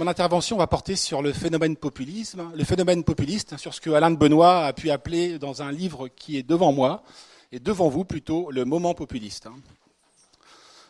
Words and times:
Mon 0.00 0.06
intervention 0.06 0.56
va 0.56 0.66
porter 0.66 0.96
sur 0.96 1.20
le 1.20 1.30
phénomène 1.30 1.76
populisme, 1.76 2.50
le 2.54 2.64
phénomène 2.64 3.04
populiste, 3.04 3.58
sur 3.58 3.74
ce 3.74 3.82
que 3.82 3.90
Alain 3.90 4.10
de 4.10 4.16
Benoît 4.16 4.64
a 4.64 4.72
pu 4.72 4.90
appeler 4.90 5.38
dans 5.38 5.60
un 5.60 5.70
livre 5.70 6.08
qui 6.08 6.38
est 6.38 6.42
devant 6.42 6.72
moi, 6.72 7.02
et 7.52 7.60
devant 7.60 7.90
vous 7.90 8.06
plutôt, 8.06 8.50
le 8.50 8.64
moment 8.64 8.94
populiste. 8.94 9.48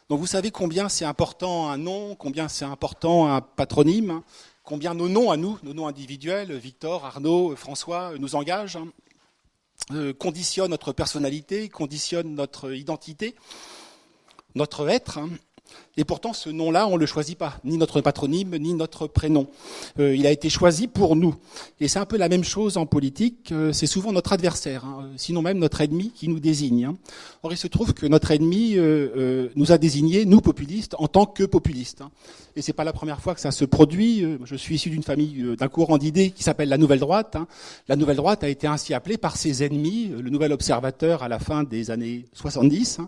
Donc 0.09 0.21
vous 0.21 0.29
savez 0.29 0.53
combien 0.53 0.89
c'est 0.89 1.05
important 1.05 1.71
un 1.71 1.77
nom, 1.77 2.15
combien 2.15 2.47
c'est 2.47 2.65
important 2.65 3.27
un 3.27 3.41
patronyme, 3.41 4.23
combien 4.63 4.95
nos 4.95 5.09
noms 5.09 5.33
à 5.33 5.37
nous, 5.37 5.59
nos 5.65 5.75
noms 5.75 5.89
individuels, 5.89 6.53
Victor, 6.53 7.05
Arnaud, 7.05 7.57
François, 7.57 8.13
nous 8.17 8.37
engagent, 8.37 8.79
euh, 9.91 10.13
conditionnent 10.13 10.71
notre 10.71 10.93
personnalité, 10.93 11.69
conditionnent 11.69 12.37
notre 12.37 12.73
identité, 12.75 13.35
notre 14.55 14.89
être. 14.89 15.19
Et 15.97 16.05
pourtant, 16.05 16.33
ce 16.33 16.49
nom-là, 16.49 16.87
on 16.87 16.95
ne 16.95 16.99
le 16.99 17.07
choisit 17.07 17.37
pas, 17.37 17.59
ni 17.65 17.77
notre 17.77 18.01
patronyme, 18.01 18.57
ni 18.59 18.75
notre 18.75 19.09
prénom. 19.09 19.49
Euh, 19.99 20.15
il 20.15 20.25
a 20.25 20.31
été 20.31 20.49
choisi 20.49 20.87
pour 20.87 21.17
nous. 21.17 21.35
Et 21.81 21.89
c'est 21.89 21.99
un 21.99 22.07
peu 22.07 22.17
la 22.17 22.29
même 22.29 22.45
chose 22.45 22.77
en 22.77 22.87
politique. 22.87 23.51
Euh, 23.51 23.73
c'est 23.73 23.89
souvent 23.89 24.13
notre 24.13 24.33
adversaire, 24.33 24.85
hein, 24.85 25.11
sinon 25.17 25.43
même 25.43 25.59
notre 25.59 25.81
ennemi, 25.81 26.13
qui 26.15 26.29
nous 26.29 26.39
désigne. 26.39 26.85
Hein. 26.85 26.97
Or, 27.43 27.53
il 27.53 27.57
se 27.57 27.67
trouve 27.67 27.93
que 27.93 28.07
notre 28.07 28.31
ennemi 28.31 28.75
euh, 28.77 29.49
nous 29.57 29.73
a 29.73 29.79
désignés, 29.79 30.27
nous 30.27 30.41
populistes, 30.41 30.95
en 30.97 31.09
tant 31.09 31.27
que 31.27 31.43
populistes. 31.43 32.03
Hein. 32.03 32.11
Et 32.55 32.63
c'est 32.63 32.73
pas 32.73 32.85
la 32.85 32.93
première 32.93 33.21
fois 33.21 33.35
que 33.35 33.41
ça 33.41 33.51
se 33.51 33.65
produit. 33.65 34.25
Je 34.45 34.57
suis 34.57 34.75
issu 34.75 34.91
d'une 34.91 35.05
famille, 35.05 35.57
d'un 35.57 35.69
courant 35.69 35.99
d'idées 35.99 36.31
qui 36.31 36.43
s'appelle 36.43 36.69
la 36.69 36.79
Nouvelle 36.79 36.99
Droite. 36.99 37.37
La 37.89 37.95
Nouvelle 37.95 38.17
Droite 38.17 38.43
a 38.43 38.49
été 38.49 38.67
ainsi 38.67 38.93
appelée 38.93 39.19
par 39.19 39.37
ses 39.37 39.63
ennemis, 39.63 40.09
le 40.09 40.31
Nouvel 40.31 40.53
Observateur 40.53 41.23
à 41.23 41.29
la 41.29 41.39
fin 41.39 41.63
des 41.63 41.93
années 41.93 42.25
70, 42.33 42.99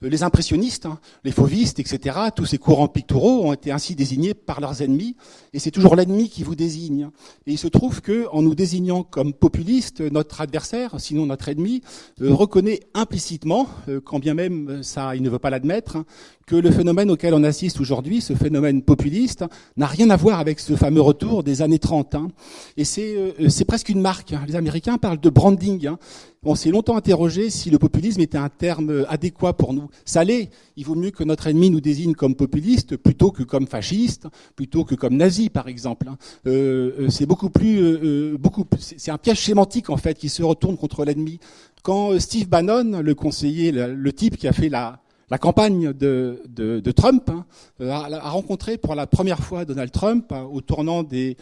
les 0.00 0.22
impressionnistes, 0.22 0.88
les 1.24 1.30
fauvistes, 1.30 1.78
etc 1.78 2.25
tous 2.30 2.46
ces 2.46 2.58
courants 2.58 2.88
picturaux 2.88 3.46
ont 3.46 3.52
été 3.52 3.70
ainsi 3.70 3.94
désignés 3.94 4.34
par 4.34 4.60
leurs 4.60 4.82
ennemis, 4.82 5.16
et 5.52 5.58
c'est 5.58 5.70
toujours 5.70 5.96
l'ennemi 5.96 6.28
qui 6.28 6.42
vous 6.42 6.54
désigne. 6.54 7.10
Et 7.46 7.52
il 7.52 7.58
se 7.58 7.68
trouve 7.68 8.00
que, 8.00 8.26
en 8.30 8.42
nous 8.42 8.54
désignant 8.54 9.02
comme 9.02 9.32
populistes, 9.32 10.00
notre 10.00 10.40
adversaire, 10.40 10.94
sinon 10.98 11.26
notre 11.26 11.48
ennemi, 11.48 11.82
euh, 12.20 12.32
reconnaît 12.32 12.80
implicitement, 12.94 13.68
euh, 13.88 14.00
quand 14.00 14.18
bien 14.18 14.34
même 14.34 14.82
ça, 14.82 15.16
il 15.16 15.22
ne 15.22 15.30
veut 15.30 15.38
pas 15.38 15.50
l'admettre, 15.50 15.98
que 16.46 16.54
le 16.54 16.70
phénomène 16.70 17.10
auquel 17.10 17.34
on 17.34 17.42
assiste 17.42 17.80
aujourd'hui, 17.80 18.20
ce 18.20 18.32
phénomène 18.32 18.80
populiste, 18.80 19.44
n'a 19.76 19.86
rien 19.86 20.10
à 20.10 20.16
voir 20.16 20.38
avec 20.38 20.60
ce 20.60 20.76
fameux 20.76 21.00
retour 21.00 21.42
des 21.42 21.60
années 21.60 21.80
30. 21.80 22.14
Hein. 22.14 22.28
Et 22.76 22.84
euh, 22.98 23.48
c'est 23.48 23.64
presque 23.64 23.88
une 23.88 24.00
marque. 24.00 24.32
Hein. 24.32 24.44
Les 24.46 24.54
Américains 24.54 24.96
parlent 24.96 25.18
de 25.18 25.28
branding. 25.28 25.88
Hein. 25.88 25.98
On 26.44 26.54
s'est 26.54 26.70
longtemps 26.70 26.96
interrogé 26.96 27.50
si 27.50 27.68
le 27.68 27.80
populisme 27.80 28.20
était 28.20 28.38
un 28.38 28.48
terme 28.48 29.04
adéquat 29.08 29.54
pour 29.54 29.74
nous. 29.74 29.88
Ça 30.04 30.22
l'est. 30.22 30.50
Il 30.76 30.84
vaut 30.86 30.94
mieux 30.94 31.10
que 31.10 31.24
notre 31.24 31.48
ennemi 31.48 31.68
nous 31.68 31.80
désigne 31.80 32.14
comme 32.14 32.36
populiste 32.36 32.96
plutôt 32.96 33.32
que 33.32 33.42
comme 33.42 33.66
fasciste, 33.66 34.28
plutôt 34.54 34.84
que 34.84 34.94
comme 34.94 35.16
nazi, 35.16 35.50
par 35.50 35.66
exemple. 35.66 36.06
Euh, 36.46 36.92
euh, 37.00 37.08
c'est 37.08 37.26
beaucoup 37.26 37.50
plus, 37.50 38.38
beaucoup. 38.38 38.64
C'est 38.78 39.10
un 39.10 39.18
piège 39.18 39.40
sémantique 39.40 39.90
en 39.90 39.96
fait 39.96 40.16
qui 40.16 40.28
se 40.28 40.44
retourne 40.44 40.76
contre 40.76 41.04
l'ennemi. 41.04 41.40
Quand 41.82 42.16
Steve 42.20 42.48
Bannon, 42.48 43.00
le 43.02 43.14
conseiller, 43.16 43.72
le 43.72 44.12
type 44.12 44.36
qui 44.36 44.46
a 44.46 44.52
fait 44.52 44.68
la 44.68 45.00
la 45.30 45.38
campagne 45.38 45.92
de, 45.92 46.92
Trump 46.94 47.28
hein, 47.28 47.44
euh, 47.80 47.90
a, 47.90 48.30
rencontré 48.30 48.78
pour 48.78 48.94
la 48.94 49.06
première 49.06 49.40
fois 49.40 49.64
Donald 49.64 49.90
Trump 49.90 50.30
hein, 50.30 50.48
au 50.50 50.60
tournant 50.60 51.02
des 51.02 51.36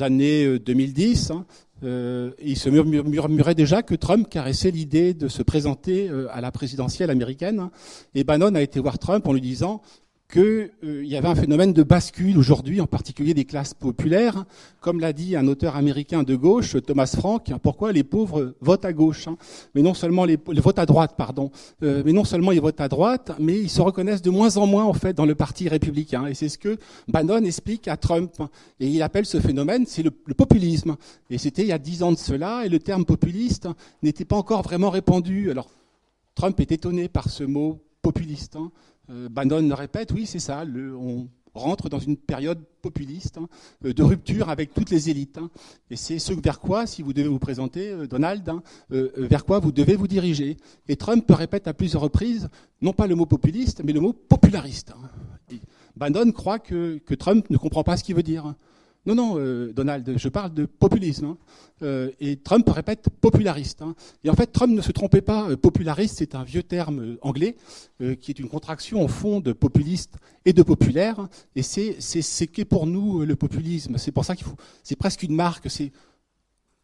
années 0.00 0.58
2010. 0.58 1.30
Euh, 1.30 1.34
hein, 1.34 1.46
euh, 1.82 2.30
il 2.42 2.56
se 2.56 2.70
murmurait 2.70 3.54
déjà 3.54 3.82
que 3.82 3.94
Trump 3.94 4.28
caressait 4.30 4.70
l'idée 4.70 5.12
de 5.12 5.28
se 5.28 5.42
présenter 5.42 6.08
à 6.30 6.40
la 6.40 6.50
présidentielle 6.50 7.10
américaine. 7.10 7.68
Et 8.14 8.24
Bannon 8.24 8.54
a 8.54 8.62
été 8.62 8.80
voir 8.80 8.98
Trump 8.98 9.26
en 9.26 9.32
lui 9.32 9.40
disant 9.40 9.82
qu'il 10.28 10.70
euh, 10.84 11.04
y 11.04 11.16
avait 11.16 11.28
un 11.28 11.34
phénomène 11.34 11.72
de 11.72 11.82
bascule 11.82 12.38
aujourd'hui, 12.38 12.80
en 12.80 12.86
particulier 12.86 13.34
des 13.34 13.44
classes 13.44 13.74
populaires. 13.74 14.44
Comme 14.80 15.00
l'a 15.00 15.12
dit 15.12 15.36
un 15.36 15.46
auteur 15.46 15.76
américain 15.76 16.22
de 16.22 16.34
gauche, 16.34 16.76
Thomas 16.86 17.14
Frank, 17.14 17.52
pourquoi 17.62 17.92
les 17.92 18.04
pauvres 18.04 18.54
votent 18.60 18.84
à 18.84 18.92
gauche 18.92 19.28
hein 19.28 19.36
Mais 19.74 19.82
non 19.82 19.94
seulement 19.94 20.24
les, 20.24 20.38
votent 20.46 20.78
à 20.78 20.86
droite, 20.86 21.14
pardon. 21.16 21.50
Euh, 21.82 22.02
mais 22.04 22.12
non 22.12 22.24
seulement 22.24 22.52
ils 22.52 22.60
votent 22.60 22.80
à 22.80 22.88
droite, 22.88 23.32
mais 23.38 23.58
ils 23.60 23.70
se 23.70 23.82
reconnaissent 23.82 24.22
de 24.22 24.30
moins 24.30 24.56
en 24.56 24.66
moins 24.66 24.84
en 24.84 24.94
fait 24.94 25.14
dans 25.14 25.26
le 25.26 25.34
parti 25.34 25.68
républicain. 25.68 26.26
Et 26.26 26.34
c'est 26.34 26.48
ce 26.48 26.58
que 26.58 26.78
Bannon 27.08 27.44
explique 27.44 27.86
à 27.86 27.96
Trump. 27.96 28.32
Et 28.80 28.88
il 28.88 29.02
appelle 29.02 29.26
ce 29.26 29.40
phénomène, 29.40 29.84
c'est 29.86 30.02
le, 30.02 30.10
populisme. 30.10 30.96
Et 31.30 31.38
c'était 31.38 31.62
il 31.62 31.68
y 31.68 31.72
a 31.72 31.78
dix 31.78 32.02
ans 32.02 32.12
de 32.12 32.18
cela, 32.18 32.64
et 32.64 32.68
le 32.68 32.78
terme 32.78 33.04
populiste 33.04 33.68
n'était 34.02 34.24
pas 34.24 34.36
encore 34.36 34.62
vraiment 34.62 34.90
répandu. 34.90 35.50
Alors 35.50 35.68
Trump 36.34 36.58
est 36.60 36.72
étonné 36.72 37.08
par 37.08 37.28
ce 37.28 37.44
mot 37.44 37.80
populiste. 38.02 38.56
Hein. 38.56 38.70
Euh, 39.10 39.28
Bannon 39.28 39.74
répète, 39.74 40.12
oui, 40.12 40.26
c'est 40.26 40.38
ça, 40.38 40.64
on 40.66 41.28
rentre 41.54 41.88
dans 41.88 41.98
une 41.98 42.16
période 42.16 42.64
populiste, 42.82 43.38
hein, 43.38 43.48
euh, 43.84 43.92
de 43.92 44.02
rupture 44.02 44.48
avec 44.48 44.74
toutes 44.74 44.90
les 44.90 45.10
élites. 45.10 45.38
Hein. 45.38 45.50
et 45.90 45.96
c'est 45.96 46.18
ce 46.18 46.32
vers 46.32 46.58
quoi, 46.60 46.86
si 46.86 47.02
vous 47.02 47.12
devez 47.12 47.28
vous 47.28 47.38
présenter, 47.38 47.90
euh, 47.90 48.06
Donald, 48.06 48.48
hein, 48.48 48.62
vers 48.90 49.44
quoi 49.44 49.58
vous 49.58 49.72
devez 49.72 49.96
vous 49.96 50.08
diriger. 50.08 50.56
Et 50.88 50.96
Trump 50.96 51.30
répète 51.30 51.68
à 51.68 51.74
plusieurs 51.74 52.02
reprises, 52.02 52.48
non 52.80 52.92
pas 52.92 53.06
le 53.06 53.14
mot 53.14 53.26
populiste, 53.26 53.82
mais 53.84 53.92
le 53.92 54.00
mot 54.00 54.12
populariste. 54.12 54.92
Bannon 55.96 56.32
croit 56.32 56.58
que 56.58 57.14
Trump 57.14 57.48
ne 57.50 57.56
comprend 57.56 57.84
pas 57.84 57.96
ce 57.96 58.02
qu'il 58.02 58.16
veut 58.16 58.24
dire. 58.24 58.54
Non, 59.06 59.14
non, 59.14 59.34
euh, 59.38 59.72
Donald, 59.72 60.14
je 60.16 60.28
parle 60.28 60.54
de 60.54 60.64
populisme. 60.64 61.26
Hein. 61.26 61.38
Euh, 61.82 62.10
et 62.20 62.36
Trump 62.36 62.68
répète 62.68 63.08
populariste. 63.20 63.82
Hein. 63.82 63.94
Et 64.22 64.30
en 64.30 64.34
fait, 64.34 64.46
Trump 64.46 64.72
ne 64.72 64.80
se 64.80 64.92
trompait 64.92 65.20
pas. 65.20 65.50
Euh, 65.50 65.56
populariste, 65.56 66.16
c'est 66.18 66.34
un 66.34 66.42
vieux 66.42 66.62
terme 66.62 67.16
anglais 67.22 67.56
qui 68.20 68.30
est 68.30 68.38
une 68.38 68.48
contraction 68.48 69.02
au 69.02 69.08
fond 69.08 69.40
de 69.40 69.52
populiste 69.52 70.16
et 70.44 70.52
de 70.52 70.62
populaire. 70.62 71.28
Et 71.54 71.62
c'est 71.62 72.00
ce 72.00 72.44
qu'est 72.44 72.64
pour 72.64 72.86
nous 72.86 73.24
le 73.24 73.36
populisme. 73.36 73.98
C'est 73.98 74.12
pour 74.12 74.24
ça 74.24 74.34
qu'il 74.34 74.46
faut. 74.46 74.56
C'est 74.82 74.96
presque 74.96 75.22
une 75.22 75.34
marque. 75.34 75.68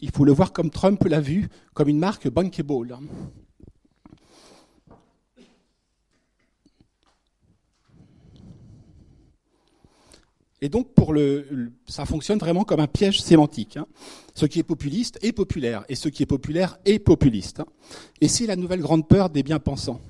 Il 0.01 0.11
faut 0.11 0.25
le 0.25 0.33
voir 0.33 0.53
comme 0.53 0.71
Trump 0.71 1.03
l'a 1.05 1.21
vu, 1.21 1.49
comme 1.75 1.89
une 1.89 1.99
marque 1.99 2.29
bankable. 2.29 2.99
Et 10.62 10.69
donc, 10.69 10.93
pour 10.94 11.15
le, 11.15 11.72
ça 11.87 12.04
fonctionne 12.04 12.38
vraiment 12.38 12.65
comme 12.65 12.81
un 12.81 12.87
piège 12.87 13.21
sémantique. 13.21 13.76
Hein. 13.78 13.87
Ce 14.34 14.44
qui 14.44 14.59
est 14.59 14.62
populiste 14.62 15.19
est 15.22 15.32
populaire, 15.32 15.84
et 15.88 15.94
ce 15.94 16.09
qui 16.09 16.22
est 16.22 16.26
populaire 16.26 16.78
est 16.84 16.98
populiste. 16.98 17.60
Hein. 17.60 17.66
Et 18.21 18.28
c'est 18.28 18.47
la 18.47 18.56
nouvelle 18.56 18.81
grande 18.81 19.09
peur 19.09 19.31
des 19.31 19.43
bien-pensants, 19.43 20.00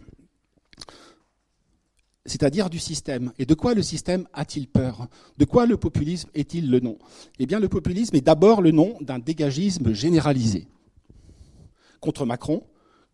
c'est-à-dire 2.26 2.68
du 2.68 2.80
système. 2.80 3.32
Et 3.38 3.46
de 3.46 3.54
quoi 3.54 3.74
le 3.74 3.82
système 3.82 4.26
a-t-il 4.32 4.66
peur? 4.66 5.06
De 5.38 5.44
quoi 5.44 5.66
le 5.66 5.76
populisme 5.76 6.28
est-il 6.34 6.68
le 6.68 6.80
nom? 6.80 6.98
Eh 7.38 7.46
bien, 7.46 7.60
le 7.60 7.68
populisme 7.68 8.16
est 8.16 8.20
d'abord 8.20 8.60
le 8.60 8.72
nom 8.72 8.98
d'un 9.00 9.20
dégagisme 9.20 9.92
généralisé 9.92 10.66
contre 12.00 12.26
Macron, 12.26 12.64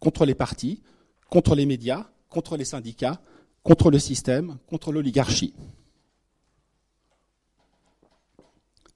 contre 0.01 0.25
les 0.25 0.35
partis, 0.35 0.83
contre 1.29 1.55
les 1.55 1.67
médias, 1.67 2.09
contre 2.31 2.57
les 2.57 2.65
syndicats, 2.65 3.21
contre 3.63 3.91
le 3.91 3.99
système, 3.99 4.59
contre 4.69 4.93
l'oligarchie. 4.93 5.55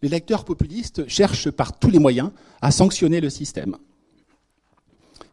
Les 0.03 0.09
lecteurs 0.09 0.45
populistes 0.45 1.07
cherchent 1.09 1.51
par 1.51 1.79
tous 1.79 1.91
les 1.91 1.99
moyens 1.99 2.31
à 2.63 2.71
sanctionner 2.71 3.21
le 3.21 3.31
système. 3.31 3.77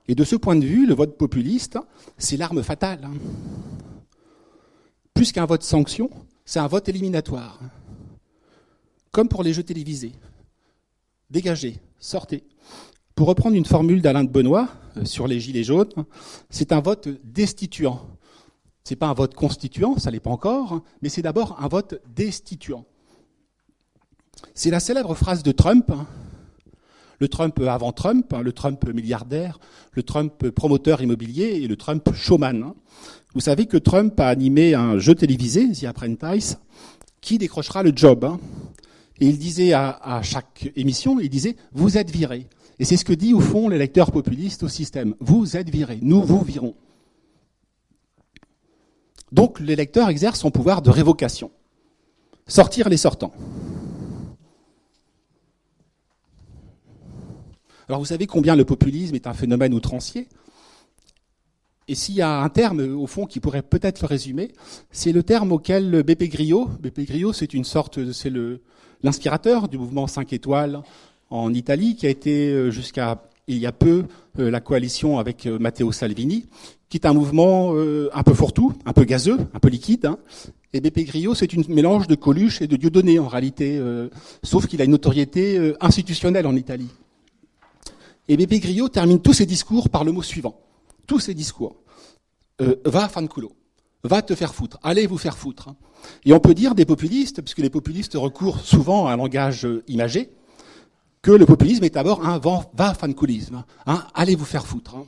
Et 0.08 0.16
de 0.16 0.24
ce 0.24 0.36
point 0.36 0.56
de 0.56 0.66
vue, 0.66 0.86
le 0.86 0.94
vote 0.94 1.18
populiste, 1.18 1.78
c'est 2.18 2.38
l'arme 2.38 2.64
fatale. 2.64 3.08
Plus 5.14 5.32
qu'un 5.32 5.46
vote 5.46 5.64
sanction, 5.64 6.10
c'est 6.46 6.60
un 6.60 6.68
vote 6.68 6.88
éliminatoire. 6.88 7.60
Comme 9.12 9.28
pour 9.28 9.44
les 9.44 9.54
jeux 9.54 9.64
télévisés. 9.64 10.14
Dégagez, 11.30 11.80
sortez. 12.00 12.44
Pour 13.16 13.28
reprendre 13.28 13.56
une 13.56 13.66
formule 13.66 14.02
d'Alain 14.02 14.24
de 14.24 14.30
Benoît 14.30 14.70
euh, 14.96 15.04
sur 15.04 15.28
les 15.28 15.40
gilets 15.40 15.64
jaunes, 15.64 15.92
c'est 16.50 16.72
un 16.72 16.80
vote 16.80 17.10
destituant. 17.24 18.08
Ce 18.84 18.94
n'est 18.94 18.98
pas 18.98 19.08
un 19.08 19.13
vote 19.13 19.34
constituant, 19.34 19.98
ça 19.98 20.12
l'est 20.12 20.20
pas 20.20 20.30
encore, 20.30 20.81
mais 21.02 21.10
c'est 21.10 21.24
d'abord 21.24 21.58
un 21.60 21.68
vote 21.68 22.00
destituant. 22.16 22.86
C'est 24.54 24.72
la 24.72 24.80
célèbre 24.80 25.16
phrase 25.16 25.44
de 25.44 25.51
Trump, 25.51 25.89
hein. 25.92 26.06
le 27.19 27.28
Trump 27.28 27.60
avant 27.68 27.92
Trump, 27.92 28.34
hein, 28.34 28.42
le 28.42 28.51
Trump 28.51 28.86
milliardaire, 28.94 29.60
le 29.94 30.04
Trump 30.04 30.50
promoteur 30.50 31.01
immobilier 31.01 31.62
et 31.63 31.68
le 31.68 31.75
Trump 31.75 32.13
showman. 32.13 32.63
Hein. 32.63 32.75
Vous 33.34 33.42
savez 33.42 33.66
que 33.66 33.78
Trump 33.78 34.19
a 34.19 34.30
animé 34.30 34.74
un 34.74 34.98
jeu 34.98 35.13
télévisé, 35.13 35.72
The 35.72 35.86
Apprentice, 35.86 36.57
qui 37.22 37.38
décrochera 37.38 37.84
le 37.84 37.92
job. 37.95 38.38
Et 39.19 39.28
il 39.28 39.38
disait 39.38 39.74
à, 39.74 40.22
chaque 40.24 40.72
émission, 40.75 41.19
il 41.19 41.30
disait, 41.30 41.56
vous 41.74 41.98
êtes 41.98 42.10
viré. 42.12 42.48
Et 42.80 42.86
c'est 42.86 42.98
ce 42.98 43.06
que 43.06 43.13
dit 43.13 43.34
au 43.34 43.39
fond 43.39 43.69
l'électeur 43.69 44.12
populiste 44.12 44.63
au 44.63 44.68
système. 44.68 45.16
Vous 45.19 45.57
êtes 45.57 45.69
viré, 45.69 46.00
nous 46.01 46.22
vous 46.22 46.42
virons. 46.42 46.75
Donc 49.31 49.60
l'électeur 49.60 50.10
exerce 50.10 50.39
son 50.39 50.51
pouvoir 50.51 50.81
de 50.81 50.89
révocation. 50.89 51.51
Sortir 52.48 52.88
les 52.88 52.98
sortants. 52.98 53.34
Alors 57.89 58.00
vous 58.00 58.06
savez 58.06 58.28
combien 58.28 58.56
le 58.56 58.66
populisme 58.66 59.16
est 59.16 59.28
un 59.28 59.34
phénomène 59.34 59.74
outrancier? 59.74 60.28
Et 61.88 61.95
s'il 61.95 62.16
y 62.16 62.22
a 62.22 62.42
un 62.42 62.50
terme, 62.50 62.81
au 62.81 63.07
fond, 63.07 63.25
qui 63.25 63.39
pourrait 63.39 63.62
peut-être 63.62 64.01
le 64.01 64.07
résumer, 64.07 64.51
c'est 64.92 65.13
le 65.13 65.24
terme 65.24 65.54
auquel 65.54 66.04
BP 66.04 66.24
Grillo, 66.24 66.69
BP 66.81 67.01
Grillo, 67.07 67.31
c'est 67.31 67.54
une 67.54 67.63
sorte, 67.63 68.12
c'est 68.12 68.30
le, 68.30 68.62
l'inspirateur 69.04 69.69
du 69.69 69.78
mouvement 69.78 70.06
5 70.06 70.34
étoiles 70.34 70.81
en 71.30 71.54
Italie, 71.54 71.95
qui 71.95 72.06
a 72.06 72.10
été 72.10 72.50
euh, 72.50 72.72
jusqu'à 72.72 73.24
il 73.48 73.57
y 73.57 73.66
a 73.66 73.72
peu 73.72 74.04
euh, 74.39 74.51
la 74.51 74.60
coalition 74.60 75.18
avec 75.18 75.45
euh, 75.45 75.57
Matteo 75.57 75.94
Salvini, 75.94 76.48
qui 76.89 76.98
est 76.98 77.06
un 77.06 77.13
mouvement 77.13 77.74
un 77.74 78.24
peu 78.24 78.34
fourre-tout, 78.34 78.74
un 78.86 78.94
peu 78.94 79.04
gazeux, 79.04 79.38
un 79.54 79.60
peu 79.60 79.68
liquide. 79.68 80.06
Hein. 80.06 80.18
Et 80.72 80.80
BP 80.80 81.06
Grillo, 81.06 81.36
c'est 81.36 81.51
une 81.51 81.66
mélange 81.68 82.07
de 82.07 82.16
Coluche 82.16 82.62
et 82.62 82.68
de 82.68 82.78
Dieudonné 82.78 83.19
en 83.19 83.28
réalité, 83.28 83.78
sauf 84.42 84.68
qu'il 84.68 84.81
a 84.81 84.86
une 84.86 84.92
notoriété 84.92 85.74
institutionnelle 85.81 86.48
en 86.48 86.56
Italie. 86.56 86.88
Et 88.27 88.38
BP 88.38 88.62
Grillo 88.62 88.89
termine 88.89 89.21
tous 89.21 89.33
ses 89.33 89.45
discours 89.45 89.89
par 89.89 90.03
le 90.03 90.12
mot 90.12 90.24
suivant. 90.24 90.59
Tous 91.06 91.19
ses 91.19 91.33
discours. 91.33 91.77
va 92.85 93.07
fanculo. 93.07 93.53
Va 94.03 94.21
te 94.21 94.35
faire 94.35 94.53
foutre. 94.53 94.79
Allez 94.83 95.07
vous 95.07 95.18
faire 95.18 95.38
foutre. 95.38 95.69
Hein. 95.69 95.75
Et 96.25 96.33
on 96.33 96.39
peut 96.39 96.53
dire 96.53 96.75
des 96.75 96.85
populistes, 96.85 97.41
puisque 97.41 97.59
les 97.59 97.69
populistes 97.69 98.13
recourent 98.15 98.62
souvent 98.62 99.07
à 99.07 99.13
un 99.13 99.18
langage 99.18 99.65
euh, 99.65 99.83
imagé, 99.88 100.29
que 101.21 101.31
le 101.31 101.45
populisme 101.45 101.83
est 101.83 101.94
d'abord 101.95 102.25
un 102.25 102.39
va 102.39 102.94
fancoulisme. 102.94 103.63
Hein, 103.85 104.06
allez 104.13 104.35
vous 104.35 104.45
faire 104.45 104.65
foutre. 104.65 104.95
Hein. 104.95 105.06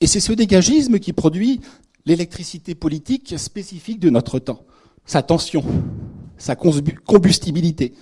Et 0.00 0.06
c'est 0.06 0.20
ce 0.20 0.32
dégagisme 0.32 0.98
qui 0.98 1.12
produit 1.12 1.60
l'électricité 2.04 2.74
politique 2.74 3.38
spécifique 3.38 3.98
de 3.98 4.10
notre 4.10 4.38
temps, 4.38 4.64
sa 5.04 5.22
tension, 5.22 5.64
sa 6.38 6.54
combustibilité, 6.54 7.94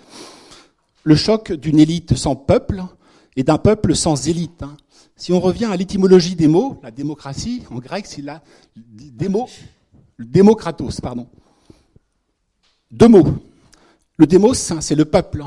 le 1.04 1.14
choc 1.14 1.52
d'une 1.52 1.78
élite 1.78 2.16
sans 2.16 2.34
peuple 2.34 2.82
et 3.36 3.44
d'un 3.44 3.58
peuple 3.58 3.94
sans 3.94 4.28
élite. 4.28 4.64
Si 5.16 5.32
on 5.32 5.38
revient 5.38 5.66
à 5.66 5.76
l'étymologie 5.76 6.34
des 6.34 6.48
mots, 6.48 6.80
la 6.82 6.90
démocratie, 6.90 7.62
en 7.70 7.78
grec, 7.78 8.06
c'est 8.06 8.22
la 8.22 8.42
démo, 8.74 9.48
démocratos, 10.18 11.00
pardon. 11.00 11.28
Deux 12.90 13.08
mots. 13.08 13.26
Le 14.16 14.26
démos, 14.26 14.72
c'est 14.80 14.94
le 14.94 15.04
peuple. 15.04 15.44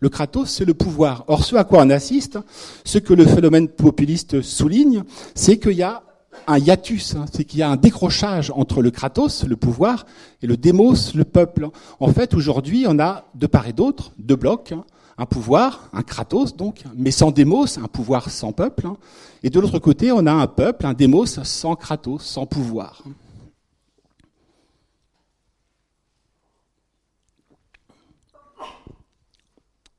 Le 0.00 0.08
kratos, 0.08 0.50
c'est 0.50 0.64
le 0.64 0.74
pouvoir. 0.74 1.24
Or, 1.28 1.44
ce 1.44 1.56
à 1.56 1.64
quoi 1.64 1.82
on 1.82 1.90
assiste, 1.90 2.38
ce 2.84 2.98
que 2.98 3.14
le 3.14 3.26
phénomène 3.26 3.68
populiste 3.68 4.42
souligne, 4.42 5.02
c'est 5.34 5.58
qu'il 5.58 5.72
y 5.72 5.82
a 5.82 6.02
un 6.46 6.58
hiatus, 6.58 7.14
hein. 7.14 7.26
c'est 7.32 7.44
qu'il 7.44 7.60
y 7.60 7.62
a 7.62 7.70
un 7.70 7.76
décrochage 7.76 8.52
entre 8.54 8.82
le 8.82 8.90
kratos, 8.90 9.44
le 9.44 9.56
pouvoir, 9.56 10.06
et 10.42 10.46
le 10.46 10.56
démos, 10.56 11.14
le 11.14 11.24
peuple. 11.24 11.68
En 12.00 12.12
fait, 12.12 12.34
aujourd'hui, 12.34 12.86
on 12.88 12.98
a 12.98 13.24
de 13.34 13.46
part 13.46 13.66
et 13.66 13.72
d'autre 13.72 14.12
deux 14.18 14.36
blocs. 14.36 14.72
Hein. 14.72 14.84
un 15.16 15.26
pouvoir, 15.26 15.90
un 15.92 16.02
kratos 16.02 16.56
donc, 16.56 16.84
mais 16.94 17.10
sans 17.10 17.30
démos, 17.30 17.78
un 17.78 17.88
pouvoir 17.88 18.30
sans 18.30 18.52
peuple. 18.52 18.86
Hein. 18.86 18.96
Et 19.42 19.50
de 19.50 19.60
l'autre 19.60 19.78
côté, 19.78 20.12
on 20.12 20.26
a 20.26 20.32
un 20.32 20.46
peuple, 20.46 20.86
un 20.86 20.94
démos 20.94 21.42
sans 21.42 21.74
kratos, 21.74 22.22
sans 22.22 22.46
pouvoir. 22.46 23.02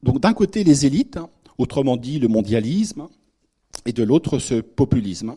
Donc 0.01 0.21
d'un 0.21 0.33
côté 0.33 0.63
les 0.63 0.85
élites, 0.85 1.19
autrement 1.57 1.97
dit 1.97 2.19
le 2.19 2.27
mondialisme, 2.27 3.09
et 3.85 3.93
de 3.93 4.03
l'autre 4.03 4.39
ce 4.39 4.61
populisme. 4.61 5.35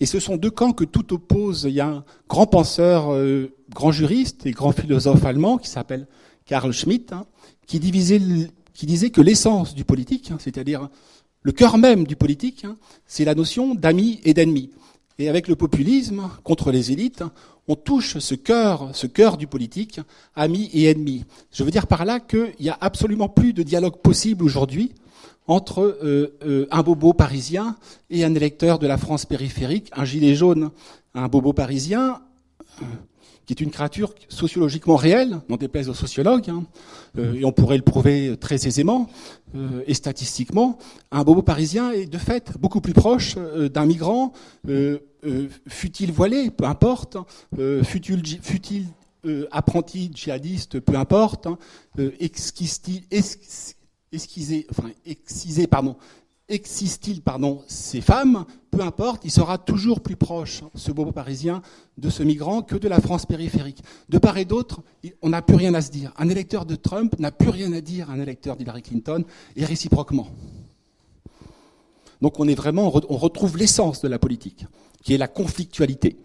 Et 0.00 0.06
ce 0.06 0.18
sont 0.18 0.36
deux 0.36 0.50
camps 0.50 0.72
que 0.72 0.84
tout 0.84 1.12
oppose. 1.14 1.64
Il 1.68 1.74
y 1.74 1.80
a 1.80 1.88
un 1.88 2.04
grand 2.28 2.46
penseur, 2.46 3.12
euh, 3.12 3.54
grand 3.70 3.92
juriste 3.92 4.46
et 4.46 4.50
grand 4.50 4.72
philosophe 4.72 5.24
allemand 5.24 5.58
qui 5.58 5.68
s'appelle 5.68 6.06
Karl 6.46 6.72
Schmitt, 6.72 7.12
hein, 7.12 7.26
qui, 7.66 7.80
qui, 7.80 8.86
disait 8.86 9.10
que 9.10 9.20
l'essence 9.20 9.74
du 9.74 9.84
politique, 9.84 10.30
hein, 10.30 10.38
c'est-à-dire 10.40 10.88
le 11.42 11.52
cœur 11.52 11.78
même 11.78 12.06
du 12.06 12.16
politique, 12.16 12.64
hein, 12.64 12.76
c'est 13.06 13.24
la 13.24 13.34
notion 13.34 13.74
d'amis 13.74 14.20
et 14.24 14.34
d'ennemis. 14.34 14.70
Et 15.18 15.28
avec 15.28 15.46
le 15.46 15.54
populisme 15.54 16.28
contre 16.42 16.72
les 16.72 16.90
élites, 16.90 17.22
on 17.68 17.76
touche 17.76 18.18
ce 18.18 18.34
cœur, 18.34 18.90
ce 18.94 19.06
cœur 19.06 19.36
du 19.36 19.46
politique, 19.46 20.00
amis 20.34 20.70
et 20.72 20.90
ennemis. 20.90 21.24
Je 21.52 21.62
veux 21.62 21.70
dire 21.70 21.86
par 21.86 22.04
là 22.04 22.18
qu'il 22.18 22.52
n'y 22.58 22.68
a 22.68 22.76
absolument 22.80 23.28
plus 23.28 23.52
de 23.52 23.62
dialogue 23.62 24.00
possible 24.02 24.44
aujourd'hui 24.44 24.92
entre 25.46 25.80
euh, 25.82 26.36
euh, 26.44 26.66
un 26.70 26.82
bobo 26.82 27.12
parisien 27.12 27.76
et 28.10 28.24
un 28.24 28.34
électeur 28.34 28.78
de 28.78 28.86
la 28.86 28.96
France 28.96 29.26
périphérique, 29.26 29.90
un 29.92 30.04
gilet 30.04 30.34
jaune, 30.34 30.70
un 31.14 31.28
bobo 31.28 31.52
parisien, 31.52 32.20
qui 33.46 33.52
est 33.52 33.60
une 33.60 33.70
créature 33.70 34.14
sociologiquement 34.28 34.96
réelle, 34.96 35.40
n'en 35.48 35.56
déplaise 35.56 35.88
aux 35.88 35.94
sociologues, 35.94 36.50
hein, 36.50 36.64
euh, 37.18 37.34
et 37.34 37.44
on 37.44 37.52
pourrait 37.52 37.76
le 37.76 37.82
prouver 37.82 38.36
très 38.38 38.66
aisément 38.66 39.08
euh, 39.54 39.82
et 39.86 39.94
statistiquement, 39.94 40.78
un 41.10 41.24
bobo 41.24 41.42
parisien 41.42 41.90
est 41.92 42.06
de 42.06 42.18
fait 42.18 42.52
beaucoup 42.58 42.80
plus 42.80 42.94
proche 42.94 43.34
euh, 43.36 43.68
d'un 43.68 43.86
migrant, 43.86 44.32
fut-il 45.66 46.12
voilé, 46.12 46.50
peu 46.50 46.64
importe, 46.64 47.16
fut-il 47.82 48.86
apprenti 49.50 50.10
djihadiste, 50.14 50.80
peu 50.80 50.96
importe, 50.96 51.46
hein, 51.46 51.58
esquisé, 54.14 54.66
enfin, 54.70 54.90
excisé, 55.04 55.66
pardon, 55.66 55.96
existe-t-il 56.48 57.22
ces 57.66 58.00
femmes, 58.00 58.44
peu 58.70 58.80
importe, 58.82 59.24
il 59.24 59.30
sera 59.30 59.58
toujours 59.58 60.00
plus 60.00 60.16
proche, 60.16 60.62
ce 60.74 60.92
bobo 60.92 61.12
parisien, 61.12 61.62
de 61.96 62.10
ce 62.10 62.22
migrant 62.22 62.62
que 62.62 62.76
de 62.76 62.88
la 62.88 63.00
France 63.00 63.24
périphérique. 63.24 63.82
De 64.08 64.18
part 64.18 64.36
et 64.36 64.44
d'autre, 64.44 64.82
on 65.22 65.30
n'a 65.30 65.42
plus 65.42 65.56
rien 65.56 65.74
à 65.74 65.80
se 65.80 65.90
dire. 65.90 66.12
Un 66.18 66.28
électeur 66.28 66.66
de 66.66 66.74
Trump 66.74 67.18
n'a 67.18 67.32
plus 67.32 67.50
rien 67.50 67.72
à 67.72 67.80
dire 67.80 68.10
à 68.10 68.14
un 68.14 68.20
électeur 68.20 68.56
d'Hillary 68.56 68.82
Clinton, 68.82 69.24
et 69.56 69.64
réciproquement. 69.64 70.28
Donc 72.20 72.40
on 72.40 72.48
est 72.48 72.54
vraiment, 72.54 72.92
on 73.08 73.16
retrouve 73.16 73.56
l'essence 73.56 74.00
de 74.00 74.08
la 74.08 74.18
politique, 74.18 74.66
qui 75.02 75.14
est 75.14 75.18
la 75.18 75.28
conflictualité. 75.28 76.16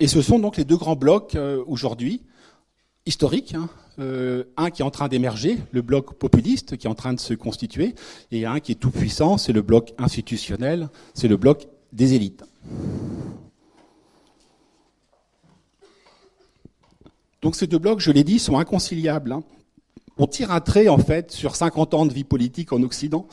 Et 0.00 0.08
ce 0.08 0.22
sont 0.22 0.38
donc 0.38 0.56
les 0.56 0.64
deux 0.64 0.76
grands 0.76 0.96
blocs 0.96 1.36
euh, 1.36 1.62
aujourd'hui, 1.66 2.22
historiques, 3.06 3.54
hein, 3.54 3.68
euh, 3.98 4.44
un 4.56 4.70
qui 4.70 4.82
est 4.82 4.84
en 4.84 4.90
train 4.90 5.08
d'émerger, 5.08 5.58
le 5.70 5.82
bloc 5.82 6.14
populiste 6.14 6.76
qui 6.76 6.86
est 6.86 6.90
en 6.90 6.94
train 6.94 7.12
de 7.12 7.20
se 7.20 7.34
constituer, 7.34 7.94
et 8.32 8.46
un 8.46 8.60
qui 8.60 8.72
est 8.72 8.76
tout 8.76 8.90
puissant, 8.90 9.36
c'est 9.36 9.52
le 9.52 9.62
bloc 9.62 9.94
institutionnel, 9.98 10.88
c'est 11.12 11.28
le 11.28 11.36
bloc 11.36 11.68
des 11.92 12.14
élites. 12.14 12.44
Donc 17.42 17.56
ces 17.56 17.66
deux 17.66 17.78
blocs, 17.78 18.00
je 18.00 18.10
l'ai 18.10 18.24
dit, 18.24 18.38
sont 18.38 18.58
inconciliables. 18.58 19.32
Hein. 19.32 19.42
On 20.16 20.26
tire 20.26 20.50
un 20.50 20.60
trait 20.60 20.88
en 20.88 20.98
fait 20.98 21.30
sur 21.30 21.56
50 21.56 21.92
ans 21.92 22.06
de 22.06 22.12
vie 22.12 22.24
politique 22.24 22.72
en 22.72 22.82
Occident, 22.82 23.26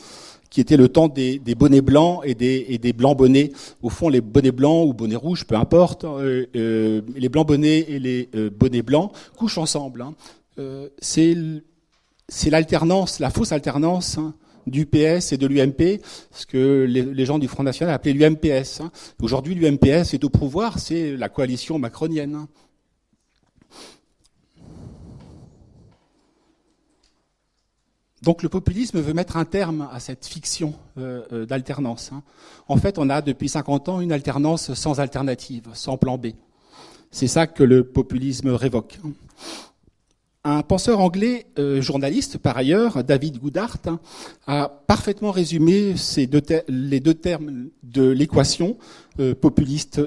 qui 0.52 0.60
était 0.60 0.78
le 0.78 0.90
temps 0.90 1.08
des, 1.08 1.40
bonnets 1.58 1.82
blancs 1.82 2.22
et 2.26 2.36
des, 2.36 2.94
blancs 2.94 3.18
bonnets. 3.18 3.52
Au 3.82 3.90
fond, 3.90 4.10
les 4.10 4.22
bonnets 4.22 4.52
blancs 4.52 4.88
ou 4.88 4.94
bonnets 4.94 5.16
rouges, 5.16 5.46
peu 5.46 5.56
importe, 5.56 6.04
euh, 6.04 6.46
euh, 6.56 7.02
les 7.16 7.30
blancs 7.30 7.48
bonnets 7.48 7.80
et 7.90 7.98
les 7.98 8.30
bonnets 8.52 8.84
blancs 8.84 9.12
couchent 9.36 9.58
ensemble. 9.58 10.04
Hein. 10.04 10.14
Euh, 10.60 10.90
c'est 11.00 12.50
l'alternance, 12.50 13.20
la 13.20 13.30
fausse 13.30 13.54
alternance 13.54 14.18
hein, 14.18 14.34
du 14.68 14.86
PS 14.86 15.32
et 15.32 15.38
de 15.38 15.48
l'UMP, 15.48 16.02
ce 16.32 16.46
que 16.46 16.86
les, 16.88 17.26
gens 17.26 17.40
du 17.40 17.48
Front 17.48 17.64
National 17.64 17.96
appelaient 17.96 18.14
l'UMPS. 18.14 18.82
Hein. 18.82 18.92
Aujourd'hui, 19.22 19.56
l'UMPS 19.56 20.14
est 20.14 20.24
au 20.26 20.30
pouvoir, 20.30 20.80
c'est 20.80 21.16
la 21.16 21.30
coalition 21.30 21.80
macronienne. 21.80 22.46
Donc 28.22 28.44
le 28.44 28.50
populisme 28.50 29.00
veut 29.00 29.14
mettre 29.14 29.38
un 29.38 29.46
terme 29.46 29.88
à 29.92 30.00
cette 30.00 30.26
fiction 30.26 30.76
euh, 30.98 31.24
euh, 31.32 31.46
d'alternance. 31.46 32.12
En 32.68 32.78
fait, 32.78 33.00
on 33.00 33.10
a 33.10 33.22
depuis 33.22 33.50
50 33.50 33.90
ans 33.90 34.00
une 34.00 34.12
alternance 34.12 34.74
sans 34.76 35.00
alternative, 35.00 35.68
sans 35.74 35.98
plan 35.98 36.18
B. 36.18 36.28
C'est 37.10 37.28
ça 37.28 37.48
que 37.48 37.64
le 37.64 37.84
populisme 37.84 38.50
révoque. 38.50 39.00
Un 40.44 40.62
penseur 40.62 41.00
anglais, 41.00 41.48
euh, 41.58 41.82
journaliste 41.82 42.38
par 42.38 42.58
ailleurs, 42.58 43.04
David 43.04 43.40
Goodhart, 43.40 43.80
hein, 43.86 44.00
a 44.46 44.70
parfaitement 44.70 45.32
résumé 45.32 45.96
les 46.68 47.00
deux 47.00 47.14
termes 47.14 47.70
de 47.84 48.08
l'équation 48.08 48.78
populiste 49.40 50.02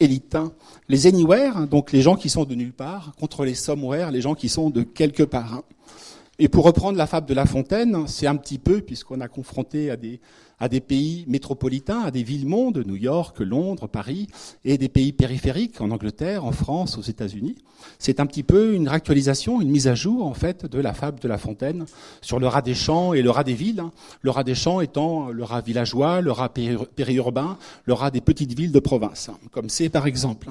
élite. 0.00 0.34
Hein. 0.34 0.52
Les 0.88 1.06
anywhere, 1.06 1.66
donc 1.66 1.92
les 1.92 2.02
gens 2.02 2.16
qui 2.16 2.28
sont 2.28 2.44
de 2.44 2.54
nulle 2.54 2.72
part, 2.72 3.12
contre 3.18 3.44
les 3.44 3.54
somewhere, 3.54 4.10
les 4.10 4.20
gens 4.20 4.34
qui 4.34 4.48
sont 4.48 4.70
de 4.70 4.82
quelque 4.82 5.22
part. 5.22 5.54
Hein. 5.54 5.62
Et 6.40 6.48
pour 6.48 6.64
reprendre 6.64 6.98
la 6.98 7.06
fable 7.06 7.28
de 7.28 7.34
La 7.34 7.46
Fontaine, 7.46 8.08
c'est 8.08 8.26
un 8.26 8.34
petit 8.34 8.58
peu, 8.58 8.80
puisqu'on 8.80 9.20
a 9.20 9.28
confronté 9.28 9.88
à 9.90 9.96
des, 9.96 10.18
à 10.58 10.68
des 10.68 10.80
pays 10.80 11.24
métropolitains, 11.28 12.00
à 12.00 12.10
des 12.10 12.24
villes-mondes, 12.24 12.82
New 12.84 12.96
York, 12.96 13.38
Londres, 13.38 13.86
Paris, 13.86 14.26
et 14.64 14.76
des 14.76 14.88
pays 14.88 15.12
périphériques, 15.12 15.80
en 15.80 15.92
Angleterre, 15.92 16.44
en 16.44 16.50
France, 16.50 16.98
aux 16.98 17.02
États-Unis. 17.02 17.54
C'est 18.00 18.18
un 18.18 18.26
petit 18.26 18.42
peu 18.42 18.74
une 18.74 18.88
réactualisation, 18.88 19.60
une 19.60 19.70
mise 19.70 19.86
à 19.86 19.94
jour, 19.94 20.26
en 20.26 20.34
fait, 20.34 20.66
de 20.66 20.80
la 20.80 20.92
fable 20.92 21.20
de 21.20 21.28
La 21.28 21.38
Fontaine 21.38 21.84
sur 22.20 22.40
le 22.40 22.48
rat 22.48 22.62
des 22.62 22.74
champs 22.74 23.12
et 23.12 23.22
le 23.22 23.30
rat 23.30 23.44
des 23.44 23.54
villes. 23.54 23.84
Le 24.22 24.30
rat 24.30 24.42
des 24.42 24.56
champs 24.56 24.80
étant 24.80 25.28
le 25.28 25.44
rat 25.44 25.60
villageois, 25.60 26.20
le 26.20 26.32
rat 26.32 26.48
périurbain, 26.48 27.58
le 27.84 27.92
rat 27.92 28.10
des 28.10 28.20
petites 28.20 28.56
villes 28.56 28.72
de 28.72 28.80
province, 28.80 29.30
comme 29.52 29.68
c'est 29.68 29.88
par 29.88 30.08
exemple. 30.08 30.48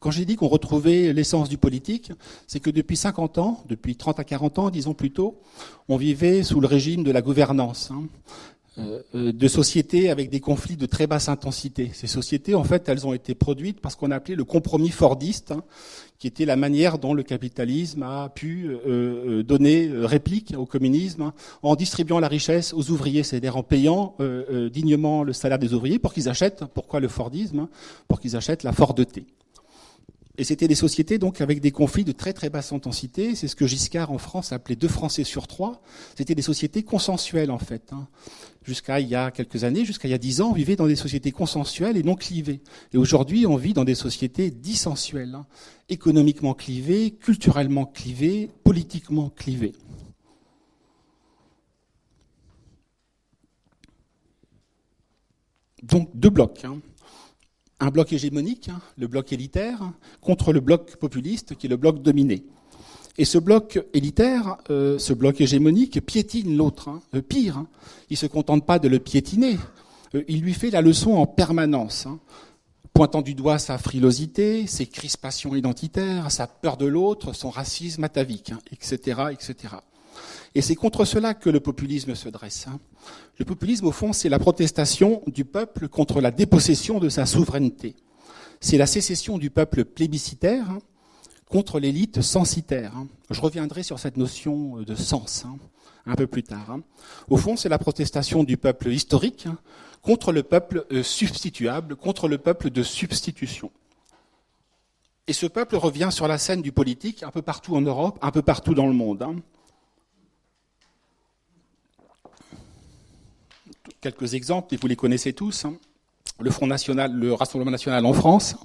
Quand 0.00 0.10
j'ai 0.10 0.24
dit 0.24 0.36
qu'on 0.36 0.48
retrouvait 0.48 1.12
l'essence 1.12 1.48
du 1.48 1.58
politique, 1.58 2.12
c'est 2.46 2.60
que 2.60 2.70
depuis 2.70 2.96
50 2.96 3.38
ans, 3.38 3.64
depuis 3.68 3.96
30 3.96 4.20
à 4.20 4.24
40 4.24 4.58
ans, 4.58 4.70
disons 4.70 4.94
plutôt, 4.94 5.40
on 5.88 5.96
vivait 5.96 6.42
sous 6.42 6.60
le 6.60 6.66
régime 6.66 7.02
de 7.02 7.10
la 7.10 7.20
gouvernance. 7.20 7.90
Hein. 7.90 8.04
Euh, 8.78 9.02
euh, 9.16 9.32
de 9.32 9.48
sociétés 9.48 10.08
avec 10.08 10.30
des 10.30 10.38
conflits 10.38 10.76
de 10.76 10.86
très 10.86 11.08
basse 11.08 11.28
intensité. 11.28 11.90
Ces 11.94 12.06
sociétés, 12.06 12.54
en 12.54 12.62
fait, 12.62 12.88
elles 12.88 13.06
ont 13.08 13.12
été 13.12 13.34
produites 13.34 13.80
par 13.80 13.90
ce 13.90 13.96
qu'on 13.96 14.12
appelait 14.12 14.36
le 14.36 14.44
compromis 14.44 14.90
fordiste, 14.90 15.50
hein, 15.50 15.64
qui 16.18 16.28
était 16.28 16.44
la 16.44 16.54
manière 16.54 16.98
dont 16.98 17.12
le 17.12 17.24
capitalisme 17.24 18.04
a 18.04 18.28
pu 18.28 18.68
euh, 18.86 19.42
donner 19.42 19.90
réplique 19.92 20.54
au 20.56 20.64
communisme 20.64 21.22
hein, 21.22 21.34
en 21.62 21.74
distribuant 21.74 22.20
la 22.20 22.28
richesse 22.28 22.72
aux 22.72 22.90
ouvriers, 22.90 23.24
c'est-à-dire 23.24 23.56
en 23.56 23.64
payant 23.64 24.14
dignement 24.72 25.24
le 25.24 25.32
salaire 25.32 25.58
des 25.58 25.74
ouvriers 25.74 25.98
pour 25.98 26.12
qu'ils 26.12 26.28
achètent, 26.28 26.64
pourquoi 26.72 27.00
le 27.00 27.08
Fordisme 27.08 27.68
Pour 28.06 28.20
qu'ils 28.20 28.36
achètent 28.36 28.62
la 28.62 28.72
Fordeté. 28.72 29.26
Et 30.40 30.44
c'était 30.44 30.68
des 30.68 30.76
sociétés 30.76 31.18
donc 31.18 31.40
avec 31.40 31.60
des 31.60 31.72
conflits 31.72 32.04
de 32.04 32.12
très 32.12 32.32
très 32.32 32.48
basse 32.48 32.72
intensité. 32.72 33.34
C'est 33.34 33.48
ce 33.48 33.56
que 33.56 33.66
Giscard 33.66 34.12
en 34.12 34.18
France 34.18 34.52
appelait 34.52 34.76
deux 34.76 34.86
Français 34.86 35.24
sur 35.24 35.48
trois. 35.48 35.82
C'était 36.16 36.36
des 36.36 36.42
sociétés 36.42 36.84
consensuelles 36.84 37.50
en 37.50 37.58
fait. 37.58 37.92
Hein. 37.92 38.06
Jusqu'à 38.62 39.00
il 39.00 39.08
y 39.08 39.16
a 39.16 39.32
quelques 39.32 39.64
années, 39.64 39.84
jusqu'à 39.84 40.06
il 40.06 40.12
y 40.12 40.14
a 40.14 40.18
dix 40.18 40.40
ans, 40.40 40.50
on 40.50 40.52
vivait 40.52 40.76
dans 40.76 40.86
des 40.86 40.94
sociétés 40.94 41.32
consensuelles 41.32 41.96
et 41.96 42.04
non 42.04 42.14
clivées. 42.14 42.60
Et 42.92 42.98
aujourd'hui, 42.98 43.46
on 43.46 43.56
vit 43.56 43.72
dans 43.72 43.84
des 43.84 43.96
sociétés 43.96 44.52
dissensuelles, 44.52 45.34
hein. 45.34 45.46
économiquement 45.88 46.54
clivées, 46.54 47.10
culturellement 47.10 47.86
clivées, 47.86 48.48
politiquement 48.62 49.30
clivées. 49.30 49.72
Donc 55.82 56.10
deux 56.14 56.30
blocs. 56.30 56.64
Hein 56.64 56.78
un 57.80 57.90
bloc 57.90 58.12
hégémonique, 58.12 58.68
hein, 58.68 58.80
le 58.96 59.06
bloc 59.06 59.32
élitaire, 59.32 59.80
contre 60.20 60.52
le 60.52 60.60
bloc 60.60 60.96
populiste, 60.96 61.56
qui 61.56 61.66
est 61.66 61.70
le 61.70 61.76
bloc 61.76 62.02
dominé. 62.02 62.44
Et 63.18 63.24
ce 63.24 63.38
bloc 63.38 63.84
élitaire, 63.94 64.58
euh, 64.70 64.98
ce 64.98 65.12
bloc 65.12 65.40
hégémonique, 65.40 66.04
piétine 66.04 66.56
l'autre. 66.56 66.88
Hein, 66.88 67.00
euh, 67.14 67.22
pire, 67.22 67.58
hein, 67.58 67.66
il 68.10 68.14
ne 68.14 68.18
se 68.18 68.26
contente 68.26 68.64
pas 68.64 68.78
de 68.78 68.88
le 68.88 68.98
piétiner, 68.98 69.58
euh, 70.14 70.22
il 70.28 70.40
lui 70.40 70.54
fait 70.54 70.70
la 70.70 70.82
leçon 70.82 71.14
en 71.14 71.26
permanence, 71.26 72.06
pointant 72.92 73.22
du 73.22 73.34
doigt 73.34 73.58
sa 73.58 73.78
frilosité, 73.78 74.66
ses 74.66 74.86
crispations 74.86 75.54
identitaires, 75.54 76.30
sa 76.30 76.46
peur 76.46 76.76
de 76.76 76.86
l'autre, 76.86 77.32
son 77.32 77.50
racisme 77.50 78.04
atavique, 78.04 78.52
etc., 78.72 79.22
etc. 79.32 79.74
Et 80.58 80.60
c'est 80.60 80.74
contre 80.74 81.04
cela 81.04 81.34
que 81.34 81.50
le 81.50 81.60
populisme 81.60 82.16
se 82.16 82.28
dresse. 82.28 82.66
Hein. 82.66 82.80
Le 83.38 83.44
populisme, 83.44 83.86
au 83.86 83.92
fond, 83.92 84.12
c'est 84.12 84.28
la 84.28 84.40
protestation 84.40 85.22
du 85.28 85.44
peuple 85.44 85.86
contre 85.86 86.20
la 86.20 86.32
dépossession 86.32 86.98
de 86.98 87.08
sa 87.08 87.26
souveraineté. 87.26 87.94
C'est 88.60 88.76
la 88.76 88.88
sécession 88.88 89.38
du 89.38 89.50
peuple 89.50 89.84
plébiscitaire 89.84 90.68
hein, 90.68 90.80
contre 91.46 91.78
l'élite 91.78 92.22
censitaire. 92.22 92.90
Hein. 92.96 93.06
Je 93.30 93.40
reviendrai 93.40 93.84
sur 93.84 94.00
cette 94.00 94.16
notion 94.16 94.78
de 94.78 94.96
sens 94.96 95.46
un 96.06 96.16
peu 96.16 96.26
plus 96.26 96.42
tard. 96.42 96.80
Au 97.30 97.36
fond, 97.36 97.56
c'est 97.56 97.68
la 97.68 97.78
protestation 97.78 98.42
du 98.42 98.56
peuple 98.56 98.88
historique 98.88 99.46
contre 100.02 100.32
le 100.32 100.42
peuple 100.42 100.86
euh, 100.90 101.04
substituable, 101.04 101.94
contre 101.94 102.26
le 102.26 102.38
peuple 102.38 102.70
de 102.70 102.82
substitution. 102.82 103.70
Et 105.28 105.32
ce 105.34 105.46
peuple 105.46 105.76
revient 105.76 106.08
sur 106.10 106.26
la 106.26 106.36
scène 106.36 106.62
du 106.62 106.72
politique 106.72 107.22
un 107.22 107.30
peu 107.30 107.42
partout 107.42 107.76
en 107.76 107.80
Europe, 107.80 108.18
un 108.22 108.32
peu 108.32 108.42
partout 108.42 108.74
dans 108.74 108.88
le 108.88 108.92
monde. 108.92 109.24
Quelques 114.00 114.34
exemples, 114.34 114.74
et 114.74 114.76
vous 114.76 114.86
les 114.86 114.96
connaissez 114.96 115.32
tous. 115.32 115.64
Hein. 115.64 115.74
Le 116.40 116.50
Front 116.50 116.66
National, 116.66 117.12
le 117.12 117.32
Rassemblement 117.32 117.70
National 117.70 118.04
en 118.06 118.12
France, 118.12 118.56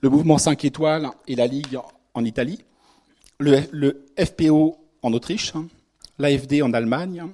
le 0.00 0.08
Mouvement 0.08 0.38
5 0.38 0.64
étoiles 0.64 1.08
et 1.28 1.36
la 1.36 1.46
Ligue 1.46 1.78
en 2.14 2.24
Italie, 2.24 2.64
le, 3.38 4.04
FPO 4.18 4.76
en 5.02 5.12
Autriche, 5.12 5.54
hein. 5.54 5.66
l'AFD 6.18 6.62
en 6.62 6.72
Allemagne, 6.72 7.24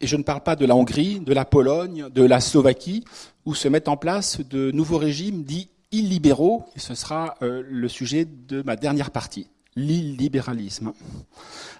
et 0.00 0.06
je 0.06 0.16
ne 0.16 0.22
parle 0.22 0.42
pas 0.42 0.54
de 0.54 0.64
la 0.64 0.76
Hongrie, 0.76 1.20
de 1.20 1.32
la 1.32 1.44
Pologne, 1.44 2.08
de 2.08 2.22
la 2.22 2.40
Slovaquie, 2.40 3.04
où 3.44 3.54
se 3.54 3.66
mettent 3.66 3.88
en 3.88 3.96
place 3.96 4.40
de 4.40 4.70
nouveaux 4.70 4.98
régimes 4.98 5.42
dits 5.42 5.68
illibéraux, 5.90 6.64
et 6.76 6.78
ce 6.78 6.94
sera 6.94 7.34
euh, 7.42 7.62
le 7.68 7.88
sujet 7.88 8.24
de 8.24 8.62
ma 8.62 8.76
dernière 8.76 9.10
partie, 9.10 9.48
l'illibéralisme. 9.74 10.92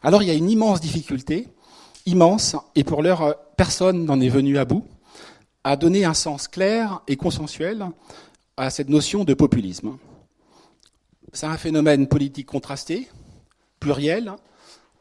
Alors 0.03 0.23
il 0.23 0.29
y 0.29 0.33
a 0.33 0.35
une 0.35 0.51
immense 0.51 0.81
difficulté 0.81 1.49
immense, 2.09 2.57
et 2.75 2.85
pour 2.85 3.03
l'heure, 3.03 3.37
personne 3.57 4.05
n'en 4.05 4.21
est 4.21 4.29
venu 4.29 4.59
à 4.59 4.65
bout, 4.65 4.85
à 5.65 5.77
donner 5.77 6.05
un 6.05 6.15
sens 6.15 6.49
clair 6.49 7.03
et 7.07 7.17
consensuel 7.17 7.87
à 8.57 8.71
cette 8.71 8.89
notion 8.89 9.25
de 9.25 9.35
populisme. 9.35 9.97
C'est 11.33 11.47
un 11.47 11.57
phénomène 11.57 12.09
politique 12.09 12.47
contrasté, 12.47 13.09
pluriel, 13.79 14.33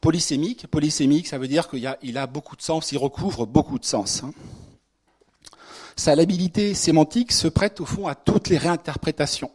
polysémique. 0.02 0.68
Polysémique, 0.68 1.28
ça 1.28 1.38
veut 1.38 1.48
dire 1.48 1.70
qu'il 1.70 1.88
a, 1.88 1.98
a, 2.16 2.28
beaucoup 2.28 2.56
de 2.56 2.62
sens, 2.62 2.92
il 2.92 2.98
recouvre 2.98 3.46
beaucoup 3.46 3.80
de 3.80 3.86
sens. 3.86 4.24
Hein. 4.24 4.32
Sa 5.96 6.16
labilité 6.16 6.74
sémantique 6.74 7.32
se 7.32 7.48
prête 7.48 7.82
au 7.82 7.86
fond 7.86 8.08
à 8.08 8.16
toutes 8.16 8.50
les 8.50 8.58
réinterprétations. 8.58 9.52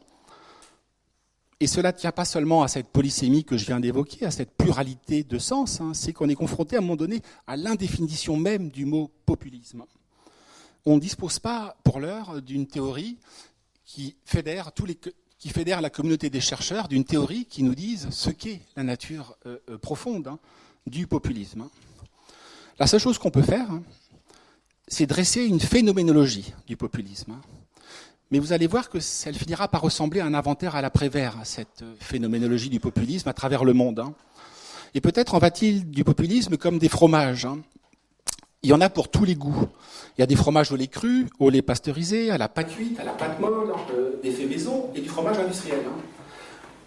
Et 1.62 1.68
cela 1.68 1.92
ne 1.92 1.96
tient 1.96 2.10
pas 2.10 2.24
seulement 2.24 2.64
à 2.64 2.68
cette 2.68 2.88
polysémie 2.88 3.44
que 3.44 3.56
je 3.56 3.64
viens 3.66 3.78
d'évoquer, 3.78 4.26
à 4.26 4.32
cette 4.32 4.50
pluralité 4.50 5.22
de 5.22 5.38
sens, 5.38 5.80
hein. 5.80 5.94
c'est 5.94 6.12
qu'on 6.12 6.28
est 6.28 6.34
confronté 6.34 6.74
à 6.74 6.80
un 6.80 6.82
moment 6.82 6.96
donné 6.96 7.22
à 7.46 7.56
l'indéfinition 7.56 8.36
même 8.36 8.68
du 8.68 8.84
mot 8.84 9.12
populisme. 9.26 9.84
On 10.86 10.96
ne 10.96 11.00
dispose 11.00 11.38
pas, 11.38 11.76
pour 11.84 12.00
l'heure, 12.00 12.42
d'une 12.42 12.66
théorie 12.66 13.16
qui 13.84 14.16
fédère, 14.24 14.72
tous 14.72 14.86
les, 14.86 14.98
fédère 15.38 15.80
la 15.80 15.88
communauté 15.88 16.30
des 16.30 16.40
chercheurs, 16.40 16.88
d'une 16.88 17.04
théorie 17.04 17.44
qui 17.44 17.62
nous 17.62 17.76
dise 17.76 18.08
ce 18.10 18.30
qu'est 18.30 18.62
la 18.74 18.82
nature 18.82 19.36
euh, 19.46 19.58
euh, 19.70 19.78
profonde 19.78 20.26
hein, 20.26 20.40
du 20.88 21.06
populisme. 21.06 21.68
La 22.80 22.88
seule 22.88 22.98
chose 22.98 23.18
qu'on 23.18 23.30
peut 23.30 23.40
faire, 23.40 23.70
hein, 23.70 23.84
c'est 24.88 25.06
dresser 25.06 25.44
une 25.44 25.60
phénoménologie 25.60 26.52
du 26.66 26.76
populisme. 26.76 27.36
Mais 28.32 28.38
vous 28.38 28.54
allez 28.54 28.66
voir 28.66 28.88
que 28.88 28.96
elle 29.26 29.34
finira 29.34 29.68
par 29.68 29.82
ressembler 29.82 30.20
à 30.20 30.24
un 30.24 30.32
inventaire 30.32 30.74
à 30.74 30.80
l'après-vert, 30.80 31.36
cette 31.44 31.84
phénoménologie 32.00 32.70
du 32.70 32.80
populisme 32.80 33.28
à 33.28 33.34
travers 33.34 33.62
le 33.62 33.74
monde. 33.74 34.00
Hein. 34.00 34.14
Et 34.94 35.02
peut-être 35.02 35.34
en 35.34 35.38
va-t-il 35.38 35.90
du 35.90 36.02
populisme 36.02 36.56
comme 36.56 36.78
des 36.78 36.88
fromages. 36.88 37.44
Hein. 37.44 37.58
Il 38.62 38.70
y 38.70 38.72
en 38.72 38.80
a 38.80 38.88
pour 38.88 39.10
tous 39.10 39.26
les 39.26 39.34
goûts. 39.34 39.68
Il 40.16 40.22
y 40.22 40.24
a 40.24 40.26
des 40.26 40.34
fromages 40.34 40.72
au 40.72 40.76
lait 40.76 40.86
cru, 40.86 41.26
au 41.40 41.50
lait 41.50 41.60
pasteurisé, 41.60 42.30
à 42.30 42.38
la 42.38 42.48
pâte 42.48 42.74
cuite, 42.74 42.98
à 42.98 43.04
la 43.04 43.12
pâte 43.12 43.38
molle, 43.38 43.74
euh, 43.92 44.12
des 44.22 44.30
faits 44.30 44.48
maison 44.48 44.88
et 44.94 45.02
du 45.02 45.10
fromage 45.10 45.38
industriel. 45.38 45.80
Hein. 45.86 46.00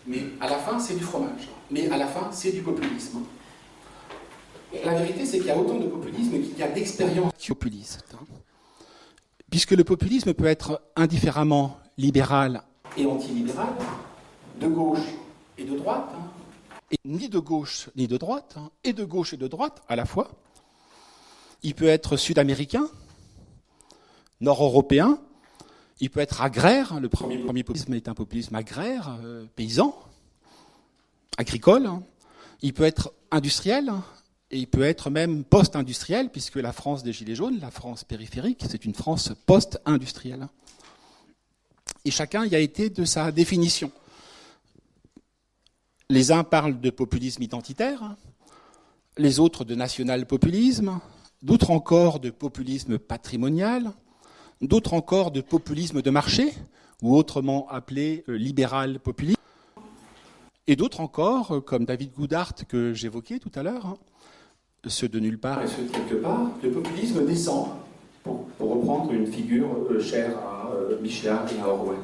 Mais 0.08 0.24
à 0.42 0.50
la 0.50 0.58
fin, 0.58 0.80
c'est 0.80 0.96
du 0.96 1.04
fromage. 1.04 1.48
Mais 1.70 1.92
à 1.92 1.98
la 1.98 2.08
fin, 2.08 2.28
c'est 2.32 2.54
du 2.54 2.64
populisme. 2.64 3.20
La 4.84 4.96
vérité, 4.96 5.24
c'est 5.28 5.38
qu'il 5.38 5.48
y 5.48 5.52
a 5.52 5.58
autant 5.58 5.78
de 5.78 5.86
populisme 5.86 6.32
qu'il 6.32 6.58
y 6.58 6.64
a 6.64 6.70
d'expérience 6.70 7.32
populiste 7.48 8.16
puisque 9.50 9.72
le 9.72 9.84
populisme 9.84 10.34
peut 10.34 10.46
être 10.46 10.82
indifféremment 10.96 11.78
libéral 11.98 12.64
et 12.98 13.06
antilibéral, 13.06 13.74
de 14.60 14.68
gauche 14.68 15.08
et 15.58 15.64
de 15.64 15.78
droite, 15.78 16.10
hein. 16.14 16.30
et 16.92 16.98
ni 17.06 17.30
de 17.30 17.40
gauche 17.40 17.90
ni 17.96 18.08
de 18.08 18.18
droite, 18.18 18.56
hein. 18.58 18.70
et 18.84 18.94
de 18.94 19.04
gauche 19.04 19.34
et 19.34 19.38
de 19.38 19.48
droite 19.48 19.82
à 19.88 19.96
la 19.96 20.06
fois. 20.06 20.30
Il 21.64 21.74
peut 21.74 21.88
être 21.88 22.18
sud-américain, 22.18 22.88
nord-européen, 24.42 25.20
il 26.00 26.10
peut 26.10 26.20
être 26.20 26.42
agraire, 26.42 27.00
le 27.00 27.10
premier, 27.10 27.38
populisme 27.64 27.94
est 27.94 28.08
un 28.08 28.14
populisme 28.14 28.56
agraire, 28.56 29.18
euh, 29.24 29.46
paysan, 29.56 29.96
agricole, 31.38 31.90
il 32.62 32.74
peut 32.74 32.84
être 32.84 33.14
industriel, 33.32 33.92
et 34.52 34.60
il 34.60 34.68
peut 34.68 34.84
être 34.84 35.10
même 35.10 35.44
post-industriel, 35.44 36.30
puisque 36.30 36.58
la 36.58 36.72
France 36.72 37.04
des 37.04 37.14
Gilets 37.14 37.36
jaunes, 37.36 37.60
la 37.60 37.72
France 37.72 38.04
périphérique, 38.04 38.64
c'est 38.70 38.86
une 38.86 38.94
France 38.94 39.34
post-industrielle. 39.46 40.48
Et 42.04 42.12
chacun 42.12 42.46
y 42.46 42.56
a 42.56 42.60
été 42.60 42.90
de 42.90 43.06
sa 43.06 43.32
définition. 43.32 43.92
Les 46.10 46.32
uns 46.32 46.44
parlent 46.44 46.80
de 46.80 46.90
populisme 46.92 47.42
identitaire, 47.42 48.16
les 49.18 49.40
autres 49.40 49.66
de 49.66 49.74
national-populisme, 49.74 51.00
d'autres 51.42 51.72
encore 51.72 52.20
de 52.20 52.30
populisme 52.30 53.00
patrimonial, 53.00 53.92
d'autres 54.62 54.94
encore 54.94 55.32
de 55.32 55.42
populisme 55.42 56.04
de 56.04 56.10
marché, 56.12 56.54
ou 57.02 57.16
autrement 57.16 57.68
appelé 57.70 58.24
euh, 58.30 58.38
libéral 58.38 59.00
populisme, 59.00 59.42
et 60.68 60.76
d'autres 60.76 61.02
encore, 61.02 61.64
comme 61.66 61.86
David 61.86 62.14
Goudart 62.14 62.54
que 62.68 62.94
j'évoquais 62.94 63.40
tout 63.40 63.52
à 63.56 63.64
l'heure, 63.64 63.98
ceux 64.90 65.08
de 65.08 65.20
nulle 65.20 65.38
part 65.38 65.62
et 65.62 65.68
ceux 65.68 65.84
de 65.84 65.90
quelque 65.90 66.16
part, 66.16 66.52
le 66.62 66.72
populisme 66.72 67.26
descend, 67.26 67.70
pour, 68.24 68.46
reprendre 68.60 69.12
une 69.12 69.28
figure 69.28 69.70
euh, 69.90 70.02
chère 70.02 70.38
à 70.38 70.72
euh, 70.74 71.00
Michelin 71.02 71.46
et 71.56 71.62
à 71.62 71.68
Orwell. 71.68 72.00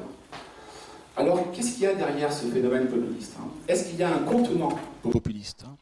Alors, 1.17 1.51
qu'est-ce 1.51 1.73
qu'il 1.73 1.83
y 1.83 1.87
a 1.87 1.93
derrière 1.93 2.31
ce 2.31 2.45
phénomène 2.45 2.87
populiste 2.87 3.33
hein? 3.39 3.47
Est-ce 3.67 3.89
qu'il 3.89 3.99
y 3.99 4.03
a 4.03 4.13
un 4.13 4.19
contenant 4.19 4.77
populiste 5.01 5.65
hein? 5.67 5.75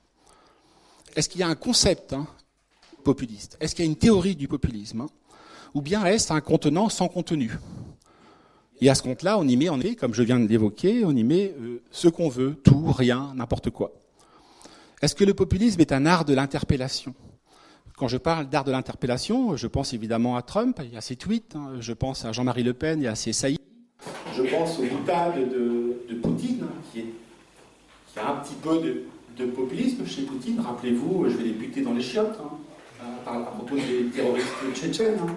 Est-ce 1.16 1.30
qu'il 1.30 1.42
y 1.42 1.44
a 1.44 1.48
un 1.48 1.56
concept 1.56 2.14
hein, 2.14 2.28
populiste? 3.04 3.58
Est-ce 3.60 3.76
qu'il 3.76 3.86
y 3.86 3.88
a 3.88 3.92
une 3.92 3.98
théorie 3.98 4.36
du 4.36 4.48
populisme 4.48 5.08
Ou 5.74 5.82
bien 5.82 6.06
est-ce 6.06 6.32
un 6.32 6.42
contenant 6.42 6.90
sans 6.90 7.08
contenu? 7.08 7.58
Et 8.82 8.90
à 8.90 8.96
ce 8.96 9.04
compte-là, 9.04 9.38
on 9.38 9.48
y 9.48 9.58
met, 9.58 9.96
comme 9.96 10.14
je 10.14 10.24
viens 10.24 10.40
de 10.40 10.48
l'évoquer, 10.48 11.04
on 11.04 11.12
y 11.12 11.24
met 11.24 11.54
euh, 11.60 11.82
ce 11.92 12.08
qu'on 12.08 12.30
veut, 12.30 12.56
tout, 12.64 12.92
rien, 12.92 13.34
n'importe 13.36 13.70
quoi. 13.70 13.92
Est-ce 15.02 15.16
que 15.16 15.24
le 15.24 15.34
populisme 15.34 15.80
est 15.80 15.92
un 15.92 16.06
art 16.06 16.26
de 16.26 16.34
l'interpellation? 16.34 17.14
Quand 17.98 18.08
je 18.08 18.18
parle 18.18 18.50
d'art 18.50 18.64
de 18.64 18.72
l'interpellation, 18.72 19.56
je 19.56 19.68
pense 19.68 19.94
évidemment 19.94 20.36
à 20.36 20.42
Trump 20.42 20.80
et 20.92 20.96
à 20.98 21.02
ses 21.02 21.16
tweets, 21.16 21.56
hein. 21.56 21.74
je 21.80 21.94
pense 21.94 22.26
à 22.26 22.32
Jean-Marie 22.32 22.64
Le 22.64 22.74
Pen 22.74 23.02
et 23.04 23.08
à 23.08 23.16
ses 23.16 23.34
saillies. 23.34 23.60
Je 24.36 24.44
pense 24.44 24.80
au 24.80 24.84
boutade 24.84 25.50
de, 25.50 26.16
Poutine, 26.22 26.66
qui, 26.92 27.00
est, 27.00 27.14
a 28.18 28.32
un 28.32 28.36
petit 28.38 28.56
peu 28.56 28.80
de, 29.38 29.46
populisme 29.46 30.06
chez 30.06 30.24
Poutine. 30.24 30.60
Rappelez-vous, 30.60 31.30
je 31.30 31.38
vais 31.38 31.44
les 31.44 31.54
buter 31.54 31.82
dans 31.82 31.94
les 31.94 32.02
chiottes, 32.02 32.40
hein, 32.42 33.08
à 33.26 33.40
propos 33.40 33.76
des 33.76 34.06
terroristes 34.14 34.48
tchétchènes. 34.74 35.20
Hein. 35.22 35.36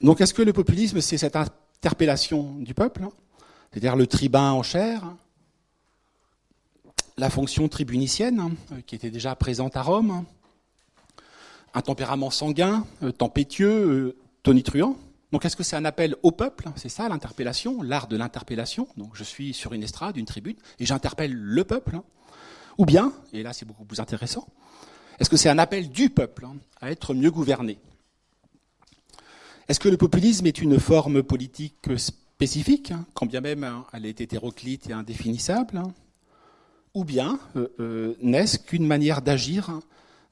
Donc 0.00 0.20
est-ce 0.20 0.32
que 0.32 0.42
le 0.42 0.52
populisme, 0.52 1.00
c'est 1.00 1.18
cette 1.18 1.36
interpellation 1.36 2.54
du 2.58 2.72
peuple, 2.72 3.02
hein? 3.04 3.10
C'est-à-dire 3.70 3.96
le 3.96 4.06
tribun 4.06 4.52
en 4.52 4.62
chair, 4.62 5.02
la 7.18 7.30
fonction 7.30 7.66
tribunicienne, 7.68 8.40
hein, 8.40 8.80
qui 8.86 8.94
était 8.94 9.10
déjà 9.10 9.34
présente 9.34 9.76
à 9.76 9.82
Rome, 9.82 10.24
un 11.72 11.80
tempérament 11.80 12.30
sanguin, 12.30 12.86
euh, 13.02 13.10
tempétueux, 13.10 13.88
euh, 13.88 14.16
tonitruant. 14.42 14.96
Donc 15.32 15.44
est-ce 15.44 15.56
que 15.56 15.62
c'est 15.62 15.76
un 15.76 15.84
appel 15.84 16.14
au 16.22 16.30
peuple? 16.30 16.68
C'est 16.76 16.88
ça 16.88 17.08
l'interpellation, 17.08 17.82
l'art 17.82 18.06
de 18.06 18.16
l'interpellation. 18.16 18.86
Donc 18.96 19.10
je 19.14 19.24
suis 19.24 19.54
sur 19.54 19.72
une 19.72 19.82
estrade, 19.82 20.16
une 20.16 20.26
tribune, 20.26 20.56
et 20.78 20.86
j'interpelle 20.86 21.32
le 21.32 21.64
peuple. 21.64 22.00
Ou 22.78 22.84
bien, 22.84 23.12
et 23.32 23.42
là 23.42 23.52
c'est 23.52 23.64
beaucoup 23.64 23.84
plus 23.84 24.00
intéressant, 24.00 24.46
est-ce 25.18 25.30
que 25.30 25.38
c'est 25.38 25.48
un 25.48 25.58
appel 25.58 25.90
du 25.90 26.10
peuple 26.10 26.46
à 26.80 26.90
être 26.90 27.14
mieux 27.14 27.30
gouverné? 27.30 27.78
Est-ce 29.68 29.80
que 29.80 29.88
le 29.88 29.96
populisme 29.96 30.46
est 30.46 30.60
une 30.60 30.78
forme 30.78 31.22
politique 31.22 31.96
spécifique, 31.96 32.90
hein, 32.90 33.06
quand 33.14 33.26
bien 33.26 33.40
même 33.40 33.64
hein, 33.64 33.86
elle 33.94 34.04
est 34.04 34.20
hétéroclite 34.20 34.90
et 34.90 34.92
indéfinissable 34.92 35.78
hein? 35.78 35.92
Ou 36.96 37.04
bien 37.04 37.38
euh, 37.56 37.68
euh, 37.78 38.14
n'est-ce 38.22 38.58
qu'une 38.58 38.86
manière 38.86 39.20
d'agir, 39.20 39.80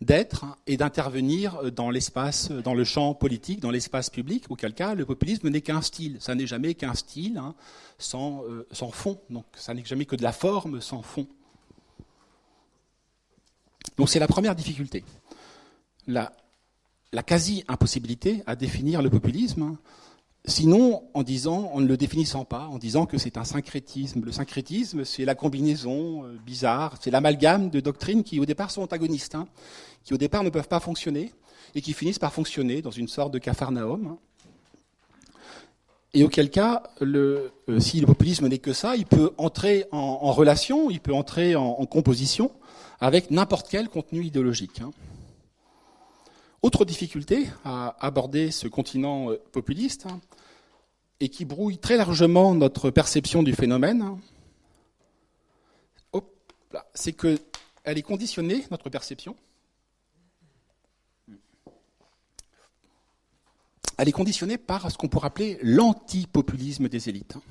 d'être 0.01 0.47
et 0.67 0.79
d'intervenir 0.79 1.71
dans 1.73 1.91
l'espace, 1.91 2.51
dans 2.51 2.73
le 2.73 2.85
champ 2.85 3.13
politique, 3.13 3.61
dans 3.61 3.71
l'espace 3.71 4.09
public, 4.09 4.47
auquel 4.49 4.73
cas 4.73 4.95
le 4.95 5.05
populisme 5.05 5.51
n'est 5.51 5.61
qu'un 5.61 5.83
style. 5.83 6.17
Ça 6.21 6.35
n'est 6.35 6.47
jamais 6.47 6.73
qu'un 6.73 6.95
style 6.95 7.39
sans, 7.99 8.45
euh, 8.45 8.67
sans 8.73 8.91
fond. 8.91 9.21
Donc 9.29 9.45
ça 9.55 9.75
n'est 9.75 9.85
jamais 9.85 10.07
que 10.07 10.17
de 10.17 10.23
la 10.23 10.33
forme 10.33 10.81
sans 10.81 11.03
fond. 11.03 11.27
Donc 13.99 14.09
c'est 14.09 14.19
la 14.19 14.27
première 14.27 14.55
difficulté. 14.55 15.05
La, 16.07 16.33
la 17.13 17.23
quasi-impossibilité 17.23 18.43
à 18.47 18.57
définir 18.57 19.03
le 19.03 19.11
populisme, 19.11 19.77
sinon 20.47 21.05
en 21.15 21.23
disant, 21.23 21.71
en 21.73 21.81
ne 21.81 21.87
le 21.87 21.97
définissant 21.97 22.45
pas, 22.45 22.67
en 22.67 22.79
disant 22.79 23.07
que 23.07 23.19
c'est 23.19 23.37
un 23.37 23.45
syncrétisme. 23.45 24.23
Le 24.25 24.33
syncrétisme, 24.33 25.05
c'est 25.05 25.25
la 25.25 25.35
combinaison 25.35 26.25
euh, 26.25 26.37
bizarre, 26.45 26.97
c'est 27.01 27.11
l'amalgame 27.11 27.71
de 27.71 27.81
doctrines 27.81 28.23
qui 28.23 28.41
au 28.41 28.45
départ 28.45 28.71
sont 28.71 28.83
antagonistes, 28.83 29.35
hein, 29.35 29.47
qui 30.05 30.13
au 30.15 30.19
départ 30.19 30.45
ne 30.45 30.51
peuvent 30.51 30.69
pas 30.69 30.81
fonctionner, 30.81 31.33
et 31.75 31.81
qui 31.81 31.93
finissent 31.93 32.19
par 32.19 32.33
fonctionner 32.33 32.83
dans 32.83 32.91
une 32.91 33.09
sorte 33.09 33.33
de 33.33 33.39
capharnaüm. 33.39 34.17
Et 36.17 36.23
auquel 36.23 36.49
cas, 36.49 36.85
euh, 37.03 37.51
si 37.81 38.01
le 38.01 38.07
populisme 38.07 38.47
n'est 38.47 38.59
que 38.59 38.73
ça, 38.73 38.95
il 38.95 39.05
peut 39.05 39.33
entrer 39.37 39.87
en, 39.91 40.31
relation, 40.33 40.89
il 40.89 41.01
peut 41.01 41.13
entrer 41.13 41.57
en, 41.57 41.85
composition 41.87 42.53
avec 43.01 43.33
n'importe 43.33 43.67
quel 43.69 43.89
contenu 43.89 44.23
idéologique. 44.23 44.81
Hein. 44.81 44.91
Autre 46.65 46.87
difficulté 46.87 47.47
à 47.63 47.95
aborder 48.01 48.51
ce 48.51 48.69
continent 48.69 49.31
euh, 49.31 49.37
populiste, 49.53 50.07
hein, 50.07 50.19
et 51.21 51.29
qui 51.29 51.45
brouille 51.45 51.77
très 51.77 51.99
largement 51.99 52.55
notre 52.55 52.89
perception 52.89 53.43
du 53.43 53.53
phénomène, 53.53 54.01
hein, 54.01 54.19
c'est 56.95 57.13
qu'elle 57.13 57.39
est 57.85 58.01
conditionnée, 58.01 58.65
notre 58.71 58.89
perception, 58.89 59.37
elle 63.99 64.09
est 64.09 64.13
conditionnée 64.13 64.57
par 64.57 64.91
ce 64.91 64.97
qu'on 64.97 65.09
pourrait 65.09 65.27
appeler 65.27 65.59
l'antipopulisme 65.61 66.89
des 66.89 67.11
élites. 67.11 67.37
Hein. 67.37 67.43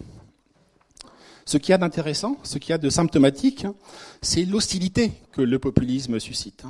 Ce 1.46 1.58
qui 1.58 1.70
y 1.70 1.76
a 1.76 1.78
d'intéressant, 1.78 2.38
ce 2.42 2.58
qui 2.58 2.72
y 2.72 2.74
a 2.74 2.80
de 2.80 2.90
symptomatique, 2.90 3.68
c'est 4.24 4.44
l'hostilité 4.44 5.12
que 5.34 5.44
le 5.44 5.60
populisme 5.60 6.20
suscite. 6.20 6.66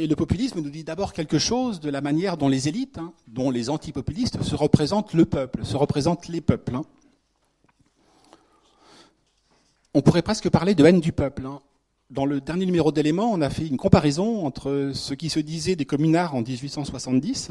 Et 0.00 0.06
le 0.06 0.16
populisme 0.16 0.62
nous 0.62 0.70
dit 0.70 0.82
d'abord 0.82 1.12
quelque 1.12 1.38
chose 1.38 1.78
de 1.78 1.90
la 1.90 2.00
manière 2.00 2.38
dont 2.38 2.48
les 2.48 2.68
élites, 2.68 2.96
hein, 2.96 3.12
dont 3.28 3.50
les 3.50 3.68
antipopulistes, 3.68 4.42
se 4.42 4.54
représentent 4.54 5.12
le 5.12 5.26
peuple, 5.26 5.62
se 5.62 5.76
représentent 5.76 6.26
les 6.28 6.40
peuples. 6.40 6.74
Hein. 6.74 6.84
On 9.92 10.00
pourrait 10.00 10.22
presque 10.22 10.48
parler 10.48 10.74
de 10.74 10.86
haine 10.86 11.00
du 11.00 11.12
peuple. 11.12 11.44
Hein. 11.44 11.60
Dans 12.08 12.24
le 12.24 12.40
dernier 12.40 12.64
numéro 12.64 12.92
d'éléments, 12.92 13.30
on 13.30 13.42
a 13.42 13.50
fait 13.50 13.66
une 13.66 13.76
comparaison 13.76 14.46
entre 14.46 14.92
ce 14.94 15.12
qui 15.12 15.28
se 15.28 15.38
disait 15.38 15.76
des 15.76 15.84
communards 15.84 16.34
en 16.34 16.40
1870, 16.40 17.50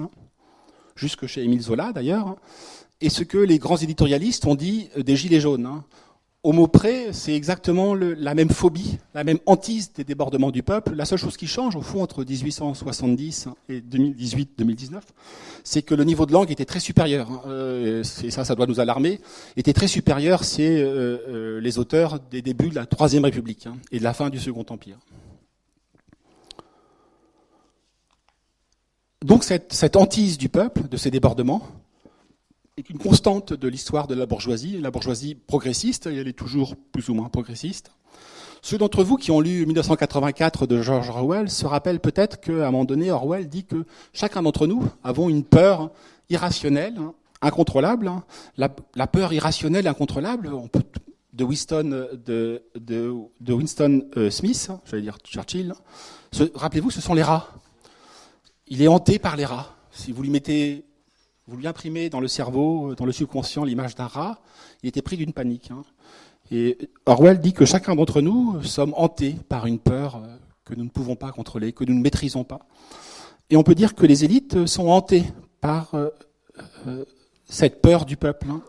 jusque 0.96 1.28
chez 1.28 1.44
Émile 1.44 1.62
Zola 1.62 1.94
d'ailleurs, 1.94 2.36
et 3.00 3.10
ce 3.10 3.24
que 3.24 3.38
les 3.38 3.60
grands 3.60 3.78
éditorialistes 3.78 4.48
ont 4.48 4.56
dit 4.56 4.90
des 4.98 5.16
Gilets 5.16 5.40
jaunes 5.40 5.84
au 6.41 6.54
mot 6.54 6.67
près, 6.67 7.12
c'est 7.12 7.34
exactement 7.36 7.93
la 7.93 8.34
même 8.34 8.49
phobie, 8.49 8.97
la 9.13 9.25
même 9.25 9.39
hantise 9.45 9.91
des 9.91 10.06
débordements 10.06 10.52
du 10.52 10.63
peuple. 10.63 10.93
La 10.95 11.04
seule 11.04 11.19
chose 11.19 11.36
qui 11.36 11.47
change, 11.47 11.75
au 11.75 11.82
fond, 11.82 12.02
entre 12.02 12.23
1870 12.23 13.49
et 13.67 13.82
2018-2019, 13.82 15.02
c'est 15.65 15.82
que 15.82 15.93
le 15.93 16.06
niveau 16.06 16.25
de 16.25 16.32
langue 16.32 16.49
était 16.49 16.63
très 16.63 16.80
supérieur. 16.80 17.30
Hein. 17.30 17.41
Euh, 17.47 18.04
et 18.23 18.32
ça, 18.32 18.45
ça 18.45 18.56
doit 18.56 18.67
nous 18.67 18.80
alarmer. 18.80 19.19
Était 19.58 19.73
très 19.73 19.88
supérieur, 19.88 20.45
c'est 20.45 20.82
euh, 20.82 21.17
euh, 21.28 21.60
les 21.60 21.78
auteurs 21.78 22.21
des 22.21 22.41
débuts 22.41 22.69
de 22.69 22.75
la 22.75 22.86
Troisième 22.86 23.25
République 23.25 23.67
hein, 23.67 23.75
et 23.91 23.99
de 23.99 24.04
la 24.04 24.13
fin 24.13 24.30
du 24.30 24.39
Second 24.39 24.65
Empire. 24.69 24.97
Donc 29.25 29.43
cette, 29.43 29.73
cette 29.73 29.97
hantise 29.97 30.38
du 30.38 30.47
peuple, 30.47 30.88
de 30.88 30.95
ces 30.95 31.12
débordements, 31.12 31.62
une 32.89 32.98
constante 32.98 33.54
de 33.54 33.68
l'histoire 33.68 34.08
de 34.08 34.15
la 34.15 34.26
bourgeoisie, 34.26 34.80
la 34.80 34.92
bourgeoisie 34.92 35.36
progressiste, 35.36 36.08
et 36.08 36.15
elle 36.15 36.28
est 36.28 36.34
toujours 36.34 36.76
plus 36.92 37.10
ou 37.10 37.13
moins 37.13 37.30
progressiste. 37.30 37.92
Ceux 38.62 38.78
d'entre 38.78 39.04
vous 39.04 39.15
qui 39.15 39.32
ont 39.32 39.39
lu 39.39 39.65
1984 39.65 40.68
de 40.68 40.82
George 40.82 41.10
Orwell 41.10 41.50
se 41.50 41.65
rappellent 41.65 42.00
peut-être 42.00 42.39
qu'à 42.39 42.68
un 42.68 42.72
moment 42.72 42.86
donné, 42.86 43.12
Orwell 43.12 43.48
dit 43.48 43.63
que 43.63 43.86
chacun 44.13 44.42
d'entre 44.42 44.68
nous 44.68 44.84
avons 45.04 45.30
une 45.30 45.44
peur 45.44 45.92
irrationnelle, 46.30 47.00
incontrôlable. 47.42 48.12
La, 48.58 48.70
peur 49.08 49.34
irrationnelle, 49.34 49.88
incontrôlable, 49.88 50.52
de 51.34 51.44
Winston, 51.44 52.08
de, 52.26 53.13
Winston 53.48 54.06
euh, 54.18 54.30
Smith, 54.30 54.72
j'allais 54.86 55.04
dire 55.04 55.18
Churchill. 55.24 55.74
Rappelez-vous, 56.54 56.92
ce 56.92 57.02
sont 57.02 57.13
les 57.13 57.24
rats. 57.24 57.48
Il 58.68 58.82
est 58.82 58.88
hanté 58.88 59.20
par 59.20 59.36
les 59.38 59.46
rats. 59.46 59.76
Si 59.92 60.12
vous 60.12 60.22
lui 60.22 60.30
mettez 60.30 60.86
vous 61.50 61.58
lui 61.58 61.68
imprimez 61.68 62.10
dans 62.10 62.20
le 62.20 62.28
cerveau, 62.28 62.94
dans 62.96 63.06
le 63.06 63.12
subconscient, 63.12 63.64
l'image 63.64 63.96
d'un 63.96 64.06
rat, 64.06 64.40
il 64.84 64.90
était 64.90 65.02
pris 65.02 65.18
d'une 65.18 65.34
panique. 65.34 65.72
Hein. 65.72 65.84
Et 66.52 66.78
Orwell 67.08 67.40
dit 67.40 67.54
que 67.54 67.66
chacun 67.66 67.96
d'entre 67.96 68.22
nous 68.22 68.62
sommes 68.62 68.94
hantés 68.96 69.36
par 69.50 69.66
une 69.66 69.80
peur 69.80 70.18
euh, 70.18 70.28
que 70.64 70.76
nous 70.76 70.84
ne 70.84 70.90
pouvons 70.90 71.16
pas 71.16 71.32
contrôler, 71.32 71.74
que 71.74 71.84
nous 71.84 71.96
ne 71.96 72.02
maîtrisons 72.02 72.44
pas. 72.44 72.60
Et 73.50 73.58
on 73.58 73.64
peut 73.64 73.74
dire 73.74 73.96
que 73.96 74.06
les 74.06 74.24
élites 74.26 74.68
sont 74.68 74.90
hantées 74.90 75.24
par 75.60 75.96
euh, 75.96 76.10
euh, 76.88 77.04
cette 77.46 77.82
peur 77.82 78.06
du 78.06 78.16
peuple, 78.16 78.46
hein, 78.52 78.62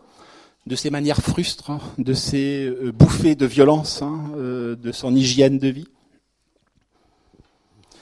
de 0.65 0.75
ses 0.75 0.89
manières 0.89 1.21
frustres, 1.21 1.69
hein, 1.69 1.79
de 1.99 2.13
ses 2.15 2.67
bouffées 2.93 3.35
de 3.35 3.45
violence, 3.45 4.03
de 4.35 4.91
son 4.91 5.15
hygiène 5.15 5.59
de 5.59 5.67
vie. 5.67 5.87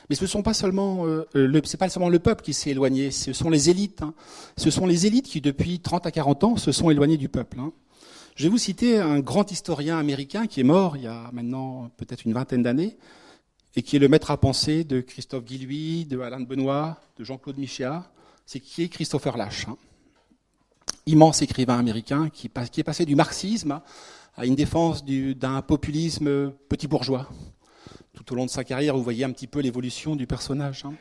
Mais 0.10 0.15
ce 0.15 0.26
seulement 0.26 1.06
euh, 1.06 1.62
pas 1.78 1.89
seulement 1.89 2.10
le 2.10 2.19
peuple 2.19 2.43
qui 2.43 2.54
s'est 2.54 2.72
éloigné, 2.72 3.12
ce 3.12 3.32
sont 3.32 3.50
les 3.52 3.69
élites. 3.69 4.02
Hein. 4.02 4.15
Ce 4.58 4.72
sont 4.72 4.88
les 4.88 5.06
élites 5.06 5.28
qui, 5.28 5.39
depuis 5.39 5.80
30 5.80 6.08
à 6.08 6.12
40 6.12 6.43
ans, 6.43 6.58
se 6.58 6.72
sont 6.72 6.89
éloignées 6.89 7.17
du 7.17 7.30
peuple. 7.30 7.60
Hein. 7.60 7.72
Je 8.36 8.43
vais 8.43 8.50
vous 8.50 8.58
citer 8.58 8.98
un 8.98 9.19
grand 9.19 9.52
historien 9.52 10.00
américain 10.00 10.48
qui 10.48 10.62
est 10.62 10.63
mort 10.63 10.98
il 10.98 11.04
y 11.04 11.08
a 11.08 11.30
maintenant 11.32 11.91
peut-être 11.98 12.26
une 12.26 12.34
vingtaine 12.34 12.63
d'années, 12.63 12.98
et 13.76 13.84
qui 13.84 13.98
est 13.98 14.00
le 14.00 14.08
maître 14.08 14.32
à 14.32 14.38
penser 14.38 14.84
de 14.84 15.00
Christophe 15.02 15.45
Guilluy, 15.45 16.06
de 16.06 16.19
Alain 16.19 16.39
Benoît, 16.39 17.00
de 17.17 17.24
Jean-Claude 17.24 17.60
Michéa. 17.60 18.12
C'est 18.48 18.60
qui 18.60 18.82
est 18.82 18.89
Christopher 18.89 19.38
Lash. 19.38 19.67
Hein. 19.67 19.78
Immense 21.06 21.43
écrivain 21.43 21.78
américain 21.78 22.30
qui, 22.30 22.50
qui 22.72 22.80
est 22.80 22.84
passé 22.84 23.06
du 23.06 23.15
marxisme 23.15 23.80
à 24.36 24.45
une 24.48 24.56
défense 24.56 25.06
d'un 25.06 25.62
populisme 25.62 26.52
petit 26.67 26.88
bourgeois 26.88 27.30
tout 28.19 28.34
au 28.34 28.36
long 28.36 28.45
de 28.45 28.49
sa 28.49 28.65
carrière, 28.65 28.97
vous 28.97 29.03
voyez 29.03 29.23
un 29.23 29.32
petit 29.32 29.47
peu 29.47 29.62
l'évolution 29.62 30.17
du 30.17 30.27
personnage. 30.27 30.84
Hein. 30.86 30.93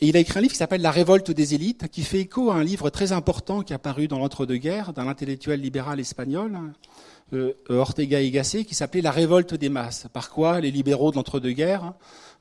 Et 0.00 0.08
il 0.08 0.16
a 0.16 0.20
écrit 0.20 0.40
un 0.40 0.42
livre 0.42 0.52
qui 0.52 0.58
s'appelle 0.58 0.80
La 0.80 0.90
révolte 0.90 1.30
des 1.30 1.54
élites, 1.54 1.86
qui 1.86 2.02
fait 2.02 2.18
écho 2.18 2.50
à 2.50 2.56
un 2.56 2.64
livre 2.64 2.90
très 2.90 3.12
important 3.12 3.62
qui 3.62 3.72
est 3.72 3.76
apparu 3.76 4.08
dans 4.08 4.18
l'entre-deux-guerres 4.18 4.92
d'un 4.92 5.06
intellectuel 5.06 5.60
libéral 5.60 6.00
espagnol, 6.00 6.58
euh, 7.32 7.52
Ortega 7.68 8.20
y 8.20 8.32
Gasset, 8.32 8.64
qui 8.64 8.74
s'appelait 8.74 9.02
La 9.02 9.12
révolte 9.12 9.54
des 9.54 9.68
masses. 9.68 10.08
Par 10.12 10.30
quoi 10.30 10.60
les 10.60 10.72
libéraux 10.72 11.12
de 11.12 11.16
l'entre-deux-guerres 11.16 11.92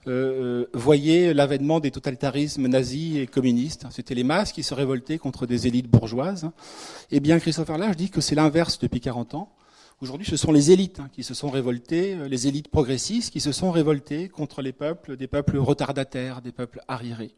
euh, 0.07 0.65
voyaient 0.73 1.35
l'avènement 1.35 1.79
des 1.79 1.91
totalitarismes 1.91 2.67
nazis 2.67 3.17
et 3.17 3.27
communistes. 3.27 3.85
C'était 3.91 4.15
les 4.15 4.23
masses 4.23 4.51
qui 4.51 4.63
se 4.63 4.73
révoltaient 4.73 5.19
contre 5.19 5.45
des 5.45 5.67
élites 5.67 5.87
bourgeoises. 5.87 6.49
Eh 7.11 7.19
bien, 7.19 7.37
Christopher 7.39 7.77
Lage 7.77 7.97
dit 7.97 8.09
que 8.09 8.19
c'est 8.19 8.33
l'inverse 8.33 8.79
depuis 8.79 8.99
40 8.99 9.35
ans. 9.35 9.53
Aujourd'hui, 10.01 10.25
ce 10.25 10.35
sont 10.35 10.51
les 10.51 10.71
élites 10.71 10.99
hein, 10.99 11.09
qui 11.13 11.23
se 11.23 11.35
sont 11.35 11.51
révoltées, 11.51 12.15
euh, 12.15 12.27
les 12.27 12.47
élites 12.47 12.69
progressistes 12.69 13.31
qui 13.31 13.39
se 13.39 13.51
sont 13.51 13.69
révoltées 13.69 14.29
contre 14.29 14.63
les 14.63 14.73
peuples, 14.73 15.15
des 15.15 15.27
peuples 15.27 15.57
retardataires, 15.57 16.41
des 16.41 16.51
peuples 16.51 16.81
arriérés. 16.87 17.35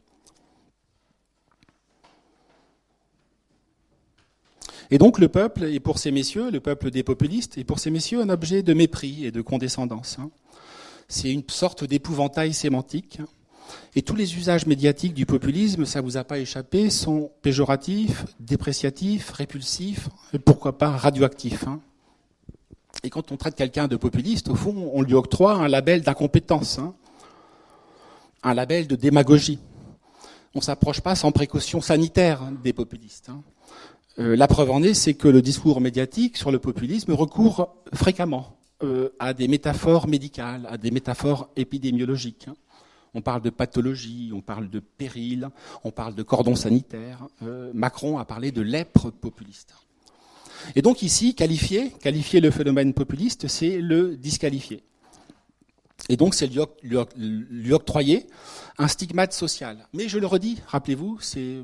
Et 4.91 4.97
donc 4.97 5.19
le 5.19 5.27
peuple 5.27 5.65
est 5.65 5.81
pour 5.81 5.99
ces 5.99 6.11
messieurs, 6.11 6.51
le 6.51 6.61
peuple 6.61 6.89
des 6.89 7.03
populistes, 7.03 7.57
est 7.57 7.65
pour 7.65 7.79
ces 7.79 7.91
messieurs 7.91 8.21
un 8.21 8.29
objet 8.29 8.63
de 8.63 8.73
mépris 8.73 9.25
et 9.25 9.31
de 9.31 9.41
condescendance. 9.41 10.17
Hein. 10.19 10.31
C'est 11.09 11.31
une 11.31 11.43
sorte 11.49 11.83
d'épouvantail 11.83 12.53
sémantique. 12.53 13.19
Et 13.95 14.03
tous 14.03 14.15
les 14.15 14.37
usages 14.37 14.67
médiatiques 14.67 15.13
du 15.13 15.25
populisme, 15.25 15.85
ça 15.85 15.99
vous 15.99 16.15
a 16.15 16.23
pas 16.23 16.39
échappé, 16.39 16.89
sont 16.89 17.31
péjoratifs, 17.41 18.25
dépréciatifs, 18.39 19.31
répulsifs, 19.31 20.07
et 20.33 20.39
pourquoi 20.39 20.77
pas 20.77 20.91
radioactifs. 20.91 21.65
Hein. 23.03 23.07
Et 23.07 23.09
quand 23.09 23.31
on 23.31 23.37
traite 23.37 23.55
quelqu'un 23.55 23.87
de 23.87 23.95
populiste, 23.95 24.49
au 24.49 24.55
fond, 24.55 24.91
on 24.93 25.01
lui 25.01 25.13
octroie 25.13 25.53
un 25.53 25.67
label 25.67 26.01
d'incompétence, 26.01 26.79
hein. 26.79 26.93
un 28.43 28.53
label 28.53 28.87
de 28.87 28.95
démagogie. 28.95 29.59
On 30.55 30.59
ne 30.59 30.63
s'approche 30.63 31.01
pas 31.01 31.15
sans 31.15 31.31
précaution 31.31 31.81
sanitaire 31.81 32.41
des 32.63 32.73
populistes. 32.73 33.31
Euh, 34.19 34.35
la 34.35 34.47
preuve 34.47 34.69
en 34.69 34.83
est, 34.83 34.93
c'est 34.93 35.15
que 35.15 35.27
le 35.27 35.41
discours 35.41 35.81
médiatique 35.81 36.37
sur 36.37 36.51
le 36.51 36.59
populisme 36.59 37.13
recourt 37.13 37.75
fréquemment 37.93 38.55
euh, 38.83 39.09
à 39.19 39.33
des 39.33 39.47
métaphores 39.47 40.07
médicales, 40.07 40.67
à 40.69 40.77
des 40.77 40.91
métaphores 40.91 41.49
épidémiologiques. 41.55 42.49
On 43.15 43.21
parle 43.21 43.41
de 43.41 43.49
pathologie, 43.49 44.31
on 44.33 44.41
parle 44.41 44.69
de 44.69 44.79
péril, 44.79 45.49
on 45.83 45.91
parle 45.91 46.15
de 46.15 46.23
cordon 46.23 46.55
sanitaire. 46.55 47.27
Euh, 47.43 47.71
Macron 47.73 48.17
a 48.19 48.25
parlé 48.25 48.51
de 48.51 48.61
lèpre 48.61 49.11
populiste. 49.11 49.73
Et 50.75 50.81
donc 50.81 51.01
ici, 51.01 51.35
qualifier, 51.35 51.91
le 52.05 52.51
phénomène 52.51 52.93
populiste, 52.93 53.47
c'est 53.47 53.77
le 53.79 54.15
disqualifier. 54.17 54.83
Et 56.09 56.17
donc 56.17 56.33
c'est 56.33 56.47
lui, 56.47 57.73
octroyer 57.73 58.27
un 58.77 58.87
stigmate 58.87 59.33
social. 59.33 59.87
Mais 59.93 60.09
je 60.09 60.19
le 60.19 60.27
redis, 60.27 60.59
rappelez-vous, 60.67 61.19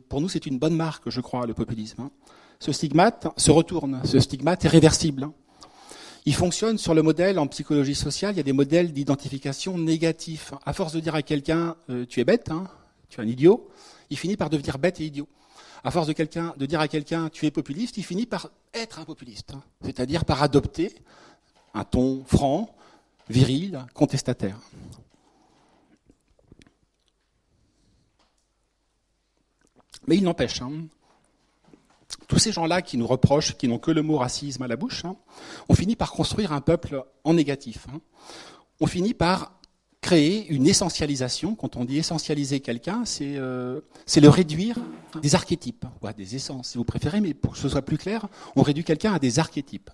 pour 0.07 0.21
nous 0.21 0.29
c'est 0.29 0.45
une 0.45 0.59
bonne 0.59 0.75
marque, 0.75 1.09
je 1.09 1.21
crois, 1.21 1.45
le 1.45 1.53
populisme. 1.53 2.01
Hein 2.01 2.12
ce 2.59 2.73
stigmate 2.73 3.27
se 3.38 3.51
retourne, 3.51 4.01
ce 4.03 4.19
stigmate 4.19 4.65
est 4.65 4.69
réversible. 4.69 5.29
Il 6.25 6.35
fonctionne 6.35 6.77
sur 6.77 6.93
le 6.93 7.01
modèle 7.01 7.39
en 7.39 7.47
psychologie 7.47 7.95
sociale, 7.95 8.33
il 8.33 8.38
y 8.38 8.41
a 8.41 8.43
des 8.43 8.53
modèles 8.53 8.91
d'identification 8.91 9.77
négatifs. 9.77 10.53
À 10.65 10.73
force 10.73 10.91
de 10.91 10.99
dire 10.99 11.15
à 11.15 11.21
quelqu'un 11.21 11.77
euh, 11.89 12.05
tu 12.05 12.19
es 12.19 12.25
bête, 12.25 12.51
hein, 12.51 12.65
tu 13.09 13.19
es 13.19 13.23
un 13.23 13.27
idiot, 13.27 13.69
il 14.09 14.17
finit 14.17 14.35
par 14.35 14.49
devenir 14.49 14.77
bête 14.77 14.99
et 14.99 15.05
idiot. 15.05 15.27
À 15.84 15.92
force 15.92 16.08
de, 16.08 16.65
dire 16.65 16.80
à 16.80 16.88
quelqu'un 16.88 17.30
tu 17.30 17.46
es 17.46 17.52
populiste, 17.52 17.98
il 17.98 18.04
finit 18.04 18.26
par 18.26 18.50
être 18.74 19.00
un 19.00 19.06
populiste, 19.06 19.52
hein. 19.54 19.63
c'est-à-dire 19.84 20.26
par 20.26 20.44
adopter 20.44 20.94
un 21.74 21.84
ton 21.84 22.24
franc, 22.26 22.76
viril, 23.30 23.86
contestataire. 23.94 24.60
Mais 30.08 30.18
il 30.18 30.24
n'empêche, 30.24 30.62
hein, 30.62 30.72
tous 32.28 32.39
ces 32.39 32.52
gens-là 32.52 32.82
qui 32.82 32.98
nous 32.98 33.08
reprochent, 33.08 33.56
qui 33.56 33.68
n'ont 33.68 33.78
que 33.78 33.92
le 33.92 34.02
mot 34.02 34.18
racisme 34.18 34.63
à 34.63 34.68
la 34.68 34.76
bouche, 34.76 35.06
hein, 35.06 35.15
on 35.70 35.76
finit 35.76 35.96
par 35.96 36.12
construire 36.12 36.52
un 36.52 36.62
peuple 36.62 37.06
en 37.24 37.34
négatif. 37.34 37.88
Hein. 37.94 38.02
On 38.80 38.88
finit 38.88 39.13
par 39.13 39.59
créer 40.01 40.47
une 40.47 40.67
essentialisation. 40.67 41.55
Quand 41.55 41.75
on 41.75 41.85
dit 41.85 41.97
essentialiser 41.97 42.59
quelqu'un, 42.59 43.03
c'est 43.05 43.35
euh, 43.35 43.81
le 44.15 44.29
réduire 44.29 44.77
des 45.21 45.35
archétypes, 45.35 45.85
ou 46.01 46.07
des 46.12 46.35
essences 46.35 46.69
si 46.69 46.77
vous 46.77 46.83
préférez, 46.83 47.21
mais 47.21 47.33
pour 47.33 47.53
que 47.53 47.59
ce 47.59 47.69
soit 47.69 47.81
plus 47.81 47.97
clair, 47.97 48.27
on 48.55 48.62
réduit 48.62 48.83
quelqu'un 48.83 49.13
à 49.13 49.19
des 49.19 49.39
archétypes. 49.39 49.89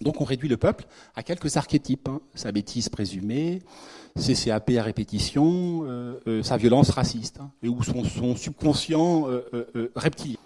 Donc 0.00 0.20
on 0.20 0.24
réduit 0.24 0.48
le 0.48 0.56
peuple 0.56 0.86
à 1.16 1.22
quelques 1.22 1.56
archétypes. 1.56 2.08
Hein. 2.08 2.20
Sa 2.34 2.52
bêtise 2.52 2.88
présumée, 2.88 3.60
ses 4.16 4.34
CAP 4.34 4.70
à 4.78 4.82
répétition, 4.82 5.80
euh, 5.84 6.20
euh, 6.26 6.42
sa 6.42 6.56
violence 6.56 6.90
raciste, 6.90 7.40
hein, 7.40 7.50
et 7.62 7.68
ou 7.68 7.82
son, 7.82 8.04
son 8.04 8.36
subconscient 8.36 9.26
reptilien. 9.96 10.38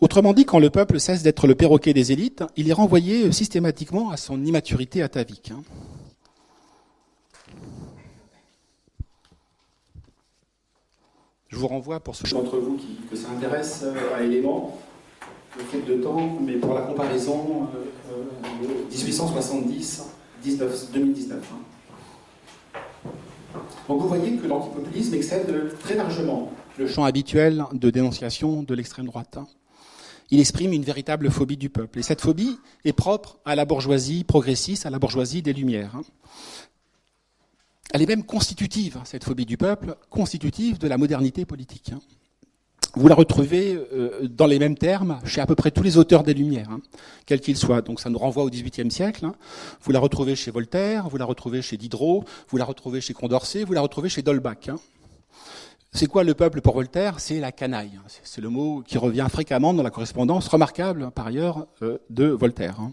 Autrement 0.00 0.32
dit, 0.32 0.44
quand 0.44 0.60
le 0.60 0.70
peuple 0.70 1.00
cesse 1.00 1.22
d'être 1.24 1.48
le 1.48 1.56
perroquet 1.56 1.92
des 1.92 2.12
élites, 2.12 2.44
il 2.56 2.68
est 2.68 2.72
renvoyé 2.72 3.32
systématiquement 3.32 4.10
à 4.10 4.16
son 4.16 4.44
immaturité 4.44 5.02
atavique. 5.02 5.50
Hein. 5.50 5.62
Je 11.48 11.56
vous 11.56 11.66
renvoie 11.66 11.98
pour 11.98 12.14
ceux 12.14 12.28
d'entre 12.28 12.58
vous 12.58 12.76
qui, 12.76 12.98
que 13.10 13.16
ça 13.16 13.28
intéresse 13.36 13.80
euh, 13.82 14.14
à 14.16 14.22
éléments, 14.22 14.78
le 15.56 15.64
fait 15.64 15.80
de 15.80 16.00
temps, 16.00 16.38
mais 16.40 16.54
pour 16.54 16.74
la 16.74 16.82
comparaison, 16.82 17.66
1870, 18.90 20.04
euh, 20.60 20.68
2019. 20.92 21.38
Euh, 21.38 21.42
hein. 22.76 22.80
Donc 23.88 24.02
vous 24.02 24.08
voyez 24.08 24.36
que 24.36 24.46
l'antipopulisme 24.46 25.14
excède 25.14 25.76
très 25.80 25.96
largement 25.96 26.52
le 26.78 26.86
champ 26.86 27.02
habituel 27.04 27.64
de 27.72 27.90
dénonciation 27.90 28.62
de 28.62 28.74
l'extrême 28.74 29.06
droite. 29.06 29.38
Il 30.30 30.40
exprime 30.40 30.72
une 30.72 30.82
véritable 30.82 31.30
phobie 31.30 31.56
du 31.56 31.70
peuple. 31.70 31.98
Et 31.98 32.02
cette 32.02 32.20
phobie 32.20 32.58
est 32.84 32.92
propre 32.92 33.38
à 33.44 33.54
la 33.54 33.64
bourgeoisie 33.64 34.24
progressiste, 34.24 34.84
à 34.84 34.90
la 34.90 34.98
bourgeoisie 34.98 35.42
des 35.42 35.52
Lumières. 35.52 35.96
Hein. 35.96 36.02
Elle 37.94 38.02
est 38.02 38.06
même 38.06 38.24
constitutive, 38.24 38.98
hein, 38.98 39.02
cette 39.04 39.24
phobie 39.24 39.46
du 39.46 39.56
peuple, 39.56 39.96
constitutive 40.10 40.78
de 40.78 40.88
la 40.88 40.98
modernité 40.98 41.46
politique. 41.46 41.92
Hein. 41.94 42.00
Vous 42.94 43.08
la 43.08 43.14
retrouvez 43.14 43.74
euh, 43.74 44.28
dans 44.28 44.46
les 44.46 44.58
mêmes 44.58 44.76
termes 44.76 45.20
chez 45.24 45.40
à 45.40 45.46
peu 45.46 45.54
près 45.54 45.70
tous 45.70 45.82
les 45.82 45.98
auteurs 45.98 46.22
des 46.22 46.34
Lumières, 46.34 46.70
quels 47.26 47.40
qu'ils 47.40 47.56
soient. 47.56 47.80
Donc 47.80 48.00
ça 48.00 48.10
nous 48.10 48.18
renvoie 48.18 48.44
au 48.44 48.50
XVIIIe 48.50 48.90
siècle. 48.90 49.30
Vous 49.82 49.92
la 49.92 50.00
retrouvez 50.00 50.34
chez 50.34 50.50
Voltaire, 50.50 51.08
vous 51.08 51.16
la 51.16 51.24
retrouvez 51.24 51.62
chez 51.62 51.76
Diderot, 51.76 52.24
vous 52.48 52.56
la 52.56 52.64
retrouvez 52.64 53.00
chez 53.00 53.14
Condorcet, 53.14 53.64
vous 53.64 53.72
la 53.72 53.82
retrouvez 53.82 54.08
chez 54.08 54.22
Dolbach. 54.22 54.70
C'est 55.92 56.06
quoi 56.06 56.22
le 56.22 56.34
peuple 56.34 56.60
pour 56.60 56.74
Voltaire? 56.74 57.18
C'est 57.18 57.40
la 57.40 57.50
canaille. 57.50 57.98
C'est 58.22 58.40
le 58.40 58.50
mot 58.50 58.82
qui 58.86 58.98
revient 58.98 59.26
fréquemment 59.30 59.72
dans 59.72 59.82
la 59.82 59.90
correspondance 59.90 60.46
remarquable, 60.48 61.10
par 61.10 61.26
ailleurs, 61.26 61.66
euh, 61.82 61.98
de 62.10 62.26
Voltaire. 62.26 62.80
Hein. 62.80 62.92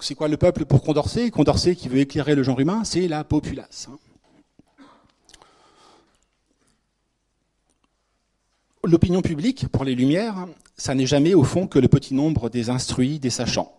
C'est 0.00 0.14
quoi 0.14 0.28
le 0.28 0.36
peuple 0.36 0.64
pour 0.64 0.82
Condorcet? 0.82 1.30
Condorcet 1.30 1.74
qui 1.74 1.88
veut 1.88 1.98
éclairer 1.98 2.34
le 2.34 2.42
genre 2.42 2.60
humain, 2.60 2.84
c'est 2.84 3.08
la 3.08 3.24
populace. 3.24 3.88
Hein. 3.90 3.98
L'opinion 8.84 9.22
publique, 9.22 9.68
pour 9.68 9.84
les 9.84 9.94
Lumières, 9.94 10.46
ça 10.76 10.94
n'est 10.94 11.06
jamais 11.06 11.34
au 11.34 11.44
fond 11.44 11.66
que 11.66 11.78
le 11.78 11.88
petit 11.88 12.14
nombre 12.14 12.48
des 12.48 12.70
instruits, 12.70 13.18
des 13.18 13.30
sachants. 13.30 13.77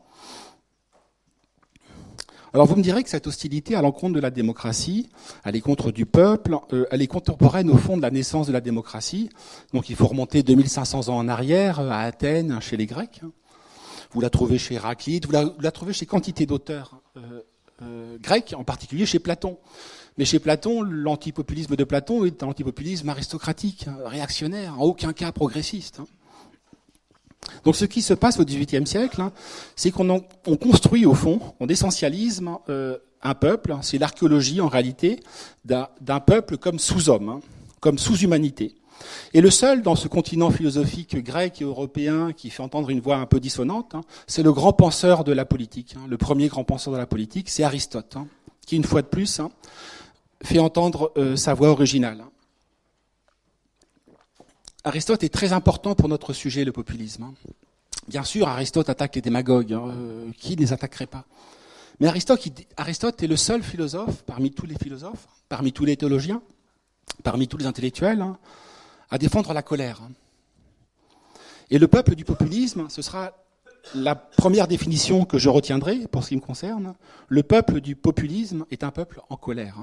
Alors 2.53 2.65
vous 2.65 2.75
me 2.75 2.81
direz 2.81 3.03
que 3.03 3.09
cette 3.09 3.27
hostilité 3.27 3.75
à 3.75 3.81
l'encontre 3.81 4.15
de 4.15 4.19
la 4.19 4.31
démocratie, 4.31 5.09
à 5.43 5.51
l'encontre 5.51 5.91
du 5.91 6.05
peuple, 6.07 6.57
euh, 6.73 6.87
elle 6.89 7.01
est 7.01 7.07
contemporaine 7.07 7.69
au 7.69 7.77
fond 7.77 7.95
de 7.95 8.01
la 8.01 8.09
naissance 8.09 8.47
de 8.47 8.51
la 8.53 8.61
démocratie. 8.61 9.29
Donc 9.73 9.89
il 9.89 9.95
faut 9.95 10.07
remonter 10.07 10.41
2500 10.41 11.09
ans 11.09 11.17
en 11.17 11.27
arrière, 11.27 11.79
euh, 11.79 11.89
à 11.89 11.99
Athènes, 11.99 12.59
chez 12.59 12.75
les 12.75 12.87
Grecs. 12.87 13.21
Vous 14.11 14.21
la 14.21 14.31
trouvez 14.31 14.57
chez 14.57 14.75
Héraclite, 14.75 15.27
vous 15.27 15.31
la, 15.31 15.71
trouvez 15.71 15.93
chez 15.93 16.07
quantité 16.07 16.47
d'auteurs 16.47 16.99
euh, 17.17 18.17
grecs, 18.17 18.55
en 18.57 18.63
particulier 18.63 19.05
chez 19.05 19.19
Platon. 19.19 19.59
Mais 20.17 20.25
chez 20.25 20.39
Platon, 20.39 20.81
l'antipopulisme 20.81 21.75
de 21.75 21.83
Platon 21.83 22.25
est 22.25 22.41
un 22.41 22.47
antipopulisme 22.47 23.07
aristocratique, 23.09 23.85
réactionnaire, 24.05 24.79
en 24.81 24.85
aucun 24.85 25.13
cas 25.13 25.31
progressiste. 25.31 25.99
Hein. 25.99 26.07
Donc 27.63 27.75
ce 27.75 27.85
qui 27.85 28.01
se 28.01 28.13
passe 28.13 28.39
au 28.39 28.45
XVIIIe 28.45 28.87
siècle, 28.87 29.21
hein, 29.21 29.31
c'est 29.75 29.91
qu'on 29.91 30.21
construit 30.59 31.05
au 31.05 31.13
fond, 31.13 31.39
on 31.59 31.67
essentialise 31.67 32.41
euh, 32.69 32.97
un 33.21 33.35
peuple, 33.35 33.75
c'est 33.81 33.97
l'archéologie 33.97 34.61
en 34.61 34.67
réalité 34.67 35.19
d'un 35.65 36.19
peuple 36.19 36.57
comme 36.57 36.79
sous-homme, 36.79 37.29
hein, 37.29 37.39
comme 37.79 37.97
sous-humanité. 37.97 38.75
Et 39.33 39.39
le 39.39 39.49
seul 39.49 39.81
dans 39.81 39.95
ce 39.95 40.07
continent 40.09 40.51
philosophique 40.51 41.23
grec 41.23 41.61
et 41.61 41.63
européen 41.63 42.33
qui 42.33 42.49
fait 42.49 42.63
entendre 42.63 42.89
une 42.89 42.99
voix 42.99 43.15
un 43.17 43.25
peu 43.25 43.39
dissonante, 43.39 43.95
hein, 43.95 44.01
c'est 44.27 44.43
le 44.43 44.51
grand 44.51 44.73
penseur 44.73 45.23
de 45.23 45.31
la 45.31 45.45
politique. 45.45 45.95
le 46.07 46.17
premier 46.17 46.47
grand 46.47 46.63
penseur 46.63 46.93
de 46.93 46.97
la 46.97 47.05
politique, 47.05 47.49
c'est 47.49 47.63
Aristote, 47.63 48.17
qui 48.65 48.75
une 48.75 48.83
fois 48.83 49.01
de 49.01 49.07
plus 49.07 49.41
fait 50.43 50.59
entendre 50.59 51.11
euh, 51.17 51.35
sa 51.35 51.53
voix 51.53 51.69
originale. 51.69 52.23
Aristote 54.83 55.23
est 55.23 55.29
très 55.29 55.51
important 55.51 55.93
pour 55.93 56.07
notre 56.07 56.33
sujet, 56.33 56.63
le 56.63 56.71
populisme. 56.71 57.23
Hein. 57.23 57.33
Bien 58.07 58.23
sûr, 58.23 58.47
Aristote 58.47 58.89
attaque 58.89 59.15
les 59.15 59.21
démagogues. 59.21 59.73
Hein, 59.73 59.89
euh, 59.89 60.31
qui 60.37 60.55
ne 60.55 60.61
les 60.61 60.73
attaquerait 60.73 61.05
pas? 61.05 61.25
Mais 61.99 62.07
Aristote, 62.07 63.23
est 63.23 63.27
le 63.27 63.35
seul 63.35 63.61
philosophe, 63.61 64.23
parmi 64.23 64.51
tous 64.51 64.65
les 64.65 64.75
philosophes, 64.75 65.27
parmi 65.49 65.73
tous 65.73 65.83
les 65.83 65.97
théologiens, 65.97 66.41
parmi 67.23 67.49
tous 67.49 67.57
les 67.57 67.65
intellectuels, 67.65 68.21
hein, 68.21 68.37
à 69.09 69.17
défendre 69.17 69.51
la 69.51 69.61
colère. 69.61 70.01
Et 71.69 71.77
le 71.77 71.87
peuple 71.89 72.15
du 72.15 72.23
populisme, 72.23 72.87
ce 72.89 73.01
sera 73.01 73.33
la 73.93 74.15
première 74.15 74.67
définition 74.67 75.25
que 75.25 75.37
je 75.37 75.49
retiendrai 75.49 76.07
pour 76.07 76.23
ce 76.23 76.29
qui 76.29 76.35
me 76.37 76.41
concerne. 76.41 76.95
Le 77.27 77.43
peuple 77.43 77.81
du 77.81 77.97
populisme 77.97 78.65
est 78.71 78.85
un 78.85 78.91
peuple 78.91 79.21
en 79.29 79.35
colère. 79.35 79.75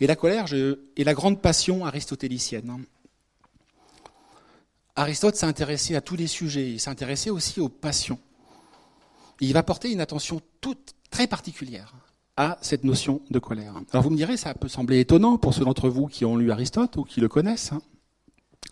Et 0.00 0.06
la 0.06 0.16
colère 0.16 0.46
est 0.52 1.04
la 1.04 1.14
grande 1.14 1.40
passion 1.40 1.86
aristotélicienne. 1.86 2.84
Hein. 4.96 5.02
Aristote 5.02 5.36
s'est 5.36 5.46
intéressé 5.46 5.96
à 5.96 6.00
tous 6.00 6.16
les 6.16 6.26
sujets, 6.26 6.70
il 6.70 6.80
s'est 6.80 6.90
intéressé 6.90 7.30
aussi 7.30 7.60
aux 7.60 7.68
passions 7.68 8.18
il 9.42 9.52
va 9.52 9.62
porter 9.62 9.90
une 9.90 10.00
attention 10.00 10.40
toute 10.60 10.94
très 11.10 11.26
particulière 11.26 11.92
à 12.36 12.58
cette 12.62 12.84
notion 12.84 13.20
de 13.30 13.38
colère. 13.38 13.74
Alors 13.92 14.04
vous 14.04 14.10
me 14.10 14.16
direz, 14.16 14.36
ça 14.36 14.54
peut 14.54 14.68
sembler 14.68 15.00
étonnant 15.00 15.36
pour 15.36 15.52
ceux 15.52 15.64
d'entre 15.64 15.88
vous 15.88 16.06
qui 16.06 16.24
ont 16.24 16.36
lu 16.36 16.50
Aristote 16.50 16.96
ou 16.96 17.04
qui 17.04 17.20
le 17.20 17.28
connaissent. 17.28 17.72
Hein. 17.72 17.82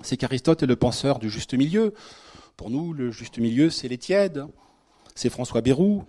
C'est 0.03 0.17
qu'Aristote 0.17 0.63
est 0.63 0.67
le 0.67 0.77
penseur 0.77 1.19
du 1.19 1.29
juste 1.29 1.55
milieu. 1.55 1.93
Pour 2.57 2.71
nous, 2.71 2.93
le 2.93 3.11
juste 3.11 3.39
milieu, 3.39 3.69
c'est 3.69 3.89
les 3.89 3.99
tièdes, 3.99 4.45
c'est 5.15 5.29
François 5.29 5.61
Bérou, 5.61 6.05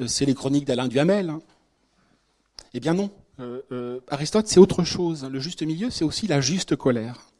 euh, 0.00 0.06
c'est 0.06 0.24
les 0.24 0.34
chroniques 0.34 0.64
d'Alain 0.64 0.88
Duhamel. 0.88 1.30
Hein. 1.30 1.40
Eh 2.74 2.80
bien 2.80 2.94
non, 2.94 3.10
euh, 3.40 3.62
euh, 3.72 4.00
Aristote, 4.08 4.46
c'est 4.46 4.60
autre 4.60 4.84
chose. 4.84 5.24
Le 5.24 5.40
juste 5.40 5.62
milieu, 5.62 5.90
c'est 5.90 6.04
aussi 6.04 6.26
la 6.26 6.40
juste 6.40 6.76
colère. 6.76 7.30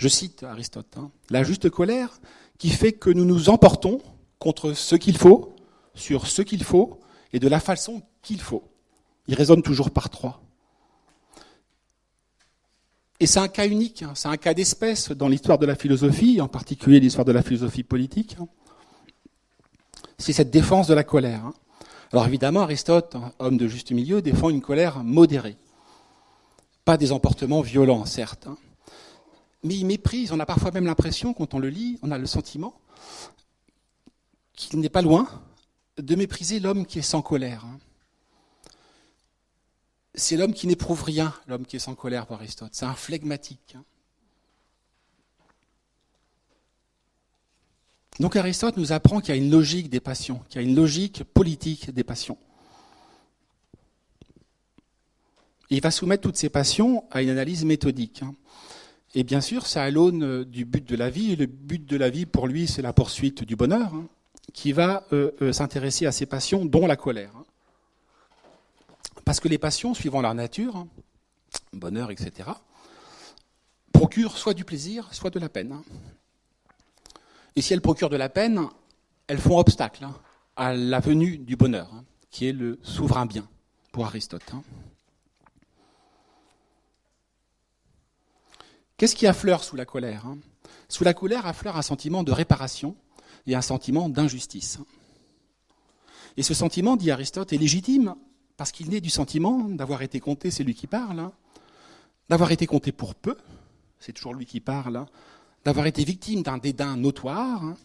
Je 0.00 0.08
cite 0.08 0.44
Aristote, 0.44 0.96
hein. 0.96 1.10
la 1.28 1.42
juste 1.42 1.68
colère 1.68 2.22
qui 2.56 2.70
fait 2.70 2.92
que 2.92 3.10
nous 3.10 3.26
nous 3.26 3.50
emportons 3.50 4.00
contre 4.38 4.72
ce 4.72 4.96
qu'il 4.96 5.18
faut, 5.18 5.54
sur 5.92 6.26
ce 6.26 6.40
qu'il 6.40 6.64
faut, 6.64 7.00
et 7.34 7.38
de 7.38 7.46
la 7.48 7.60
façon 7.60 8.00
qu'il 8.22 8.40
faut. 8.40 8.64
Il 9.26 9.34
résonne 9.34 9.60
toujours 9.60 9.90
par 9.90 10.08
trois. 10.08 10.42
Et 13.20 13.26
c'est 13.26 13.40
un 13.40 13.48
cas 13.48 13.66
unique, 13.66 14.02
hein. 14.02 14.12
c'est 14.14 14.28
un 14.28 14.38
cas 14.38 14.54
d'espèce 14.54 15.10
dans 15.10 15.28
l'histoire 15.28 15.58
de 15.58 15.66
la 15.66 15.74
philosophie, 15.74 16.40
en 16.40 16.48
particulier 16.48 16.98
l'histoire 16.98 17.26
de 17.26 17.32
la 17.32 17.42
philosophie 17.42 17.82
politique. 17.82 18.38
C'est 20.16 20.32
cette 20.32 20.50
défense 20.50 20.86
de 20.86 20.94
la 20.94 21.04
colère. 21.04 21.44
Hein. 21.44 21.52
Alors 22.10 22.26
évidemment, 22.26 22.62
Aristote, 22.62 23.18
homme 23.38 23.58
de 23.58 23.68
juste 23.68 23.90
milieu, 23.90 24.22
défend 24.22 24.48
une 24.48 24.62
colère 24.62 25.04
modérée. 25.04 25.58
Pas 26.86 26.96
des 26.96 27.12
emportements 27.12 27.60
violents, 27.60 28.06
certes. 28.06 28.48
Mais 29.62 29.76
il 29.76 29.84
méprise, 29.84 30.32
on 30.32 30.40
a 30.40 30.46
parfois 30.46 30.70
même 30.70 30.86
l'impression, 30.86 31.34
quand 31.34 31.54
on 31.54 31.58
le 31.58 31.68
lit, 31.68 31.98
on 32.02 32.10
a 32.10 32.18
le 32.18 32.26
sentiment 32.26 32.80
qu'il 34.54 34.80
n'est 34.80 34.88
pas 34.88 35.02
loin 35.02 35.26
de 35.96 36.14
mépriser 36.14 36.60
l'homme 36.60 36.86
qui 36.86 36.98
est 36.98 37.02
sans 37.02 37.22
colère. 37.22 37.64
Hein. 37.64 37.78
C'est 40.14 40.36
l'homme 40.36 40.54
qui 40.54 40.66
n'éprouve 40.66 41.02
rien, 41.02 41.34
l'homme 41.46 41.66
qui 41.66 41.76
est 41.76 41.80
sans 41.80 41.94
colère 41.94 42.26
pour 42.26 42.36
Aristote. 42.36 42.70
C'est 42.72 42.86
un 42.86 42.94
flegmatique. 42.94 43.74
Hein. 43.76 43.84
Donc 48.18 48.36
Aristote 48.36 48.76
nous 48.76 48.92
apprend 48.92 49.20
qu'il 49.20 49.34
y 49.34 49.38
a 49.38 49.40
une 49.40 49.50
logique 49.50 49.88
des 49.88 50.00
passions, 50.00 50.42
qu'il 50.48 50.60
y 50.60 50.64
a 50.64 50.68
une 50.68 50.76
logique 50.76 51.24
politique 51.24 51.90
des 51.90 52.04
passions. 52.04 52.38
il 55.70 55.80
va 55.80 55.90
soumettre 55.90 56.22
toutes 56.22 56.36
ces 56.36 56.48
passions 56.48 57.04
à 57.10 57.22
une 57.22 57.30
analyse 57.30 57.64
méthodique. 57.64 58.22
Hein. 59.10 59.14
Et 59.14 59.24
bien 59.24 59.40
sûr, 59.40 59.66
c'est 59.66 59.80
à 59.80 59.90
l'aune 59.90 60.44
du 60.44 60.64
but 60.64 60.88
de 60.88 60.96
la 60.96 61.10
vie. 61.10 61.32
Et 61.32 61.36
le 61.36 61.46
but 61.46 61.84
de 61.84 61.96
la 61.96 62.10
vie, 62.10 62.26
pour 62.26 62.46
lui, 62.46 62.66
c'est 62.66 62.82
la 62.82 62.92
poursuite 62.92 63.44
du 63.44 63.56
bonheur 63.56 63.92
qui 64.52 64.72
va 64.72 65.04
euh, 65.12 65.30
euh, 65.42 65.52
s'intéresser 65.52 66.06
à 66.06 66.12
ces 66.12 66.26
passions, 66.26 66.64
dont 66.64 66.86
la 66.86 66.96
colère. 66.96 67.30
Hein. 67.36 67.44
Parce 69.24 69.40
que 69.40 69.48
les 69.48 69.58
passions, 69.58 69.94
suivant 69.94 70.20
leur 70.20 70.34
nature, 70.34 70.76
hein, 70.76 70.88
bonheur, 71.72 72.10
etc., 72.10 72.50
procurent 73.92 74.36
soit 74.36 74.54
du 74.54 74.64
plaisir, 74.64 75.08
soit 75.12 75.30
de 75.30 75.38
la 75.38 75.48
peine. 75.48 75.72
Hein. 75.72 75.82
Et 77.56 77.62
si 77.62 77.72
elles 77.72 77.80
procurent 77.80 78.10
de 78.10 78.16
la 78.16 78.28
peine, 78.28 78.68
elles 79.26 79.38
font 79.38 79.58
obstacle 79.58 80.08
à 80.56 80.74
la 80.74 81.00
venue 81.00 81.38
du 81.38 81.56
bonheur, 81.56 81.90
qui 82.30 82.46
est 82.46 82.52
le 82.52 82.78
souverain 82.82 83.26
bien 83.26 83.46
pour 83.92 84.04
Aristote. 84.06 84.52
Qu'est-ce 89.00 89.16
qui 89.16 89.26
affleure 89.26 89.64
sous 89.64 89.76
la 89.76 89.86
colère 89.86 90.26
Sous 90.90 91.04
la 91.04 91.14
colère 91.14 91.46
affleure 91.46 91.78
un 91.78 91.80
sentiment 91.80 92.22
de 92.22 92.32
réparation, 92.32 92.94
et 93.46 93.54
un 93.54 93.62
sentiment 93.62 94.10
d'injustice. 94.10 94.78
Et 96.36 96.42
ce 96.42 96.52
sentiment, 96.52 96.96
dit 96.96 97.10
Aristote, 97.10 97.54
est 97.54 97.56
légitime 97.56 98.14
parce 98.58 98.72
qu'il 98.72 98.90
naît 98.90 99.00
du 99.00 99.08
sentiment 99.08 99.70
d'avoir 99.70 100.02
été 100.02 100.20
compté, 100.20 100.50
c'est 100.50 100.64
lui 100.64 100.74
qui 100.74 100.86
parle, 100.86 101.18
hein, 101.18 101.32
d'avoir 102.28 102.52
été 102.52 102.66
compté 102.66 102.92
pour 102.92 103.14
peu, 103.14 103.38
c'est 104.00 104.12
toujours 104.12 104.34
lui 104.34 104.44
qui 104.44 104.60
parle, 104.60 104.98
hein, 104.98 105.06
d'avoir 105.64 105.86
été 105.86 106.04
victime 106.04 106.42
d'un 106.42 106.58
dédain 106.58 106.98
notoire, 106.98 107.64
hein, 107.64 107.76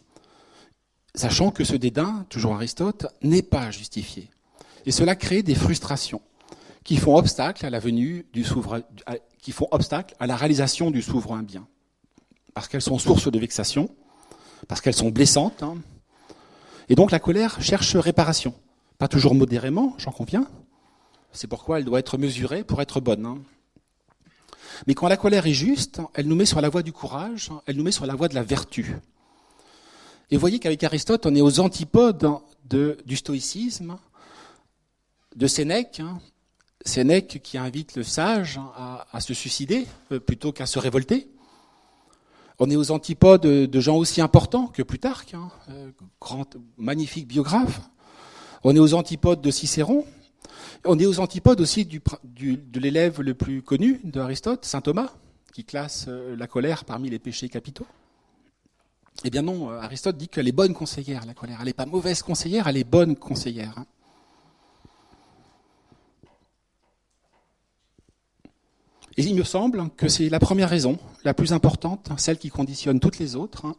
sachant 1.13 1.49
que 1.49 1.63
ce 1.63 1.78
dédain, 1.78 2.25
toujours 2.28 2.56
Aristote, 2.56 3.08
n'est 3.21 3.41
pas 3.41 3.71
justifié. 3.71 4.30
Et 4.86 4.91
cela 4.91 5.15
crée 5.15 5.43
des 5.43 5.56
frustrations 5.56 6.21
qui 6.86 6.98
font 6.98 7.17
obstacle 7.17 7.65
à 7.65 7.69
la 7.69 7.80
venue 7.80 8.26
du 8.32 8.45
souverain, 8.45 8.84
qui 9.41 9.52
font 9.52 9.67
obstacle 9.71 10.15
à 10.19 10.28
la 10.28 10.38
réalisation 10.38 10.91
du 10.91 11.02
souverain 11.02 11.43
bien, 11.43 11.67
parce 12.54 12.69
qu'elles 12.69 12.84
sont 12.84 13.00
source 13.00 13.30
de 13.30 13.39
vexation, 13.39 13.89
parce 14.67 14.80
qu'elles 14.80 14.95
sont 14.95 15.10
blessantes. 15.10 15.63
Hein. 15.63 15.78
Et 16.88 16.95
donc 16.95 17.12
la 17.12 17.19
colère 17.19 17.62
cherche 17.62 17.95
réparation. 17.95 18.54
Pas 19.00 19.08
toujours 19.08 19.34
modérément, 19.34 19.95
j'en 19.98 20.12
conviens. 20.12 20.48
C'est 21.34 21.48
pourquoi 21.48 21.80
elle 21.80 21.86
doit 21.86 22.00
être 22.00 22.17
mesurée 22.17 22.63
pour 22.63 22.82
être 22.82 23.02
bonne. 23.02 23.26
Hein. 23.26 23.39
Mais 24.86 24.93
quand 24.93 25.08
la 25.08 25.17
colère 25.17 25.48
est 25.48 25.54
juste, 25.54 26.02
elle 26.13 26.28
nous 26.28 26.36
met 26.36 26.45
sur 26.45 26.62
la 26.62 26.69
voie 26.69 26.84
du 26.84 26.93
courage, 26.93 27.50
elle 27.65 27.78
nous 27.78 27.84
met 27.84 27.91
sur 27.91 28.06
la 28.06 28.13
voie 28.13 28.28
de 28.28 28.36
la 28.36 28.43
vertu. 28.43 28.95
Et 30.30 30.36
vous 30.36 30.39
voyez 30.39 30.60
qu'avec 30.60 30.84
Aristote, 30.84 31.26
on 31.26 31.34
est 31.34 31.41
aux 31.41 31.60
antipodes 31.60 32.30
du 32.63 33.15
stoïcisme, 33.15 33.98
de 35.36 35.48
Sénèque, 35.48 36.00
hein. 36.00 36.19
Sénèque 36.86 37.41
qui 37.43 37.58
invite 37.58 37.95
le 37.95 38.04
sage 38.04 38.60
à 39.12 39.19
se 39.19 39.34
suicider 39.34 39.88
euh, 40.12 40.19
plutôt 40.19 40.52
qu'à 40.52 40.67
se 40.67 40.78
révolter. 40.80 41.28
On 42.60 42.69
est 42.69 42.76
aux 42.76 42.91
antipodes 42.91 43.41
de 43.41 43.80
gens 43.82 43.98
aussi 43.98 44.21
importants 44.21 44.67
que 44.67 44.82
Plutarque, 44.82 45.34
hein, 45.34 45.50
euh, 45.69 45.91
magnifique 46.78 47.28
biographe. 47.28 47.82
On 48.63 48.76
est 48.76 48.80
aux 48.80 48.93
antipodes 48.93 49.41
de 49.41 49.52
Cicéron. 49.52 50.06
On 50.86 50.98
est 51.00 51.06
aux 51.06 51.19
antipodes 51.19 51.60
aussi 51.60 51.86
de 51.86 52.80
l'élève 52.80 53.19
le 53.19 53.34
plus 53.34 53.62
connu 53.62 54.00
d'Aristote, 54.04 54.63
saint 54.63 54.82
Thomas, 54.82 55.12
qui 55.54 55.65
classe 55.65 56.06
euh, 56.08 56.36
la 56.38 56.48
colère 56.48 56.86
parmi 56.86 57.10
les 57.10 57.19
péchés 57.19 57.50
capitaux. 57.50 57.88
Eh 59.24 59.30
bien 59.30 59.41
non, 59.41 59.69
Aristote 59.69 60.17
dit 60.17 60.28
qu'elle 60.28 60.48
est 60.48 60.54
bonne 60.54 60.74
conseillère, 60.74 61.26
la 61.26 61.34
colère. 61.34 61.58
Elle 61.62 61.67
n'est 61.67 61.74
pas 61.74 61.86
mauvaise 61.86 62.21
conseillère, 62.21 62.67
elle 62.67 62.78
est 62.78 62.84
bonne 62.84 63.15
conseillère. 63.15 63.86
Et 69.17 69.23
il 69.23 69.36
me 69.36 69.43
semble 69.43 69.89
que 69.91 70.10
c'est 70.10 70.28
la 70.30 70.39
première 70.39 70.69
raison, 70.69 70.99
la 71.23 71.34
plus 71.34 71.54
importante, 71.54 72.12
celle 72.17 72.38
qui 72.38 72.49
conditionne 72.49 72.99
toutes 72.99 73.17
les 73.17 73.38
autres, 73.38 73.65
hein. 73.65 73.75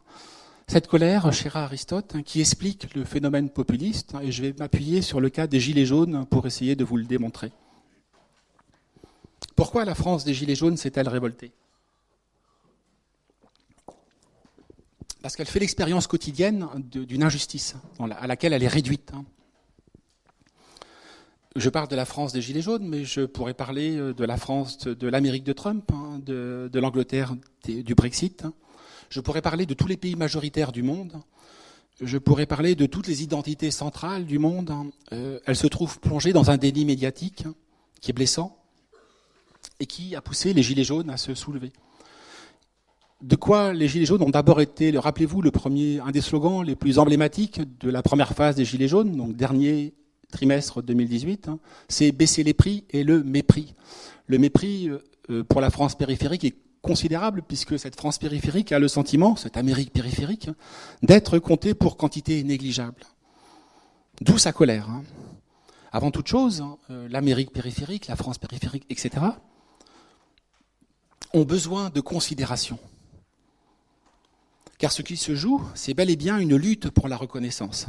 cette 0.67 0.87
colère, 0.87 1.31
chère 1.31 1.57
Aristote, 1.57 2.15
hein, 2.15 2.23
qui 2.23 2.39
explique 2.39 2.93
le 2.95 3.05
phénomène 3.05 3.49
populiste, 3.49 4.15
hein, 4.15 4.21
et 4.23 4.31
je 4.31 4.41
vais 4.41 4.55
m'appuyer 4.57 5.03
sur 5.03 5.21
le 5.21 5.29
cas 5.29 5.45
des 5.45 5.59
Gilets 5.59 5.85
jaunes 5.85 6.25
pour 6.25 6.47
essayer 6.47 6.75
de 6.75 6.83
vous 6.83 6.97
le 6.97 7.03
démontrer. 7.03 7.51
Pourquoi 9.55 9.85
la 9.85 9.93
France 9.93 10.23
des 10.23 10.33
Gilets 10.33 10.55
jaunes 10.55 10.77
s'est-elle 10.77 11.07
révoltée? 11.07 11.51
Parce 15.21 15.35
qu'elle 15.35 15.47
fait 15.47 15.59
l'expérience 15.59 16.07
quotidienne 16.07 16.67
d'une 16.89 17.23
injustice 17.23 17.75
à 17.99 18.27
laquelle 18.27 18.53
elle 18.53 18.63
est 18.63 18.67
réduite 18.67 19.11
je 21.57 21.69
parle 21.69 21.87
de 21.87 21.95
la 21.95 22.05
France 22.05 22.33
des 22.33 22.41
Gilets 22.41 22.61
jaunes, 22.61 22.87
mais 22.87 23.03
je 23.03 23.21
pourrais 23.21 23.53
parler 23.53 23.97
euh, 23.97 24.13
de 24.13 24.23
la 24.23 24.37
France 24.37 24.79
de 24.79 25.07
l'Amérique 25.07 25.43
de 25.43 25.53
Trump, 25.53 25.91
hein, 25.91 26.21
de, 26.23 26.69
l'Angleterre 26.79 27.35
du 27.65 27.95
Brexit. 27.95 28.45
Hein. 28.45 28.53
Je 29.09 29.19
pourrais 29.21 29.41
parler 29.41 29.65
de 29.65 29.73
tous 29.73 29.87
les 29.87 29.97
pays 29.97 30.15
majoritaires 30.15 30.71
du 30.71 30.83
monde. 30.83 31.13
Je 31.99 32.17
pourrais 32.19 32.45
parler 32.45 32.75
de 32.75 32.85
toutes 32.85 33.07
les 33.07 33.23
identités 33.23 33.71
centrales 33.71 34.25
du 34.25 34.37
monde. 34.37 34.69
Hein. 34.69 34.87
Euh, 35.13 35.39
elles 35.45 35.55
se 35.55 35.67
trouvent 35.67 35.99
plongées 35.99 36.33
dans 36.33 36.51
un 36.51 36.57
déni 36.57 36.85
médiatique 36.85 37.43
qui 38.01 38.11
est 38.11 38.13
blessant 38.13 38.55
et 39.79 39.87
qui 39.87 40.15
a 40.15 40.21
poussé 40.21 40.53
les 40.53 40.61
Gilets 40.61 40.83
jaunes 40.83 41.09
à 41.09 41.17
se 41.17 41.33
soulever. 41.33 41.71
De 43.23 43.35
quoi 43.35 43.73
les 43.73 43.87
Gilets 43.87 44.05
jaunes 44.05 44.21
ont 44.21 44.29
d'abord 44.29 44.61
été, 44.61 44.95
rappelez-vous, 44.95 45.41
le 45.41 45.49
premier, 45.49 45.99
un 46.01 46.11
des 46.11 46.21
slogans 46.21 46.63
les 46.63 46.75
plus 46.75 46.99
emblématiques 46.99 47.61
de 47.79 47.89
la 47.89 48.03
première 48.03 48.33
phase 48.33 48.55
des 48.55 48.65
Gilets 48.65 48.87
jaunes, 48.87 49.17
donc 49.17 49.35
dernier 49.35 49.95
trimestre 50.31 50.81
2018, 50.81 51.47
hein, 51.47 51.59
c'est 51.87 52.11
baisser 52.11 52.43
les 52.43 52.53
prix 52.53 52.83
et 52.89 53.03
le 53.03 53.23
mépris. 53.23 53.75
Le 54.27 54.37
mépris 54.37 54.89
euh, 54.89 54.99
euh, 55.29 55.43
pour 55.43 55.61
la 55.61 55.69
France 55.69 55.95
périphérique 55.95 56.43
est 56.43 56.55
considérable 56.81 57.41
puisque 57.47 57.77
cette 57.79 57.95
France 57.95 58.17
périphérique 58.17 58.71
a 58.71 58.79
le 58.79 58.87
sentiment, 58.87 59.35
cette 59.35 59.57
Amérique 59.57 59.91
périphérique, 59.91 60.49
d'être 61.01 61.39
comptée 61.39 61.73
pour 61.73 61.97
quantité 61.97 62.43
négligeable. 62.43 63.01
D'où 64.21 64.37
sa 64.37 64.51
colère. 64.51 64.89
Hein. 64.89 65.03
Avant 65.91 66.11
toute 66.11 66.27
chose, 66.27 66.63
euh, 66.89 67.07
l'Amérique 67.09 67.51
périphérique, 67.51 68.07
la 68.07 68.15
France 68.15 68.37
périphérique, 68.37 68.85
etc., 68.89 69.25
ont 71.33 71.43
besoin 71.43 71.89
de 71.89 72.01
considération. 72.01 72.79
Car 74.77 74.91
ce 74.91 75.01
qui 75.01 75.17
se 75.17 75.35
joue, 75.35 75.61
c'est 75.73 75.93
bel 75.93 76.09
et 76.09 76.15
bien 76.15 76.37
une 76.37 76.55
lutte 76.55 76.89
pour 76.89 77.07
la 77.07 77.17
reconnaissance. 77.17 77.87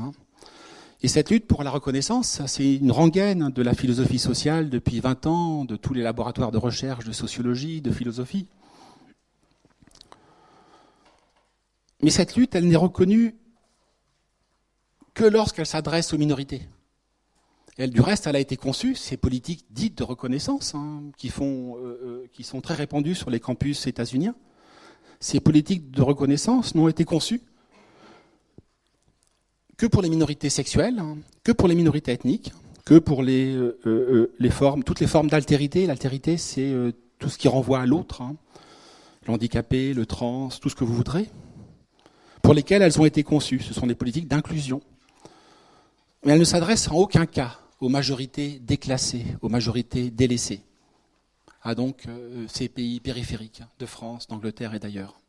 Et 1.00 1.08
cette 1.08 1.30
lutte 1.30 1.46
pour 1.46 1.62
la 1.62 1.70
reconnaissance, 1.70 2.42
c'est 2.46 2.74
une 2.74 2.90
rengaine 2.90 3.50
de 3.50 3.62
la 3.62 3.74
philosophie 3.74 4.18
sociale 4.18 4.68
depuis 4.68 4.98
20 4.98 5.26
ans, 5.26 5.64
de 5.64 5.76
tous 5.76 5.94
les 5.94 6.02
laboratoires 6.02 6.50
de 6.50 6.58
recherche, 6.58 7.04
de 7.04 7.12
sociologie, 7.12 7.80
de 7.80 7.92
philosophie. 7.92 8.48
Mais 12.02 12.10
cette 12.10 12.34
lutte, 12.34 12.56
elle 12.56 12.66
n'est 12.66 12.76
reconnue 12.76 13.36
que 15.14 15.24
lorsqu'elle 15.24 15.66
s'adresse 15.66 16.12
aux 16.12 16.18
minorités. 16.18 16.62
Elle, 17.76 17.90
du 17.90 18.00
reste, 18.00 18.26
elle 18.26 18.34
a 18.34 18.40
été 18.40 18.56
conçue, 18.56 18.96
ces 18.96 19.16
politiques 19.16 19.66
dites 19.70 19.98
de 19.98 20.04
reconnaissance, 20.04 20.74
hein, 20.74 21.02
qui, 21.16 21.32
euh, 21.40 21.44
euh, 21.44 22.26
qui 22.32 22.42
sont 22.42 22.60
très 22.60 22.74
répandues 22.74 23.14
sur 23.14 23.30
les 23.30 23.38
campus 23.38 23.86
états-uniens, 23.86 24.34
ces 25.20 25.38
politiques 25.38 25.92
de 25.92 26.02
reconnaissance 26.02 26.74
n'ont 26.74 26.88
été 26.88 27.04
conçues 27.04 27.42
que 29.78 29.86
pour 29.86 30.02
les 30.02 30.10
minorités 30.10 30.50
sexuelles, 30.50 30.98
hein, 30.98 31.16
que 31.44 31.52
pour 31.52 31.68
les 31.68 31.74
minorités 31.74 32.12
ethniques, 32.12 32.52
que 32.84 32.98
pour 32.98 33.22
euh, 33.22 34.32
les 34.38 34.50
formes, 34.50 34.82
toutes 34.82 35.00
les 35.00 35.06
formes 35.06 35.28
d'altérité. 35.28 35.86
L'altérité, 35.86 36.36
c'est 36.36 36.74
tout 37.18 37.28
ce 37.28 37.38
qui 37.38 37.48
renvoie 37.48 37.80
à 37.80 37.86
l'autre, 37.86 38.22
hein, 38.22 38.36
l'handicapé, 39.26 39.94
le 39.94 40.04
trans, 40.04 40.48
tout 40.60 40.68
ce 40.68 40.74
que 40.74 40.84
vous 40.84 40.94
voudrez, 40.94 41.30
pour 42.42 42.54
lesquelles 42.54 42.82
elles 42.82 43.00
ont 43.00 43.04
été 43.04 43.22
conçues. 43.22 43.60
Ce 43.60 43.72
sont 43.72 43.86
des 43.86 43.94
politiques 43.94 44.26
d'inclusion. 44.26 44.80
Mais 46.24 46.32
elles 46.32 46.40
ne 46.40 46.44
s'adressent 46.44 46.90
en 46.90 46.96
aucun 46.96 47.26
cas 47.26 47.60
aux 47.80 47.88
majorités 47.88 48.58
déclassées, 48.58 49.24
aux 49.42 49.48
majorités 49.48 50.10
délaissées, 50.10 50.62
à 51.62 51.74
donc 51.74 52.06
euh, 52.08 52.46
ces 52.48 52.68
pays 52.68 52.98
périphériques 52.98 53.62
de 53.78 53.86
France, 53.86 54.26
d'Angleterre 54.26 54.74
et 54.74 54.80
d'ailleurs. 54.80 55.20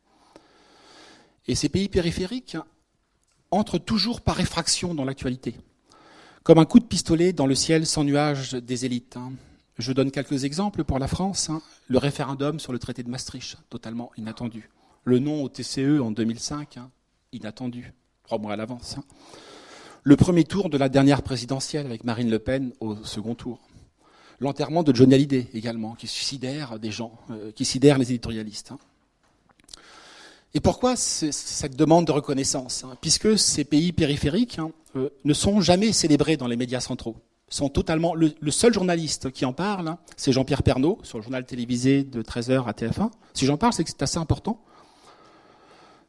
Et 1.48 1.56
ces 1.56 1.70
pays 1.70 1.90
périphériques 1.90 2.58
entrent 3.52 3.80
toujours 3.80 4.22
par 4.22 4.40
effraction 4.40 4.94
dans 4.94 5.06
l'actualité, 5.06 5.56
comme 6.44 6.60
un 6.60 6.66
coup 6.66 6.80
de 6.80 6.86
pistolet 6.86 7.34
dans 7.34 7.48
le 7.48 7.56
ciel 7.56 7.86
sans 7.86 8.04
nuage 8.04 8.54
des 8.54 8.86
élites. 8.86 9.18
Hein. 9.18 9.32
Je 9.78 9.94
donne 9.94 10.12
quelques 10.12 10.44
exemples 10.44 10.84
pour 10.84 11.00
la 11.00 11.08
France. 11.08 11.50
Hein. 11.50 11.62
Le 11.88 11.98
référendum 11.98 12.60
sur 12.60 12.74
le 12.74 12.80
traité 12.80 13.04
de 13.04 13.10
Maastricht, 13.10 13.58
totalement 13.70 14.12
inattendu. 14.18 14.70
Le 15.06 15.20
non 15.20 15.44
au 15.44 15.50
TCE 15.50 16.02
en 16.02 16.12
2005, 16.12 16.78
hein, 16.78 16.92
inattendu, 17.32 17.94
trois 18.24 18.38
mois 18.38 18.54
à 18.54 18.56
l'avance 18.56 18.98
le 20.04 20.16
premier 20.16 20.44
tour 20.44 20.70
de 20.70 20.78
la 20.78 20.90
dernière 20.90 21.22
présidentielle 21.22 21.86
avec 21.86 22.04
Marine 22.04 22.30
Le 22.30 22.40
Pen 22.40 22.72
au 22.80 22.96
second 23.04 23.36
tour. 23.36 23.60
L'enterrement 24.40 24.84
de 24.84 24.96
Johnny 24.96 25.14
Hallyday 25.14 25.48
également, 25.54 25.96
qui 25.96 26.08
sidère 26.08 26.80
des 26.80 26.92
gens, 26.92 27.20
euh, 27.30 27.52
qui 27.52 27.66
sidère 27.66 27.98
les 27.98 28.12
éditorialistes. 28.12 28.74
Hein. 30.50 30.52
Et 30.56 30.60
pourquoi 30.60 30.96
cette 30.96 31.76
demande 31.76 32.06
de 32.06 32.12
reconnaissance 32.12 32.84
hein? 32.84 32.98
Puisque 33.02 33.38
ces 33.38 33.64
pays 33.64 33.92
périphériques 33.92 34.60
hein, 34.60 34.72
euh, 34.96 35.10
ne 35.24 35.34
sont 35.34 35.62
jamais 35.62 35.92
célébrés 35.92 36.38
dans 36.38 36.48
les 36.48 36.58
médias 36.58 36.80
centraux. 36.80 37.16
Sont 37.52 37.70
totalement 37.70 38.14
le, 38.14 38.52
seul 38.52 38.72
journaliste 38.74 39.32
qui 39.32 39.44
en 39.44 39.54
parle, 39.54 39.96
c'est 40.18 40.32
Jean-Pierre 40.32 40.62
Pernaud 40.62 41.00
sur 41.02 41.18
le 41.18 41.24
journal 41.24 41.46
télévisé 41.46 42.04
de 42.04 42.22
13h 42.22 42.66
à 42.68 42.74
TF1. 42.74 43.10
Si 43.34 43.48
j'en 43.48 43.58
parle, 43.58 43.74
c'est 43.74 43.84
que 43.84 43.90
c'est 43.90 44.04
assez 44.04 44.20
important. 44.20 44.62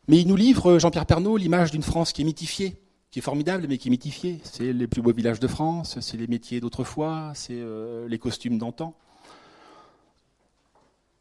Mais 0.06 0.18
il 0.18 0.28
nous 0.28 0.36
livre 0.36 0.78
Jean-Pierre 0.78 1.06
Pernaud 1.06 1.38
l'image 1.38 1.70
d'une 1.70 1.82
France 1.82 2.12
qui 2.12 2.20
est 2.20 2.24
mythifiée, 2.26 2.76
qui 3.10 3.20
est 3.20 3.22
formidable, 3.22 3.64
mais 3.70 3.78
qui 3.78 3.88
est 3.88 3.90
mythifié. 3.90 4.40
C'est 4.42 4.74
les 4.74 4.86
plus 4.86 5.00
beaux 5.00 5.14
villages 5.14 5.40
de 5.40 5.48
France, 5.48 5.98
c'est 6.00 6.18
les 6.18 6.26
métiers 6.26 6.60
d'autrefois, 6.60 7.32
c'est 7.34 7.54
euh, 7.54 8.06
les 8.06 8.18
costumes 8.18 8.58
d'antan. 8.58 8.94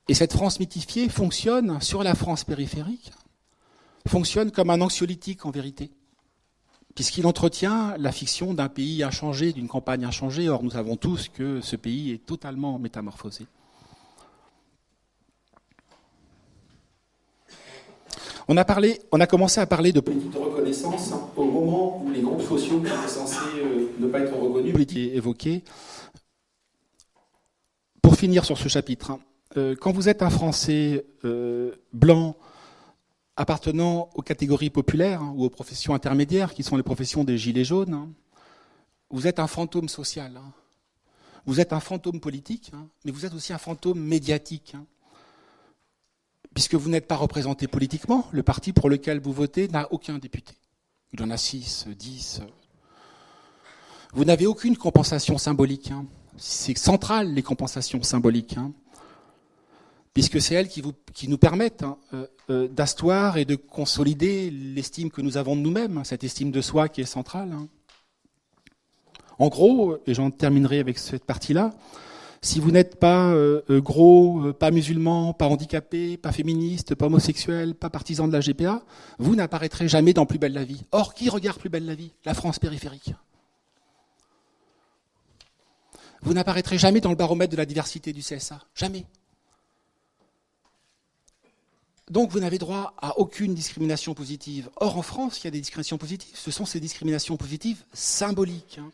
Et 0.10 0.16
cette 0.16 0.34
France 0.34 0.60
mythifiée 0.60 1.08
fonctionne 1.08 1.80
sur 1.82 2.02
la 2.02 2.16
France 2.16 2.44
périphérique, 2.44 3.12
fonctionne 4.08 4.50
comme 4.50 4.72
un 4.72 4.82
anxiolytique 4.82 5.46
en 5.46 5.52
vérité, 5.52 5.92
puisqu'il 6.96 7.28
entretient 7.28 7.96
la 8.00 8.12
fiction 8.12 8.56
d'un 8.56 8.70
pays 8.70 9.04
inchangé, 9.04 9.54
d'une 9.54 9.68
campagne 9.68 10.06
inchangée. 10.06 10.50
Or, 10.50 10.64
nous 10.64 10.72
savons 10.72 10.96
tous 10.96 11.30
que 11.30 11.62
ce 11.62 11.76
pays 11.76 12.12
est 12.12 12.26
totalement 12.26 12.80
métamorphosé. 12.80 13.46
On 18.48 18.58
a, 18.58 18.66
parlé, 18.66 19.00
on 19.12 19.20
a 19.20 19.28
commencé 19.28 19.62
à 19.62 19.68
parler 19.68 19.94
de 19.94 20.00
politique 20.00 20.32
de 20.32 20.40
reconnaissance 20.40 21.14
au 21.36 21.46
moment 21.46 22.02
où 22.04 22.10
les 22.10 22.22
groupes 22.22 22.42
sociaux 22.42 22.80
qui 22.80 22.88
étaient 22.88 23.08
censés 23.08 23.38
euh, 23.58 23.92
ne 24.00 24.08
pas 24.08 24.22
être 24.22 24.36
reconnus 24.36 24.76
étaient 24.80 25.16
évoqués. 25.16 25.64
Pour 28.02 28.16
finir 28.16 28.44
sur 28.44 28.58
ce 28.58 28.68
chapitre, 28.70 29.12
hein, 29.12 29.20
euh, 29.58 29.76
quand 29.80 29.92
vous 29.92 30.10
êtes 30.10 30.22
un 30.22 30.30
Français 30.30 31.06
euh, 31.26 31.76
blanc 31.94 32.36
appartenant 33.36 34.10
aux 34.14 34.22
catégories 34.22 34.70
populaires 34.70 35.22
hein, 35.22 35.34
ou 35.36 35.46
aux 35.46 35.50
professions 35.50 35.94
intermédiaires, 35.94 36.54
qui 36.54 36.64
sont 36.64 36.78
les 36.78 36.84
professions 36.84 37.24
des 37.24 37.38
gilets 37.38 37.64
jaunes, 37.64 37.94
hein, 37.94 38.10
vous 39.10 39.28
êtes 39.28 39.40
un 39.40 39.48
fantôme 39.48 39.90
social. 39.90 40.40
Vous 41.46 41.60
êtes 41.60 41.74
un 41.74 41.80
fantôme 41.80 42.20
politique, 42.20 42.72
mais 43.06 43.12
vous 43.12 43.26
êtes 43.26 43.34
aussi 43.34 43.54
un 43.54 43.58
fantôme 43.58 44.00
médiatique 44.00 44.76
puisque 46.54 46.76
vous 46.76 46.90
n'êtes 46.90 47.08
pas 47.08 47.16
représenté 47.16 47.68
politiquement, 47.68 48.28
le 48.32 48.44
parti 48.44 48.74
pour 48.74 48.90
lequel 48.90 49.20
vous 49.20 49.34
votez 49.34 49.68
n'a 49.68 49.92
aucun 49.94 50.18
député. 50.18 50.54
Il 51.14 51.22
en 51.24 51.30
a 51.30 51.38
6, 51.38 51.88
10. 51.98 52.42
Vous 54.14 54.26
n'avez 54.26 54.48
aucune 54.48 54.76
compensation 54.76 55.38
symbolique. 55.38 55.92
Hein. 55.92 56.06
C'est 56.38 56.78
central, 56.78 57.34
les 57.34 57.44
compensations 57.44 58.02
symboliques, 58.04 58.58
hein. 58.58 58.74
Puisque 60.20 60.42
c'est 60.42 60.56
elles 60.56 60.68
qui, 60.68 61.30
nous 61.30 61.38
permettent 61.38 61.84
hein, 61.84 61.98
euh, 62.14 62.28
euh, 62.50 62.68
d'asseoir 62.68 63.38
et 63.38 63.46
de 63.46 63.56
consolider 63.56 64.52
l'estime 64.52 65.12
que 65.12 65.22
nous 65.22 65.38
avons 65.38 65.56
de 65.56 65.62
nous-mêmes, 65.62 66.04
cette 66.04 66.26
estime 66.26 66.52
de 66.52 66.60
soi 66.60 66.90
qui 66.90 67.00
est 67.00 67.06
centrale. 67.06 67.56
En 69.38 69.48
gros, 69.48 69.98
et 70.06 70.14
j'en 70.14 70.30
terminerai 70.30 70.80
avec 70.80 70.98
cette 70.98 71.24
partie-là, 71.24 71.72
si 72.42 72.60
vous 72.60 72.72
n'êtes 72.72 73.00
pas 73.00 73.32
euh, 73.32 73.62
gros, 73.80 74.52
pas 74.52 74.72
musulman, 74.72 75.32
pas 75.32 75.48
handicapé, 75.48 76.18
pas 76.18 76.34
féministe, 76.34 76.96
pas 76.96 77.06
homosexuel, 77.06 77.74
pas 77.74 77.90
partisan 77.90 78.28
de 78.28 78.34
la 78.34 78.42
GPA, 78.42 78.84
vous 79.20 79.38
n'apparaîtrez 79.38 79.88
jamais 79.88 80.12
dans 80.12 80.26
Plus 80.26 80.38
belle 80.38 80.52
la 80.52 80.66
vie. 80.66 80.84
Or, 80.92 81.14
qui 81.14 81.30
regarde 81.30 81.60
Plus 81.60 81.70
belle 81.70 81.86
la 81.86 81.96
vie? 81.96 82.12
La 82.26 82.34
France 82.34 82.60
périphérique. 82.60 83.14
Vous 86.24 86.34
n'apparaîtrez 86.34 86.78
jamais 86.78 87.00
dans 87.00 87.10
le 87.10 87.16
baromètre 87.16 87.54
de 87.54 87.58
la 87.58 87.66
diversité 87.66 88.12
du 88.12 88.20
CSA. 88.20 88.60
Jamais. 88.76 89.06
Donc 92.10 92.32
vous 92.32 92.40
n'avez 92.40 92.58
droit 92.58 92.94
à 93.00 93.20
aucune 93.20 93.54
discrimination 93.54 94.14
positive. 94.14 94.70
Or 94.78 94.98
en 94.98 95.04
France, 95.04 95.42
il 95.42 95.46
y 95.46 95.48
a 95.48 95.52
des 95.52 95.60
discriminations 95.60 95.98
positives. 95.98 96.32
Ce 96.34 96.50
sont 96.50 96.66
ces 96.66 96.80
discriminations 96.80 97.38
positives 97.38 97.84
symboliques. 97.94 98.80
Hein. 98.80 98.92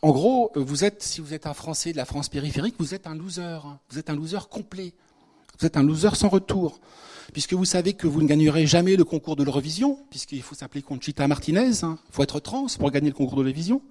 En 0.00 0.12
gros, 0.12 0.52
vous 0.54 0.84
êtes, 0.84 1.02
si 1.02 1.20
vous 1.20 1.34
êtes 1.34 1.46
un 1.46 1.54
Français 1.54 1.90
de 1.90 1.96
la 1.96 2.04
France 2.04 2.28
périphérique, 2.28 2.76
vous 2.78 2.94
êtes 2.94 3.08
un 3.08 3.16
loser. 3.16 3.58
Vous 3.90 3.98
êtes 3.98 4.10
un 4.10 4.14
loser 4.14 4.48
complet. 4.48 4.94
Vous 5.58 5.66
êtes 5.66 5.76
un 5.76 5.82
loser 5.82 6.14
sans 6.14 6.28
retour. 6.28 6.78
Puisque 7.32 7.54
vous 7.54 7.64
savez 7.64 7.94
que 7.94 8.06
vous 8.06 8.22
ne 8.22 8.28
gagnerez 8.28 8.64
jamais 8.64 8.94
le 8.94 9.04
concours 9.04 9.34
de 9.34 9.42
l'Eurovision, 9.42 9.98
puisqu'il 10.08 10.42
faut 10.42 10.54
s'appeler 10.54 10.82
Conchita 10.82 11.26
Martinez, 11.26 11.70
il 11.80 11.84
hein. 11.84 11.98
faut 12.10 12.22
être 12.22 12.38
trans 12.38 12.66
pour 12.78 12.90
gagner 12.92 13.08
le 13.08 13.14
concours 13.14 13.38
de 13.38 13.42
l'Eurovision. 13.42 13.82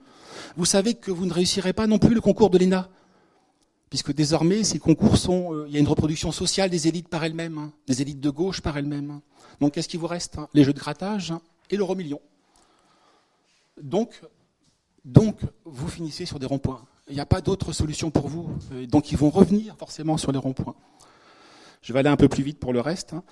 Vous 0.55 0.65
savez 0.65 0.93
que 0.93 1.11
vous 1.11 1.25
ne 1.25 1.33
réussirez 1.33 1.73
pas 1.73 1.87
non 1.87 1.99
plus 1.99 2.15
le 2.15 2.21
concours 2.21 2.49
de 2.49 2.57
l'ENA, 2.57 2.89
puisque 3.89 4.13
désormais 4.13 4.63
ces 4.63 4.79
concours 4.79 5.17
sont, 5.17 5.53
euh, 5.53 5.65
il 5.67 5.73
y 5.73 5.77
a 5.77 5.79
une 5.79 5.87
reproduction 5.87 6.31
sociale 6.31 6.69
des 6.69 6.87
élites 6.87 7.07
par 7.07 7.23
elles-mêmes, 7.23 7.57
hein. 7.57 7.71
des 7.87 8.01
élites 8.01 8.19
de 8.19 8.29
gauche 8.29 8.61
par 8.61 8.77
elles-mêmes. 8.77 9.21
Donc 9.59 9.73
qu'est-ce 9.73 9.89
qui 9.89 9.97
vous 9.97 10.07
reste 10.07 10.37
Les 10.53 10.63
jeux 10.63 10.73
de 10.73 10.79
grattage 10.79 11.33
et 11.69 11.77
l'euro 11.77 11.95
million. 11.95 12.21
Donc 13.81 14.21
donc, 15.07 15.39
vous 15.63 15.87
finissez 15.87 16.25
sur 16.25 16.37
des 16.37 16.45
ronds-points. 16.45 16.83
Il 17.07 17.15
n'y 17.15 17.21
a 17.21 17.25
pas 17.25 17.39
d'autre 17.39 17.71
solution 17.71 18.11
pour 18.11 18.27
vous. 18.27 18.49
Euh, 18.73 18.85
donc, 18.85 19.09
ils 19.13 19.17
vont 19.17 19.29
revenir 19.29 19.77
forcément 19.77 20.17
sur 20.17 20.33
les 20.33 20.37
ronds-points. 20.37 20.75
Je 21.81 21.93
vais 21.93 21.99
aller 21.99 22.09
un 22.09 22.17
peu 22.17 22.27
plus 22.27 22.43
vite 22.43 22.59
pour 22.59 22.73
le 22.73 22.81
reste. 22.81 23.13
Hein. 23.13 23.23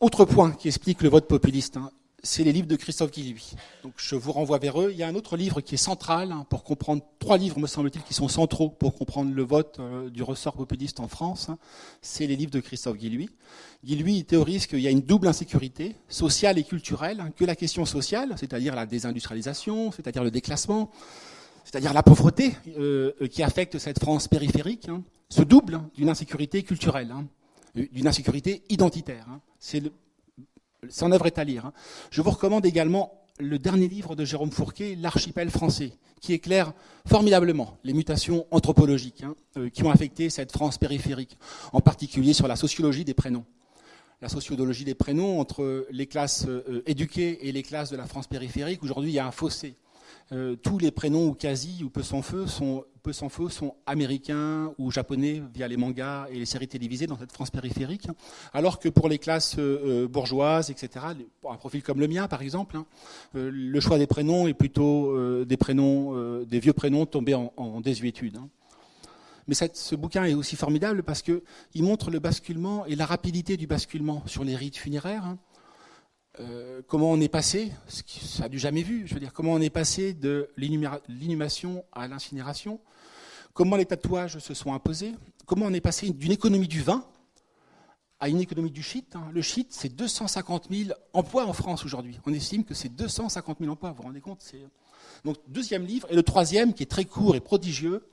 autre 0.00 0.24
point 0.24 0.52
qui 0.52 0.68
explique 0.68 1.02
le 1.02 1.10
vote 1.10 1.28
populiste. 1.28 1.78
C'est 2.26 2.42
les 2.42 2.52
livres 2.52 2.66
de 2.66 2.76
Christophe 2.76 3.10
Guilluy. 3.10 3.52
Donc 3.82 3.92
je 3.98 4.16
vous 4.16 4.32
renvoie 4.32 4.58
vers 4.58 4.80
eux. 4.80 4.88
Il 4.90 4.96
y 4.96 5.02
a 5.02 5.06
un 5.06 5.14
autre 5.14 5.36
livre 5.36 5.60
qui 5.60 5.74
est 5.74 5.78
central 5.78 6.32
hein, 6.32 6.46
pour 6.48 6.64
comprendre, 6.64 7.02
trois 7.18 7.36
livres 7.36 7.58
me 7.58 7.66
semble-t-il 7.66 8.02
qui 8.02 8.14
sont 8.14 8.28
centraux 8.28 8.70
pour 8.70 8.94
comprendre 8.94 9.34
le 9.34 9.42
vote 9.42 9.76
euh, 9.78 10.08
du 10.08 10.22
ressort 10.22 10.54
populiste 10.54 11.00
en 11.00 11.08
France. 11.08 11.50
Hein. 11.50 11.58
C'est 12.00 12.26
les 12.26 12.34
livres 12.34 12.50
de 12.50 12.60
Christophe 12.60 12.96
Guilluy. 12.96 13.28
Guilluy 13.84 14.24
théorise 14.24 14.66
qu'il 14.66 14.80
y 14.80 14.88
a 14.88 14.90
une 14.90 15.02
double 15.02 15.28
insécurité, 15.28 15.96
sociale 16.08 16.56
et 16.56 16.64
culturelle, 16.64 17.20
hein, 17.20 17.30
que 17.36 17.44
la 17.44 17.54
question 17.54 17.84
sociale, 17.84 18.32
c'est-à-dire 18.38 18.74
la 18.74 18.86
désindustrialisation, 18.86 19.92
c'est-à-dire 19.92 20.24
le 20.24 20.30
déclassement, 20.30 20.90
c'est-à-dire 21.62 21.92
la 21.92 22.02
pauvreté 22.02 22.54
euh, 22.78 23.12
qui 23.30 23.42
affecte 23.42 23.78
cette 23.78 23.98
France 23.98 24.28
périphérique, 24.28 24.88
se 25.28 25.42
double 25.42 25.82
d'une 25.94 26.08
insécurité 26.08 26.62
culturelle, 26.62 27.12
d'une 27.74 28.08
insécurité 28.08 28.62
identitaire. 28.70 29.26
C'est 29.58 29.82
Son 30.90 31.12
œuvre 31.12 31.26
est 31.26 31.38
à 31.38 31.44
lire. 31.44 31.66
Hein. 31.66 31.72
Je 32.10 32.22
vous 32.22 32.30
recommande 32.30 32.66
également 32.66 33.24
le 33.40 33.58
dernier 33.58 33.88
livre 33.88 34.14
de 34.14 34.24
Jérôme 34.24 34.52
Fourquet, 34.52 34.96
L'archipel 35.00 35.50
français, 35.50 35.92
qui 36.20 36.32
éclaire 36.32 36.72
formidablement 37.06 37.76
les 37.82 37.92
mutations 37.92 38.46
anthropologiques 38.50 39.24
hein, 39.24 39.34
euh, 39.56 39.68
qui 39.68 39.82
ont 39.82 39.90
affecté 39.90 40.30
cette 40.30 40.52
France 40.52 40.78
périphérique, 40.78 41.36
en 41.72 41.80
particulier 41.80 42.32
sur 42.32 42.46
la 42.46 42.56
sociologie 42.56 43.04
des 43.04 43.14
prénoms. 43.14 43.44
La 44.22 44.28
sociologie 44.28 44.84
des 44.84 44.94
prénoms 44.94 45.40
entre 45.40 45.86
les 45.90 46.06
classes 46.06 46.46
euh, 46.46 46.82
éduquées 46.86 47.48
et 47.48 47.52
les 47.52 47.62
classes 47.62 47.90
de 47.90 47.96
la 47.96 48.06
France 48.06 48.26
périphérique, 48.26 48.82
aujourd'hui 48.82 49.10
il 49.10 49.14
y 49.14 49.18
a 49.18 49.26
un 49.26 49.32
fossé. 49.32 49.74
Euh, 50.32 50.56
tous 50.56 50.78
les 50.78 50.90
prénoms 50.90 51.26
ou 51.26 51.34
quasi 51.34 51.82
ou 51.84 51.90
peu 51.90 52.02
sans 52.02 52.22
feu 52.22 52.46
sont 52.46 52.84
peu 53.04 53.12
sans 53.12 53.28
feu 53.28 53.50
sont 53.50 53.76
américains 53.86 54.72
ou 54.78 54.90
japonais 54.90 55.42
via 55.54 55.68
les 55.68 55.76
mangas 55.76 56.26
et 56.30 56.38
les 56.38 56.46
séries 56.46 56.66
télévisées 56.66 57.06
dans 57.06 57.18
cette 57.18 57.32
France 57.32 57.50
périphérique, 57.50 58.08
alors 58.54 58.78
que 58.78 58.88
pour 58.88 59.08
les 59.08 59.18
classes 59.18 59.56
euh, 59.58 60.04
euh, 60.04 60.08
bourgeoises, 60.08 60.70
etc., 60.70 61.06
pour 61.42 61.52
un 61.52 61.56
profil 61.56 61.82
comme 61.82 62.00
le 62.00 62.08
mien 62.08 62.26
par 62.28 62.40
exemple, 62.40 62.78
hein, 62.78 62.86
le 63.34 63.80
choix 63.80 63.98
des 63.98 64.06
prénoms 64.06 64.48
est 64.48 64.54
plutôt 64.54 65.44
des 65.44 65.56
prénoms, 65.56 66.42
des 66.44 66.58
vieux 66.58 66.72
prénoms 66.72 67.04
tombés 67.04 67.34
en, 67.34 67.80
désuétude. 67.82 68.38
Hein. 68.38 68.48
Mais 69.46 69.54
ce 69.54 69.94
bouquin 69.94 70.24
est 70.24 70.34
aussi 70.34 70.56
formidable 70.56 71.02
parce 71.02 71.20
qu'il 71.20 71.82
montre 71.82 72.10
le 72.10 72.18
basculement 72.18 72.86
et 72.86 72.96
la 72.96 73.04
rapidité 73.04 73.58
du 73.58 73.66
basculement 73.66 74.22
sur 74.26 74.44
les 74.44 74.56
rites 74.56 74.78
funéraires. 74.78 75.26
Hein. 75.26 75.38
Euh, 76.40 76.82
comment 76.88 77.12
on 77.12 77.20
est 77.20 77.28
passé, 77.28 77.70
ça 77.86 78.44
a 78.44 78.48
du 78.48 78.58
jamais 78.58 78.82
vu, 78.82 79.06
je 79.06 79.14
veux 79.14 79.20
dire, 79.20 79.32
comment 79.32 79.52
on 79.52 79.60
est 79.60 79.70
passé 79.70 80.14
de 80.14 80.50
l'inhumation 80.56 81.84
à 81.92 82.08
l'incinération, 82.08 82.80
comment 83.54 83.76
les 83.76 83.86
tatouages 83.86 84.38
se 84.38 84.52
sont 84.52 84.74
imposés, 84.74 85.14
comment 85.46 85.66
on 85.66 85.72
est 85.72 85.80
passé 85.80 86.10
d'une 86.10 86.32
économie 86.32 86.68
du 86.68 86.82
vin 86.82 87.04
à 88.20 88.28
une 88.28 88.40
économie 88.40 88.70
du 88.70 88.82
shit. 88.82 89.16
Hein? 89.16 89.28
Le 89.32 89.42
shit, 89.42 89.68
c'est 89.70 89.94
250 89.94 90.68
000 90.70 90.90
emplois 91.12 91.46
en 91.46 91.52
France 91.52 91.84
aujourd'hui. 91.84 92.18
On 92.26 92.32
estime 92.32 92.64
que 92.64 92.74
c'est 92.74 92.88
250 92.88 93.58
000 93.60 93.72
emplois, 93.72 93.90
vous 93.90 93.96
vous 93.96 94.02
rendez 94.02 94.20
compte 94.20 94.44
Donc, 95.24 95.36
deuxième 95.48 95.84
livre, 95.84 96.06
et 96.10 96.14
le 96.14 96.22
troisième, 96.22 96.74
qui 96.74 96.82
est 96.82 96.90
très 96.90 97.04
court 97.04 97.36
et 97.36 97.40
prodigieux, 97.40 98.06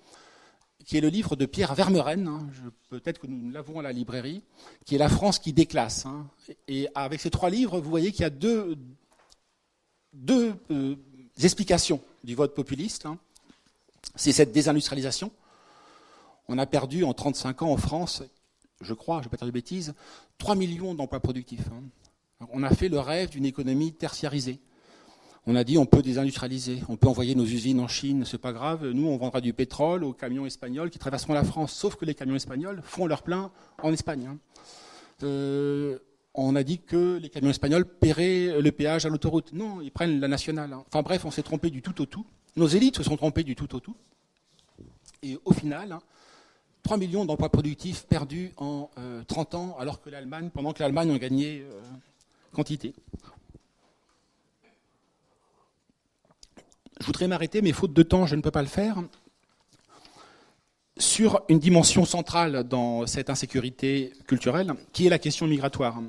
qui 0.86 0.98
est 0.98 1.02
le 1.02 1.08
livre 1.08 1.36
de 1.36 1.46
Pierre 1.46 1.76
Vermeren, 1.76 2.28
hein, 2.28 2.48
peut-être 2.90 3.20
que 3.20 3.28
nous 3.28 3.52
l'avons 3.52 3.80
à 3.80 3.84
la 3.84 3.92
librairie, 3.92 4.42
qui 4.86 4.96
est 4.96 4.98
La 4.98 5.10
France 5.10 5.40
qui 5.40 5.54
déclasse. 5.54 6.06
Hein. 6.06 6.28
Et 6.68 6.90
avec 6.96 7.22
ces 7.22 7.30
trois 7.30 7.50
livres, 7.50 7.80
vous 7.80 7.90
voyez 7.90 8.12
qu'il 8.12 8.22
y 8.22 8.26
a 8.26 8.32
deux, 8.32 8.76
deux 10.14 10.54
euh, 10.72 10.96
explications 11.42 12.02
du 12.24 12.36
vote 12.36 12.54
populiste. 12.56 13.08
Hein. 14.08 14.12
C'est 14.16 14.32
cette 14.32 14.52
désindustrialisation. 14.52 15.32
On 16.48 16.58
a 16.58 16.66
perdu 16.66 17.04
en 17.04 17.14
35 17.14 17.62
ans 17.62 17.72
en 17.72 17.78
France, 17.78 18.24
je 18.82 18.94
crois, 18.94 19.18
je 19.18 19.20
ne 19.20 19.24
vais 19.26 19.30
pas 19.30 19.38
dire 19.38 19.48
de 19.48 19.52
bêtises, 19.52 19.94
3 20.38 20.56
millions 20.56 20.94
d'emplois 20.94 21.20
productifs. 21.20 21.70
On 22.52 22.64
a 22.64 22.70
fait 22.72 22.90
le 22.90 23.00
rêve 23.00 23.30
d'une 23.30 23.46
économie 23.46 23.94
tertiarisée. 23.94 24.60
On 25.48 25.56
a 25.56 25.64
dit 25.64 25.78
on 25.78 25.86
peut 25.86 26.02
désindustrialiser, 26.02 26.84
on 26.88 26.98
peut 26.98 27.08
envoyer 27.08 27.34
nos 27.34 27.46
usines 27.46 27.80
en 27.80 27.88
Chine, 27.88 28.26
c'est 28.26 28.38
pas 28.38 28.54
grave. 28.54 28.88
Nous, 28.92 29.08
on 29.08 29.18
vendra 29.18 29.42
du 29.42 29.54
pétrole 29.54 30.04
aux 30.04 30.14
camions 30.14 30.46
espagnols 30.46 30.92
qui 30.92 31.00
traverseront 31.00 31.34
la 31.34 31.44
France. 31.44 31.74
Sauf 31.74 31.96
que 31.96 32.06
les 32.06 32.14
camions 32.14 32.36
espagnols 32.36 32.82
font 32.84 33.08
leur 33.08 33.24
plein 33.24 33.52
en 33.82 33.92
Espagne. 33.92 34.28
Hein. 34.28 34.38
Euh, 35.24 35.98
on 36.36 36.56
a 36.56 36.64
dit 36.64 36.80
que 36.80 37.18
les 37.18 37.30
camions 37.30 37.50
espagnols 37.50 37.86
paieraient 37.86 38.62
le 38.62 38.72
péage 38.72 39.06
à 39.06 39.10
l'autoroute. 39.10 39.52
Non, 39.54 39.82
ils 39.82 39.92
prennent 39.92 40.20
la 40.20 40.28
nationale. 40.28 40.74
Hein. 40.74 40.84
Enfin 40.88 41.02
bref, 41.02 41.26
on 41.26 41.32
s'est 41.32 41.44
trompé 41.44 41.72
du 41.72 41.82
tout 41.82 42.00
au 42.02 42.06
tout. 42.06 42.26
Nos 42.56 42.68
élites 42.68 42.98
se 42.98 43.04
sont 43.04 43.18
trompées 43.18 43.44
du 43.44 43.56
tout 43.56 43.74
au 43.76 43.80
tout. 43.80 43.96
Et 45.24 45.38
au 45.46 45.54
final, 45.54 46.00
3 46.84 46.96
hein, 46.96 47.00
millions 47.00 47.26
d'emplois 47.26 47.50
productifs 47.50 48.04
perdus 48.04 48.52
en 48.58 48.90
30 49.28 49.54
euh, 49.54 49.58
ans, 49.58 49.76
alors 49.80 50.02
que 50.02 50.10
l'Allemagne, 50.10 50.50
pendant 50.54 50.74
que 50.74 50.82
l'Allemagne 50.82 51.12
en 51.12 51.18
gagnait 51.18 51.62
euh, 51.62 51.82
quantité. 52.52 52.94
Je 57.00 57.06
voudrais 57.06 57.28
m'arrêter, 57.28 57.62
mais 57.62 57.72
faute 57.72 57.94
de 57.94 58.04
temps, 58.04 58.26
je 58.26 58.36
ne 58.36 58.42
peux 58.42 58.52
pas 58.52 58.62
le 58.62 58.68
faire, 58.68 58.98
sur 60.98 61.42
une 61.50 61.60
dimension 61.60 62.06
centrale 62.06 62.64
dans 62.64 63.08
cette 63.08 63.30
insécurité 63.30 64.14
culturelle, 64.28 64.74
qui 64.92 65.08
est 65.08 65.10
la 65.10 65.20
question 65.20 65.48
migratoire. 65.48 66.02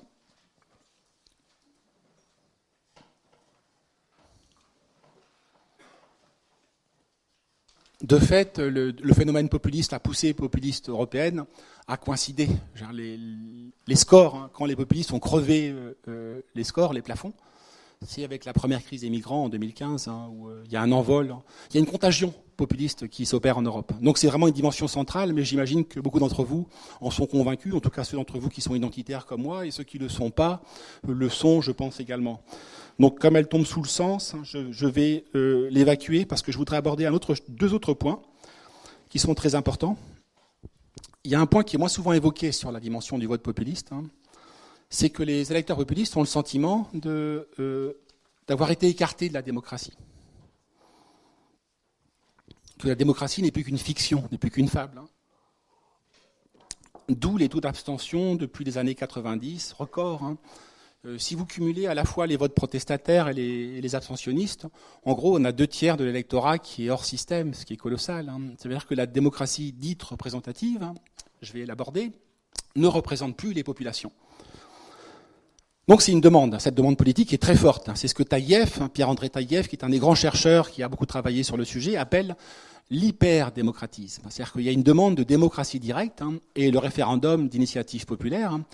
De 8.02 8.18
fait, 8.18 8.58
le, 8.58 8.92
phénomène 9.14 9.48
populiste, 9.48 9.92
la 9.92 10.00
poussée 10.00 10.34
populiste 10.34 10.88
européenne, 10.88 11.44
a 11.86 11.96
coïncidé. 11.96 12.48
Les, 12.92 13.94
scores, 13.94 14.34
hein, 14.34 14.50
quand 14.52 14.64
les 14.64 14.74
populistes 14.74 15.12
ont 15.12 15.20
crevé 15.20 15.70
euh, 15.70 15.96
euh, 16.08 16.40
les 16.54 16.64
scores, 16.64 16.92
les 16.94 17.02
plafonds, 17.02 17.32
c'est 18.04 18.24
avec 18.24 18.44
la 18.44 18.52
première 18.52 18.82
crise 18.82 19.02
des 19.02 19.10
migrants 19.10 19.44
en 19.44 19.48
2015, 19.48 20.08
hein, 20.08 20.28
où 20.32 20.48
euh, 20.48 20.62
il 20.66 20.72
y 20.72 20.76
a 20.76 20.82
un 20.82 20.90
envol, 20.90 21.30
hein. 21.30 21.42
il 21.70 21.74
y 21.74 21.76
a 21.78 21.80
une 21.80 21.90
contagion 21.90 22.34
populiste 22.62 23.08
qui 23.08 23.26
s'opère 23.26 23.58
en 23.58 23.62
Europe. 23.62 23.92
Donc 24.00 24.18
c'est 24.18 24.26
vraiment 24.26 24.48
une 24.48 24.54
dimension 24.54 24.88
centrale, 24.88 25.32
mais 25.32 25.44
j'imagine 25.44 25.84
que 25.84 26.00
beaucoup 26.00 26.18
d'entre 26.18 26.44
vous 26.44 26.66
en 27.00 27.10
sont 27.10 27.26
convaincus, 27.26 27.74
en 27.74 27.80
tout 27.80 27.90
cas 27.90 28.04
ceux 28.04 28.16
d'entre 28.16 28.38
vous 28.38 28.48
qui 28.48 28.60
sont 28.60 28.74
identitaires 28.74 29.26
comme 29.26 29.42
moi, 29.42 29.66
et 29.66 29.70
ceux 29.70 29.84
qui 29.84 29.98
ne 29.98 30.04
le 30.04 30.08
sont 30.08 30.30
pas 30.30 30.62
euh, 31.08 31.12
le 31.12 31.28
sont, 31.28 31.60
je 31.60 31.72
pense 31.72 32.00
également. 32.00 32.42
Donc 32.98 33.18
comme 33.18 33.36
elle 33.36 33.48
tombe 33.48 33.66
sous 33.66 33.82
le 33.82 33.88
sens, 33.88 34.34
hein, 34.34 34.42
je, 34.44 34.86
vais 34.86 35.24
euh, 35.34 35.68
l'évacuer 35.70 36.24
parce 36.24 36.42
que 36.42 36.52
je 36.52 36.58
voudrais 36.58 36.76
aborder 36.76 37.10
deux 37.48 37.74
autres 37.74 37.94
points 37.94 38.20
qui 39.08 39.18
sont 39.18 39.34
très 39.34 39.54
importants. 39.54 39.96
Il 41.24 41.30
y 41.30 41.34
a 41.34 41.40
un 41.40 41.46
point 41.46 41.62
qui 41.62 41.76
est 41.76 41.78
moins 41.78 41.88
souvent 41.88 42.12
évoqué 42.12 42.52
sur 42.52 42.72
la 42.72 42.80
dimension 42.80 43.18
du 43.18 43.26
vote 43.26 43.42
populiste 43.42 43.92
c'est 44.92 45.08
que 45.08 45.22
les 45.22 45.50
électeurs 45.50 45.78
populistes 45.78 46.16
ont 46.18 46.20
le 46.20 46.26
sentiment 46.26 46.88
euh, 47.06 47.94
d'avoir 48.46 48.70
été 48.70 48.88
écartés 48.88 49.30
de 49.30 49.34
la 49.34 49.40
démocratie. 49.40 49.94
Que 52.82 52.88
la 52.88 52.96
démocratie 52.96 53.42
n'est 53.42 53.52
plus 53.52 53.62
qu'une 53.62 53.78
fiction, 53.78 54.24
n'est 54.32 54.38
plus 54.38 54.50
qu'une 54.50 54.66
fable. 54.66 54.98
Hein. 54.98 55.06
D'où 57.08 57.36
les 57.36 57.48
taux 57.48 57.60
d'abstention 57.60 58.34
depuis 58.34 58.64
les 58.64 58.76
années 58.76 58.96
90, 58.96 59.74
record. 59.74 60.24
Hein. 60.24 60.36
Euh, 61.04 61.16
si 61.16 61.36
vous 61.36 61.46
cumulez 61.46 61.86
à 61.86 61.94
la 61.94 62.04
fois 62.04 62.26
les 62.26 62.36
votes 62.36 62.56
protestataires 62.56 63.28
et 63.28 63.34
les, 63.34 63.94
abstentionnistes, 63.94 64.66
en 65.04 65.12
gros, 65.12 65.38
on 65.38 65.44
a 65.44 65.52
deux 65.52 65.68
tiers 65.68 65.96
de 65.96 66.02
l'électorat 66.02 66.58
qui 66.58 66.86
est 66.86 66.90
hors 66.90 67.04
système, 67.04 67.54
ce 67.54 67.64
qui 67.64 67.74
est 67.74 67.76
colossal. 67.76 68.28
Hein. 68.28 68.40
Ça 68.58 68.68
veut 68.68 68.74
dire 68.74 68.88
que 68.88 68.96
la 68.96 69.06
démocratie 69.06 69.72
dite 69.72 70.02
représentative, 70.02 70.92
je 71.40 71.52
vais 71.52 71.64
l'aborder, 71.64 72.10
ne 72.74 72.88
représente 72.88 73.36
plus 73.36 73.52
les 73.52 73.62
populations. 73.62 74.10
Donc 75.88 76.00
c'est 76.00 76.12
une 76.12 76.20
demande, 76.20 76.58
cette 76.60 76.76
demande 76.76 76.96
politique 76.96 77.32
est 77.32 77.42
très 77.42 77.56
forte. 77.56 77.90
C'est 77.96 78.06
ce 78.06 78.14
que 78.14 78.22
hein, 78.22 78.88
Pierre-André 78.88 79.30
Taïev, 79.30 79.66
qui 79.66 79.74
est 79.74 79.84
un 79.84 79.88
des 79.88 79.98
grands 79.98 80.14
chercheurs 80.14 80.70
qui 80.70 80.82
a 80.82 80.88
beaucoup 80.88 81.06
travaillé 81.06 81.42
sur 81.42 81.56
le 81.56 81.64
sujet, 81.64 81.96
appelle 81.96 82.36
l'hyper-démocratisme. 82.90 84.22
C'est-à-dire 84.28 84.52
qu'il 84.52 84.62
y 84.62 84.68
a 84.68 84.72
une 84.72 84.84
demande 84.84 85.16
de 85.16 85.24
démocratie 85.24 85.80
directe 85.80 86.22
hein, 86.22 86.34
et 86.54 86.70
le 86.70 86.78
référendum 86.78 87.48
d'initiative 87.48 88.06
populaire, 88.06 88.52
hein, 88.52 88.64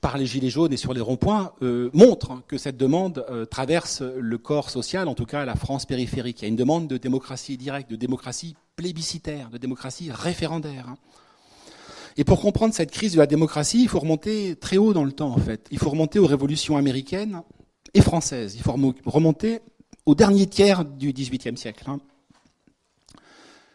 par 0.00 0.16
les 0.16 0.26
gilets 0.26 0.48
jaunes 0.48 0.72
et 0.72 0.78
sur 0.78 0.94
les 0.94 1.02
ronds-points, 1.02 1.52
euh, 1.62 1.90
montre 1.92 2.42
que 2.48 2.56
cette 2.56 2.78
demande 2.78 3.26
euh, 3.30 3.44
traverse 3.44 4.00
le 4.00 4.38
corps 4.38 4.70
social, 4.70 5.06
en 5.06 5.14
tout 5.14 5.26
cas 5.26 5.44
la 5.44 5.54
France 5.54 5.84
périphérique. 5.84 6.40
Il 6.40 6.42
y 6.42 6.46
a 6.46 6.48
une 6.48 6.56
demande 6.56 6.88
de 6.88 6.96
démocratie 6.96 7.58
directe, 7.58 7.90
de 7.90 7.96
démocratie 7.96 8.56
plébiscitaire, 8.76 9.50
de 9.50 9.58
démocratie 9.58 10.10
référendaire. 10.10 10.94
Et 12.18 12.24
pour 12.24 12.40
comprendre 12.40 12.74
cette 12.74 12.90
crise 12.90 13.12
de 13.12 13.18
la 13.18 13.28
démocratie, 13.28 13.80
il 13.80 13.88
faut 13.88 14.00
remonter 14.00 14.56
très 14.56 14.76
haut 14.76 14.92
dans 14.92 15.04
le 15.04 15.12
temps, 15.12 15.30
en 15.30 15.38
fait. 15.38 15.68
Il 15.70 15.78
faut 15.78 15.88
remonter 15.88 16.18
aux 16.18 16.26
révolutions 16.26 16.76
américaines 16.76 17.42
et 17.94 18.00
françaises. 18.00 18.56
Il 18.56 18.62
faut 18.62 18.74
remonter 19.06 19.60
au 20.04 20.16
dernier 20.16 20.46
tiers 20.46 20.84
du 20.84 21.12
XVIIIe 21.12 21.56
siècle. 21.56 21.84
Hein. 21.86 22.00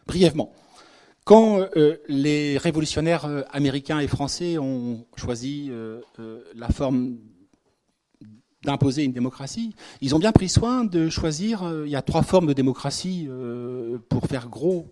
Brièvement. 0.05 0.51
Quand 1.23 1.61
euh, 1.77 1.95
les 2.09 2.57
révolutionnaires 2.57 3.23
euh, 3.23 3.43
américains 3.53 3.99
et 3.99 4.07
français 4.07 4.57
ont 4.57 5.05
choisi 5.15 5.69
euh, 5.71 6.01
la 6.53 6.67
forme 6.67 7.19
d'imposer 8.65 9.03
une 9.03 9.13
démocratie. 9.13 9.73
Ils 10.01 10.15
ont 10.15 10.19
bien 10.19 10.33
pris 10.33 10.49
soin 10.49 10.83
de 10.83 11.09
choisir, 11.09 11.69
il 11.85 11.91
y 11.91 11.97
a 11.97 12.01
trois 12.01 12.23
formes 12.23 12.47
de 12.47 12.53
démocratie 12.53 13.27
pour 14.07 14.25
faire 14.27 14.47
gros. 14.47 14.89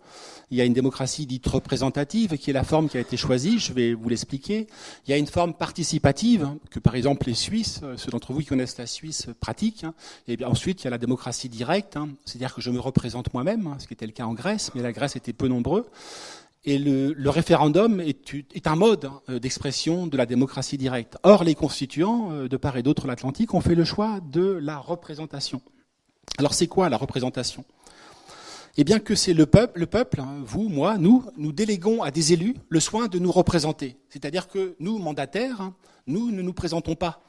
Il 0.52 0.58
y 0.58 0.62
a 0.62 0.66
une 0.66 0.74
démocratie 0.74 1.26
dite 1.26 1.48
représentative, 1.48 2.38
qui 2.38 2.50
est 2.50 2.54
la 2.54 2.66
forme 2.66 2.90
qui 2.90 2.98
a 2.98 3.00
été 3.00 3.16
choisie, 3.16 3.58
je 3.58 3.72
vais 3.72 3.94
vous 3.94 4.10
l'expliquer. 4.10 4.68
Il 5.08 5.12
y 5.12 5.14
a 5.14 5.18
une 5.18 5.28
forme 5.28 5.54
participative, 5.54 6.50
que 6.70 6.80
par 6.80 6.96
exemple 6.96 7.28
les 7.28 7.36
Suisses, 7.36 7.80
euh, 7.84 7.96
ceux 7.96 8.12
d'entre 8.12 8.34
vous 8.34 8.42
qui 8.42 8.48
connaissent 8.48 8.78
la 8.78 8.86
Suisse, 8.86 9.28
pratiquent. 9.40 9.86
Hein. 9.86 9.94
Et 10.28 10.36
bien 10.36 10.50
ensuite, 10.50 10.82
il 10.82 10.84
y 10.84 10.88
a 10.88 10.90
la 10.90 10.98
démocratie 10.98 11.48
directe, 11.48 11.96
hein. 11.96 12.10
c'est-à-dire 12.26 12.54
que 12.54 12.60
je 12.60 12.70
me 12.70 12.82
représente 12.82 13.34
moi-même, 13.34 13.66
hein, 13.66 13.78
ce 13.80 13.88
qui 13.88 13.94
était 13.94 14.06
le 14.06 14.12
cas 14.12 14.26
en 14.26 14.34
Grèce, 14.34 14.72
mais 14.76 14.82
la 14.82 14.92
Grèce 14.92 15.16
était 15.16 15.32
peu 15.32 15.48
nombreux. 15.48 15.88
Et 16.66 16.78
le, 16.78 17.30
référendum 17.30 18.02
est, 18.02 18.36
est, 18.54 18.68
un 18.68 18.76
mode 18.76 19.10
d'expression 19.30 20.06
de 20.06 20.16
la 20.18 20.26
démocratie 20.26 20.78
directe. 20.78 21.18
Or, 21.24 21.46
les 21.46 21.56
constituants, 21.56 22.32
euh, 22.34 22.48
de 22.50 22.58
part 22.58 22.76
et 22.76 22.84
d'autre 22.84 23.08
l'Atlantique, 23.08 23.54
ont 23.54 23.62
fait 23.62 23.74
le 23.74 23.86
choix 23.86 24.20
de 24.20 24.60
la 24.62 24.78
représentation. 24.78 25.62
Alors, 26.38 26.54
c'est 26.54 26.68
quoi 26.68 26.90
la 26.90 26.98
représentation? 26.98 27.64
Eh 28.78 28.84
bien 28.84 29.00
que 29.00 29.16
c'est 29.16 29.34
le 29.34 29.46
peuple, 29.46 29.80
le 29.80 29.86
peuple, 29.86 30.22
hein, 30.22 30.42
vous, 30.46 30.70
moi, 30.70 30.98
nous, 30.98 31.26
nous 31.38 31.52
déléguons 31.52 32.04
à 32.04 32.12
des 32.12 32.34
élus 32.34 32.56
le 32.70 32.80
soin 32.80 33.08
de 33.08 33.20
nous 33.20 33.32
représenter. 33.32 33.98
C'est-à-dire 34.10 34.48
que 34.48 34.76
nous, 34.80 34.98
mandataires, 34.98 35.60
hein, 35.62 35.76
nous 36.08 36.32
ne 36.32 36.42
nous 36.42 36.54
présentons 36.54 36.96
pas. 36.96 37.22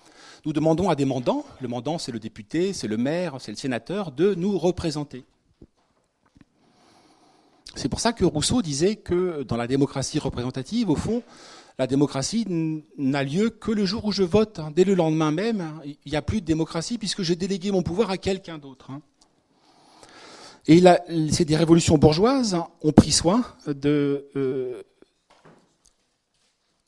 Nous 0.45 0.53
demandons 0.53 0.89
à 0.89 0.95
des 0.95 1.05
mandants, 1.05 1.45
le 1.61 1.69
mandant 1.69 1.99
c'est 1.99 2.13
le 2.13 2.19
député, 2.19 2.73
c'est 2.73 2.89
le 2.89 2.97
maire, 2.97 3.37
c'est 3.41 3.53
le 3.53 3.57
sénateur, 3.57 4.13
de 4.13 4.35
nous 4.35 4.59
représenter. 4.59 5.25
C'est 7.75 7.89
pour 7.89 8.01
ça 8.01 8.13
que 8.13 8.25
Rousseau 8.25 8.61
disait 8.61 8.97
que 8.97 9.45
dans 9.45 9.57
la 9.57 9.67
démocratie 9.67 10.19
représentative, 10.19 10.91
au 10.91 10.97
fond, 10.97 11.23
la 11.79 11.87
démocratie 11.87 12.45
n'a 12.99 13.25
lieu 13.25 13.51
que 13.51 13.71
le 13.71 13.87
jour 13.87 14.05
où 14.05 14.13
je 14.13 14.23
vote. 14.23 14.59
Hein. 14.59 14.73
Dès 14.75 14.85
le 14.85 14.95
lendemain 14.95 15.31
même, 15.31 15.81
il 15.85 16.11
n'y 16.11 16.17
a 16.17 16.23
plus 16.23 16.41
de 16.41 16.47
démocratie 16.47 16.99
puisque 16.99 17.23
j'ai 17.23 17.35
délégué 17.35 17.71
mon 17.71 17.83
pouvoir 17.83 18.11
à 18.11 18.19
quelqu'un 18.19 18.59
d'autre. 18.59 18.91
Hein. 20.69 20.97
Et 21.09 21.31
c'est 21.31 21.45
des 21.45 21.57
révolutions 21.57 21.99
bourgeoises 21.99 22.55
hein, 22.55 22.69
ont 22.83 22.93
pris 22.93 23.13
soin 23.13 23.45
de, 23.67 24.29
euh, 24.37 24.83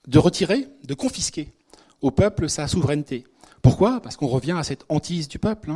de 0.06 0.18
retirer, 0.18 0.68
de 0.84 0.94
confisquer 0.94 1.52
au 2.00 2.10
peuple 2.10 2.48
sa 2.48 2.68
souveraineté. 2.68 3.24
Pourquoi? 3.62 4.00
Parce 4.00 4.16
qu'on 4.16 4.26
revient 4.26 4.56
à 4.58 4.62
cette 4.62 4.84
hantise 4.88 5.28
du 5.28 5.38
peuple. 5.38 5.72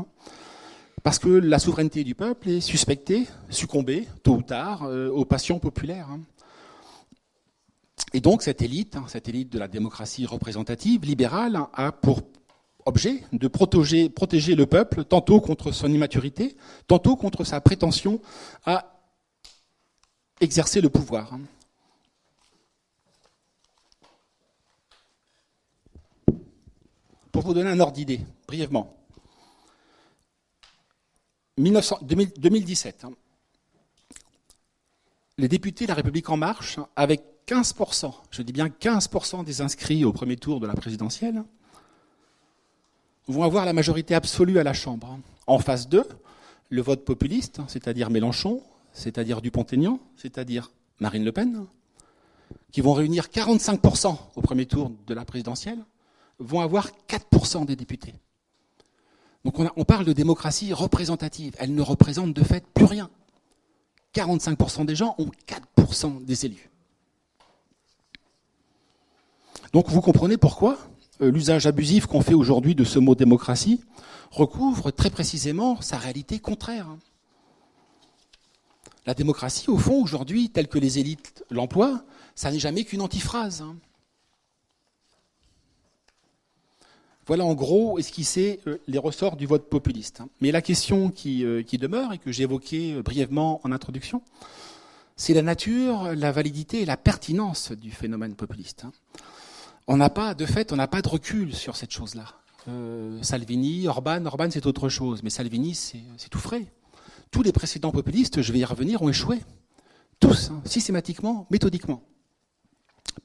Parce 1.02 1.18
que 1.18 1.28
la 1.28 1.58
souveraineté 1.58 2.04
du 2.04 2.14
peuple 2.14 2.50
est 2.50 2.60
suspectée, 2.60 3.26
succombée, 3.48 4.06
tôt 4.22 4.34
ou 4.34 4.42
tard, 4.42 4.82
euh, 4.84 5.08
aux 5.08 5.24
passions 5.24 5.58
populaires. 5.58 6.08
Et 8.12 8.20
donc 8.20 8.42
cette 8.42 8.62
élite, 8.62 8.96
hein, 8.96 9.04
cette 9.08 9.28
élite 9.28 9.50
de 9.50 9.58
la 9.58 9.68
démocratie 9.68 10.26
représentative, 10.26 11.04
libérale, 11.04 11.60
a 11.72 11.92
pour 11.92 12.22
objet 12.88 13.22
de 13.32 13.48
protéger, 13.48 14.54
le 14.54 14.66
peuple, 14.66 15.04
tantôt 15.04 15.40
contre 15.40 15.72
son 15.72 15.92
immaturité, 15.92 16.56
tantôt 16.86 17.16
contre 17.16 17.44
sa 17.44 17.60
prétention 17.60 18.20
à 18.64 19.00
exercer 20.40 20.80
le 20.80 20.88
pouvoir. 20.88 21.38
Pour 27.30 27.42
vous 27.42 27.54
donner 27.54 27.70
un 27.70 27.78
ordre 27.78 27.92
d'idée, 27.92 28.20
brièvement. 28.46 28.94
2017, 31.56 33.04
hein. 33.04 33.12
les 35.36 35.48
députés 35.48 35.84
de 35.84 35.88
la 35.88 35.94
République 35.94 36.30
en 36.30 36.36
marche, 36.36 36.78
avec 36.96 37.22
15%, 37.46 38.12
je 38.30 38.42
dis 38.42 38.52
bien 38.52 38.68
15% 38.68 39.44
des 39.44 39.60
inscrits 39.60 40.04
au 40.04 40.12
premier 40.12 40.36
tour 40.36 40.60
de 40.60 40.66
la 40.66 40.74
présidentielle, 40.74 41.42
vont 43.28 43.44
avoir 43.44 43.64
la 43.64 43.72
majorité 43.72 44.14
absolue 44.14 44.58
à 44.58 44.64
la 44.64 44.72
Chambre. 44.72 45.18
En 45.46 45.58
face 45.58 45.88
d'eux, 45.88 46.08
le 46.70 46.82
vote 46.82 47.04
populiste, 47.04 47.60
c'est-à-dire 47.68 48.10
Mélenchon, 48.10 48.62
c'est-à-dire 48.92 49.40
Dupont-Aignan, 49.40 50.00
c'est-à-dire 50.16 50.72
Marine 51.00 51.24
Le 51.24 51.32
Pen, 51.32 51.66
qui 52.72 52.80
vont 52.80 52.94
réunir 52.94 53.26
45% 53.26 54.16
au 54.36 54.40
premier 54.40 54.66
tour 54.66 54.92
de 55.06 55.14
la 55.14 55.24
présidentielle, 55.24 55.78
vont 56.38 56.60
avoir 56.60 56.90
4% 57.08 57.64
des 57.66 57.76
députés. 57.76 58.14
Donc 59.44 59.58
on, 59.58 59.68
on, 59.76 59.84
parle 59.84 60.04
de 60.04 60.12
démocratie 60.12 60.72
représentative. 60.72 61.54
Elle 61.58 61.74
ne 61.74 61.82
représente 61.82 62.32
de 62.34 62.42
fait 62.42 62.64
plus 62.74 62.84
rien. 62.84 63.08
45% 64.14 64.84
des 64.84 64.96
gens 64.96 65.14
ont 65.18 65.30
4% 65.76 66.24
des 66.24 66.46
élus. 66.46 66.70
Donc 69.72 69.88
vous 69.88 70.00
comprenez 70.00 70.36
pourquoi 70.36 70.78
l'usage 71.20 71.66
abusif 71.66 72.06
qu'on 72.06 72.22
fait 72.22 72.34
aujourd'hui 72.34 72.74
de 72.74 72.84
ce 72.84 72.98
mot 72.98 73.14
démocratie 73.14 73.80
recouvre 74.30 74.90
très 74.90 75.10
précisément 75.10 75.80
sa 75.80 75.96
réalité 75.96 76.38
contraire. 76.38 76.88
La 79.06 79.14
démocratie, 79.14 79.70
au 79.70 79.78
fond, 79.78 80.02
aujourd'hui, 80.02 80.50
telle 80.50 80.68
que 80.68 80.78
les 80.78 80.98
élites 80.98 81.44
l'emploient, 81.50 82.04
ça 82.34 82.50
n'est 82.50 82.58
jamais 82.58 82.84
qu'une 82.84 83.00
antiphrase. 83.00 83.64
Voilà 87.26 87.44
en 87.44 87.54
gros 87.54 87.98
esquissé 87.98 88.60
euh, 88.66 88.78
les 88.86 88.98
ressorts 88.98 89.36
du 89.36 89.46
vote 89.46 89.68
populiste. 89.68 90.22
Mais 90.40 90.50
la 90.50 90.62
question 90.62 91.10
qui, 91.10 91.44
euh, 91.44 91.62
qui 91.62 91.76
demeure 91.76 92.12
et 92.12 92.18
que 92.18 92.32
j'ai 92.32 92.44
évoquée 92.44 93.02
brièvement 93.02 93.60
en 93.64 93.72
introduction, 93.72 94.22
c'est 95.16 95.34
la 95.34 95.42
nature, 95.42 96.14
la 96.14 96.32
validité 96.32 96.82
et 96.82 96.84
la 96.86 96.96
pertinence 96.96 97.72
du 97.72 97.90
phénomène 97.90 98.34
populiste 98.34 98.86
on 99.88 99.96
n'a 99.96 100.10
pas, 100.10 100.34
de 100.34 100.46
fait, 100.46 100.72
on 100.72 100.76
n'a 100.76 100.86
pas 100.86 101.02
de 101.02 101.08
recul 101.08 101.54
sur 101.54 101.74
cette 101.74 101.90
chose-là. 101.90 102.26
Euh, 102.68 103.18
Salvini, 103.22 103.88
Orban, 103.88 104.24
Orban 104.26 104.48
c'est 104.50 104.66
autre 104.66 104.90
chose, 104.90 105.22
mais 105.22 105.30
Salvini 105.30 105.74
c'est 105.74 106.28
tout 106.30 106.38
frais. 106.38 106.66
Tous 107.30 107.42
les 107.42 107.52
précédents 107.52 107.90
populistes, 107.90 108.42
je 108.42 108.52
vais 108.52 108.58
y 108.60 108.64
revenir, 108.64 109.02
ont 109.02 109.08
échoué. 109.08 109.40
Tous, 110.20 110.50
hein, 110.50 110.60
systématiquement, 110.64 111.46
méthodiquement. 111.50 112.02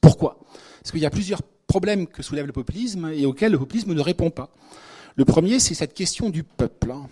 Pourquoi? 0.00 0.40
Parce 0.80 0.90
qu'il 0.90 1.00
y 1.00 1.06
a 1.06 1.10
plusieurs 1.10 1.42
problèmes 1.66 2.06
que 2.06 2.22
soulève 2.22 2.46
le 2.46 2.52
populisme 2.52 3.10
et 3.14 3.26
auxquels 3.26 3.52
le 3.52 3.58
populisme 3.58 3.92
ne 3.92 4.00
répond 4.00 4.30
pas. 4.30 4.50
Le 5.16 5.24
premier, 5.24 5.60
c'est 5.60 5.74
cette 5.74 5.94
question 5.94 6.30
du 6.30 6.44
peuple. 6.44 6.92
Hein. 6.92 7.08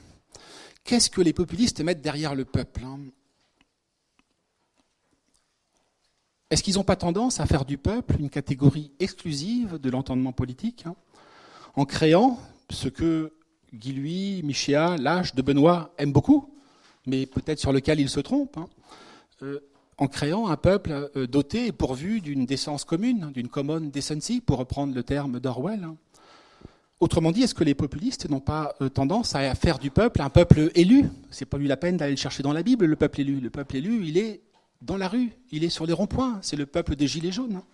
Qu'est-ce 0.85 1.11
que 1.11 1.21
les 1.21 1.33
populistes 1.33 1.81
mettent 1.81 2.03
derrière 2.03 2.35
le 2.35 2.45
peuple 2.45 2.85
hein 2.85 2.99
Est-ce 6.53 6.63
qu'ils 6.63 6.75
n'ont 6.75 6.85
pas 6.85 6.97
tendance 6.97 7.41
à 7.41 7.47
faire 7.47 7.65
du 7.65 7.79
peuple 7.79 8.17
une 8.21 8.29
catégorie 8.29 8.93
exclusive 9.01 9.79
de 9.79 9.89
l'entendement 9.89 10.33
politique, 10.33 10.85
hein, 10.87 10.95
en 11.77 11.87
créant 11.87 12.39
ce 12.69 12.91
que 12.91 13.33
Guy 13.73 13.95
Louis, 13.95 14.43
Michéa, 14.45 14.99
Lâche, 14.99 15.35
de 15.35 15.41
Benoît 15.41 15.95
aiment 15.97 16.13
beaucoup, 16.13 16.53
mais 17.07 17.25
peut-être 17.25 17.59
sur 17.59 17.73
lequel 17.73 18.01
ils 18.01 18.11
se 18.11 18.21
trompent, 18.21 18.59
hein, 18.59 18.69
euh, 19.43 19.61
en 19.97 20.09
créant 20.09 20.49
un 20.49 20.59
peuple 20.59 21.11
euh, 21.17 21.27
doté 21.27 21.69
et 21.69 21.73
pourvu 21.73 22.21
d'une 22.21 22.45
décence 22.45 22.85
commune, 22.85 23.31
d'une 23.33 23.49
common 23.49 23.81
decency, 23.81 24.43
pour 24.43 24.59
reprendre 24.59 24.95
le 24.95 25.03
terme 25.03 25.41
d'Orwell. 25.41 25.85
Hein. 25.85 25.97
Autrement 27.01 27.33
dit, 27.33 27.45
est-ce 27.45 27.55
que 27.55 27.65
les 27.65 27.75
populistes 27.75 28.29
n'ont 28.29 28.41
pas 28.41 28.75
euh, 28.83 28.91
tendance 28.91 29.35
à 29.35 29.55
faire 29.55 29.79
du 29.79 29.91
peuple 29.91 30.21
un 30.21 30.29
peuple 30.29 30.71
élu? 30.75 31.09
C'est 31.31 31.47
pas 31.47 31.57
lui 31.57 31.67
la 31.67 31.79
peine 31.79 31.97
d'aller 31.97 32.13
le 32.13 32.19
chercher 32.19 32.43
dans 32.43 32.53
la 32.53 32.63
Bible, 32.63 32.85
le 32.85 32.97
peuple 32.97 33.23
élu. 33.23 33.41
Le 33.41 33.49
peuple 33.49 33.77
élu, 33.77 34.07
il 34.07 34.19
est 34.19 34.43
dans 34.83 34.97
la 34.97 35.09
rue, 35.09 35.33
il 35.51 35.65
est 35.65 35.71
sur 35.71 35.87
les 35.87 35.93
ronds-points, 35.93 36.41
c'est 36.43 36.57
le 36.57 36.67
peuple 36.67 36.97
des 36.97 37.07
Gilets 37.07 37.33
jaunes. 37.33 37.57
Hein. 37.57 37.65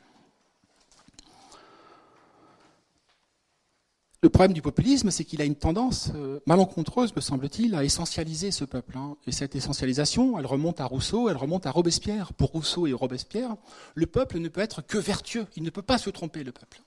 Le 4.20 4.28
problème 4.28 4.52
du 4.52 4.62
populisme, 4.62 5.12
c'est 5.12 5.24
qu'il 5.24 5.40
a 5.40 5.44
une 5.44 5.54
tendance 5.54 6.10
euh, 6.14 6.40
malencontreuse, 6.44 7.14
me 7.14 7.20
semble-t-il, 7.20 7.74
à 7.76 7.84
essentialiser 7.84 8.50
ce 8.50 8.64
peuple. 8.64 8.98
Hein. 8.98 9.16
Et 9.28 9.32
cette 9.32 9.54
essentialisation, 9.54 10.38
elle 10.38 10.46
remonte 10.46 10.80
à 10.80 10.86
Rousseau, 10.86 11.28
elle 11.28 11.36
remonte 11.36 11.66
à 11.66 11.70
Robespierre. 11.70 12.32
Pour 12.32 12.50
Rousseau 12.50 12.88
et 12.88 12.92
Robespierre, 12.92 13.56
le 13.94 14.06
peuple 14.06 14.38
ne 14.38 14.48
peut 14.48 14.60
être 14.60 14.82
que 14.82 14.98
vertueux. 14.98 15.46
Il 15.56 15.62
ne 15.62 15.70
peut 15.70 15.82
pas 15.82 15.98
se 15.98 16.10
tromper, 16.10 16.42
le 16.42 16.50
peuple. 16.50 16.82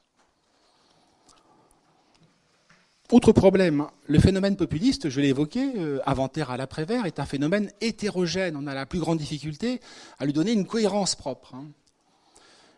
Autre 3.12 3.34
problème, 3.34 3.88
le 4.08 4.20
phénomène 4.20 4.56
populiste, 4.56 5.10
je 5.10 5.20
l'ai 5.20 5.28
évoqué, 5.28 5.74
euh, 5.76 6.00
avant-terre 6.06 6.50
à 6.50 6.56
l'après-vert, 6.56 7.06
est 7.06 7.20
un 7.20 7.26
phénomène 7.26 7.70
hétérogène. 7.82 8.56
On 8.56 8.68
a 8.68 8.74
la 8.74 8.86
plus 8.86 9.00
grande 9.00 9.18
difficulté 9.18 9.82
à 10.18 10.26
lui 10.26 10.32
donner 10.32 10.54
une 10.54 10.66
cohérence 10.66 11.16
propre. 11.16 11.56
Hein. 11.56 11.66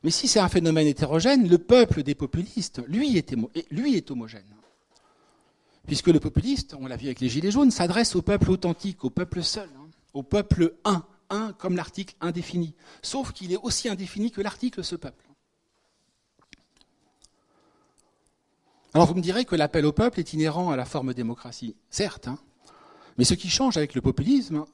Mais 0.02 0.10
si 0.10 0.28
c'est 0.28 0.40
un 0.40 0.50
phénomène 0.50 0.88
hétérogène, 0.88 1.48
le 1.48 1.60
peuple 1.60 2.02
des 2.02 2.16
populistes, 2.16 2.82
lui, 2.88 3.16
est, 3.16 3.36
lui 3.70 3.96
est 3.96 4.10
homogène. 4.10 4.42
Puisque 5.86 6.08
le 6.08 6.20
populiste, 6.20 6.76
on 6.80 6.88
l'a 6.88 6.96
vu 6.96 7.06
avec 7.06 7.20
les 7.20 7.30
Gilets 7.30 7.52
jaunes, 7.52 7.70
s'adresse 7.70 8.16
au 8.16 8.24
peuple 8.24 8.50
authentique, 8.50 9.04
au 9.04 9.12
peuple 9.12 9.44
seul, 9.44 9.70
hein, 9.78 9.88
au 10.16 10.24
peuple 10.24 10.74
un, 10.84 11.04
un 11.30 11.54
comme 11.54 11.76
l'article 11.76 12.16
indéfini. 12.22 12.74
Sauf 13.04 13.34
qu'il 13.34 13.54
est 13.54 13.60
aussi 13.62 13.88
indéfini 13.88 14.32
que 14.32 14.42
l'article 14.42 14.84
ce 14.84 14.96
peuple. 14.96 15.26
Alors 18.94 19.08
vous 19.08 19.16
me 19.16 19.22
direz 19.22 19.46
que 19.46 19.56
l'appel 19.56 19.86
au 19.86 19.92
peuple 19.92 20.20
est 20.20 20.34
inhérent 20.34 20.70
à 20.70 20.76
la 20.76 20.86
forme 20.86 21.14
démocratie. 21.14 21.76
Certes, 21.90 22.28
hein. 22.28 22.38
mais 23.18 23.24
ce 23.24 23.34
qui 23.34 23.50
change 23.50 23.76
avec 23.76 23.96
le 23.96 24.02
populisme, 24.02 24.66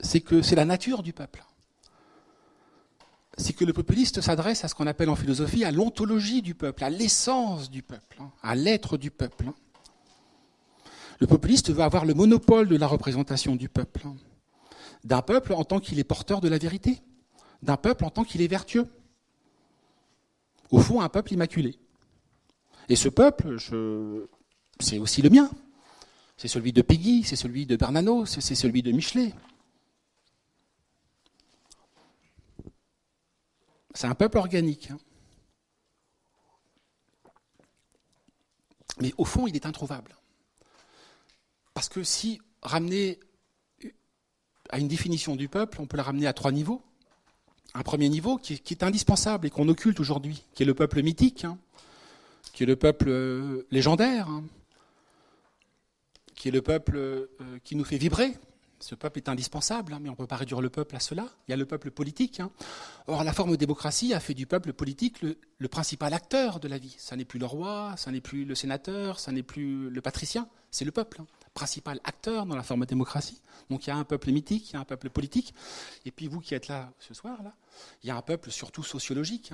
c'est 0.00 0.20
que 0.20 0.40
c'est 0.40 0.56
la 0.56 0.64
nature 0.64 1.02
du 1.02 1.12
peuple. 1.12 1.44
C'est 3.36 3.52
que 3.52 3.64
le 3.64 3.72
populiste 3.72 4.20
s'adresse 4.20 4.64
à 4.64 4.68
ce 4.68 4.74
qu'on 4.74 4.86
appelle 4.86 5.10
en 5.10 5.16
philosophie 5.16 5.64
à 5.64 5.70
l'ontologie 5.70 6.42
du 6.42 6.54
peuple, 6.54 6.84
à 6.84 6.90
l'essence 6.90 7.70
du 7.70 7.82
peuple, 7.82 8.18
hein, 8.20 8.30
à 8.42 8.54
l'être 8.54 8.96
du 8.96 9.10
peuple. 9.10 9.48
Hein. 9.48 9.54
Le 11.18 11.26
populiste 11.26 11.70
veut 11.72 11.82
avoir 11.82 12.04
le 12.04 12.14
monopole 12.14 12.68
de 12.68 12.76
la 12.76 12.86
représentation 12.86 13.54
du 13.54 13.68
peuple, 13.68 14.06
d'un 15.04 15.22
peuple 15.22 15.52
en 15.52 15.64
tant 15.64 15.78
qu'il 15.78 15.98
est 15.98 16.04
porteur 16.04 16.40
de 16.40 16.48
la 16.48 16.58
vérité, 16.58 17.02
d'un 17.62 17.76
peuple 17.76 18.04
en 18.04 18.10
tant 18.10 18.24
qu'il 18.24 18.40
est 18.40 18.48
vertueux. 18.48 18.88
Au 20.70 20.80
fond, 20.80 21.00
un 21.02 21.08
peuple 21.08 21.34
immaculé. 21.34 21.78
Et 22.88 22.96
ce 22.96 23.08
peuple, 23.08 23.56
c'est 24.80 24.98
aussi 24.98 25.22
le 25.22 25.30
mien. 25.30 25.50
C'est 26.36 26.48
celui 26.48 26.72
de 26.72 26.82
Peggy, 26.82 27.22
c'est 27.22 27.36
celui 27.36 27.66
de 27.66 27.76
Bernanos, 27.76 28.40
c'est 28.40 28.54
celui 28.54 28.82
de 28.82 28.90
Michelet. 28.90 29.32
C'est 33.94 34.06
un 34.06 34.14
peuple 34.14 34.38
organique. 34.38 34.90
Hein. 34.90 34.98
Mais 39.00 39.12
au 39.18 39.24
fond, 39.24 39.46
il 39.46 39.54
est 39.54 39.66
introuvable. 39.66 40.16
Parce 41.74 41.88
que 41.88 42.02
si 42.02 42.40
ramener 42.62 43.20
à 44.70 44.78
une 44.78 44.88
définition 44.88 45.36
du 45.36 45.48
peuple, 45.48 45.80
on 45.80 45.86
peut 45.86 45.96
la 45.96 46.02
ramener 46.02 46.26
à 46.26 46.32
trois 46.32 46.52
niveaux. 46.52 46.82
Un 47.74 47.82
premier 47.82 48.08
niveau 48.08 48.36
qui 48.36 48.54
est, 48.54 48.82
indispensable 48.82 49.46
et 49.46 49.50
qu'on 49.50 49.68
occulte 49.68 49.98
aujourd'hui, 50.00 50.44
qui 50.54 50.62
est 50.62 50.66
le 50.66 50.74
peuple 50.74 51.02
mythique, 51.02 51.44
hein 51.44 51.58
qui 52.52 52.62
est 52.64 52.66
le 52.66 52.76
peuple 52.76 53.08
euh, 53.08 53.66
légendaire, 53.70 54.28
hein, 54.28 54.44
qui 56.34 56.48
est 56.48 56.52
le 56.52 56.62
peuple 56.62 56.96
euh, 56.96 57.26
qui 57.64 57.76
nous 57.76 57.84
fait 57.84 57.98
vibrer. 57.98 58.34
Ce 58.82 58.96
peuple 58.96 59.18
est 59.18 59.28
indispensable, 59.28 59.92
hein, 59.92 60.00
mais 60.02 60.08
on 60.08 60.12
ne 60.12 60.16
peut 60.16 60.26
pas 60.26 60.34
réduire 60.34 60.60
le 60.60 60.68
peuple 60.68 60.96
à 60.96 61.00
cela. 61.00 61.28
Il 61.46 61.52
y 61.52 61.54
a 61.54 61.56
le 61.56 61.66
peuple 61.66 61.92
politique. 61.92 62.40
Hein. 62.40 62.50
Or, 63.06 63.22
la 63.22 63.32
forme 63.32 63.52
de 63.52 63.56
démocratie 63.56 64.12
a 64.12 64.18
fait 64.18 64.34
du 64.34 64.44
peuple 64.44 64.72
politique 64.72 65.22
le, 65.22 65.68
principal 65.68 66.12
acteur 66.12 66.58
de 66.58 66.66
la 66.66 66.78
vie. 66.78 66.96
Ça 66.98 67.14
n'est 67.14 67.24
plus 67.24 67.38
le 67.38 67.46
roi, 67.46 67.94
ça 67.96 68.10
n'est 68.10 68.20
plus 68.20 68.44
le 68.44 68.56
sénateur, 68.56 69.20
ça 69.20 69.30
n'est 69.30 69.44
plus 69.44 69.88
le 69.88 70.00
patricien, 70.00 70.48
c'est 70.72 70.84
le 70.84 70.90
peuple, 70.90 71.22
principal 71.54 72.00
acteur 72.02 72.44
dans 72.44 72.56
la 72.56 72.64
forme 72.64 72.80
de 72.80 72.86
démocratie. 72.86 73.40
Donc 73.70 73.86
il 73.86 73.90
y 73.90 73.92
a 73.92 73.96
un 73.96 74.02
peuple 74.02 74.32
mythique, 74.32 74.70
il 74.70 74.72
y 74.72 74.76
a 74.76 74.80
un 74.80 74.84
peuple 74.84 75.10
politique. 75.10 75.54
Et 76.04 76.10
puis 76.10 76.26
vous 76.26 76.40
qui 76.40 76.56
êtes 76.56 76.66
là 76.66 76.92
ce 76.98 77.14
soir, 77.14 77.40
là, 77.44 77.54
il 78.02 78.08
y 78.08 78.10
a 78.10 78.16
un 78.16 78.22
peuple 78.22 78.50
surtout 78.50 78.82
sociologique. 78.82 79.52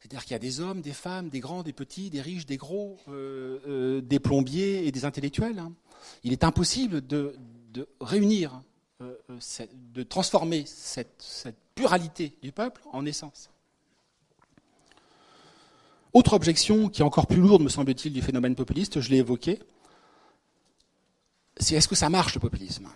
C'est-à-dire 0.00 0.22
qu'il 0.24 0.32
y 0.32 0.34
a 0.34 0.38
des 0.38 0.60
hommes, 0.60 0.80
des 0.80 0.94
femmes, 0.94 1.28
des 1.28 1.40
grands, 1.40 1.62
des 1.62 1.74
petits, 1.74 2.08
des 2.08 2.22
riches, 2.22 2.46
des 2.46 2.56
gros, 2.56 2.96
euh, 3.08 3.58
euh, 3.68 4.00
des 4.00 4.18
plombiers 4.18 4.86
et 4.86 4.92
des 4.92 5.04
intellectuels. 5.04 5.62
Il 6.24 6.32
est 6.32 6.42
impossible 6.42 7.06
de, 7.06 7.36
réunir, 8.00 8.62
euh, 9.02 9.14
de 9.92 10.02
transformer 10.02 10.64
cette, 10.66 11.54
pluralité 11.74 12.34
du 12.42 12.50
peuple 12.50 12.82
en 12.92 13.04
essence. 13.06 13.50
Autre 16.12 16.32
objection 16.32 16.88
qui 16.88 17.02
est 17.02 17.04
encore 17.04 17.26
plus 17.26 17.40
lourde, 17.40 17.62
me 17.62 17.68
semble-t-il, 17.68 18.12
du 18.12 18.22
phénomène 18.22 18.54
populiste, 18.54 19.00
je 19.00 19.10
l'ai 19.10 19.18
évoqué, 19.18 19.60
c'est 21.58 21.74
est-ce 21.76 21.88
que 21.88 21.94
ça 21.94 22.08
marche 22.08 22.34
le 22.34 22.40
populisme? 22.40 22.88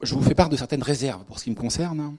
Je 0.00 0.14
vous 0.14 0.22
fais 0.22 0.34
part 0.34 0.48
de 0.48 0.56
certaines 0.56 0.82
réserves 0.82 1.24
pour 1.24 1.38
ce 1.38 1.44
qui 1.44 1.50
me 1.50 1.56
concerne. 1.56 2.16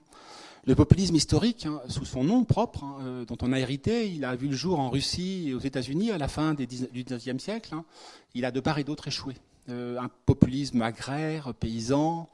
Le 0.67 0.73
populisme 0.73 1.15
historique, 1.15 1.67
hein, 1.67 1.79
sous 1.89 2.05
son 2.05 2.23
nom 2.23 2.43
propre, 2.43 2.83
hein, 2.83 2.97
euh, 3.01 3.25
dont 3.25 3.37
on 3.43 3.53
a 3.53 3.59
hérité, 3.59 4.11
il 4.11 4.25
a 4.25 4.35
vu 4.35 4.47
le 4.47 4.55
jour 4.55 4.79
en 4.79 4.89
Russie 4.89 5.49
et 5.49 5.53
aux 5.53 5.59
États-Unis 5.59 6.09
à 6.09 6.17
la 6.17 6.27
fin 6.27 6.55
du 6.55 6.65
XIXe 6.65 7.41
siècle. 7.41 7.75
Hein. 7.75 7.85
il 8.33 8.45
a 8.45 8.51
de 8.51 8.59
part 8.59 8.79
et 8.79 8.83
d'autre 8.83 9.07
échoué. 9.07 9.35
Euh, 9.69 9.99
un 9.99 10.09
populisme 10.25 10.81
agraire, 10.81 11.53
paysan. 11.53 12.29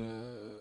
Euh, 0.00 0.58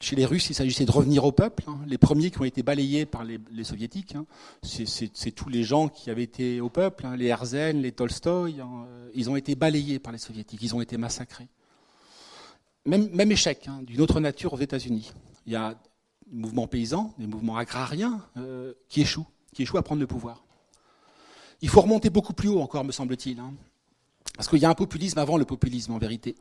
chez 0.00 0.16
les 0.16 0.24
Russes, 0.24 0.48
il 0.48 0.54
s'agissait 0.54 0.86
de 0.86 0.90
revenir 0.90 1.24
au 1.24 1.32
peuple. 1.32 1.64
Les 1.86 1.98
premiers 1.98 2.30
qui 2.30 2.40
ont 2.40 2.44
été 2.44 2.62
balayés 2.62 3.04
par 3.04 3.24
les, 3.24 3.64
soviétiques, 3.64 4.16
c'est 4.62 5.32
tous 5.32 5.50
les 5.50 5.64
gens 5.64 5.88
qui 5.88 6.08
avaient 6.08 6.22
été 6.22 6.62
au 6.62 6.70
peuple, 6.70 7.08
les 7.16 7.26
Herzen, 7.26 7.82
les 7.82 7.92
Tolstoï, 7.92 8.62
ils 9.14 9.28
ont 9.28 9.34
été 9.34 9.56
balayés 9.56 9.98
par 9.98 10.12
les 10.12 10.18
soviétiques, 10.18 10.62
ils 10.62 10.74
ont 10.74 10.80
été 10.80 10.96
massacrés. 10.96 11.48
Même, 12.86 13.08
même 13.12 13.32
échec 13.32 13.68
d'une 13.82 14.00
autre 14.00 14.20
nature 14.20 14.52
aux 14.52 14.60
États-Unis. 14.60 15.12
Il 15.46 15.52
y 15.52 15.56
a 15.56 15.74
mouvements 16.30 16.66
paysans, 16.66 17.14
des 17.18 17.26
mouvements 17.26 17.56
agrariens 17.56 18.24
euh, 18.36 18.74
qui 18.88 19.00
échouent, 19.00 19.26
qui 19.54 19.62
échouent 19.62 19.78
à 19.78 19.82
prendre 19.82 20.00
le 20.00 20.06
pouvoir. 20.06 20.44
Il 21.60 21.68
faut 21.68 21.80
remonter 21.80 22.10
beaucoup 22.10 22.32
plus 22.32 22.48
haut 22.48 22.60
encore, 22.60 22.84
me 22.84 22.92
semble-t-il, 22.92 23.38
hein. 23.40 23.52
parce 24.36 24.48
qu'il 24.48 24.58
y 24.58 24.64
a 24.64 24.70
un 24.70 24.74
populisme 24.74 25.18
avant 25.18 25.36
le 25.36 25.44
populisme 25.44 25.92
en 25.92 25.98
vérité. 25.98 26.36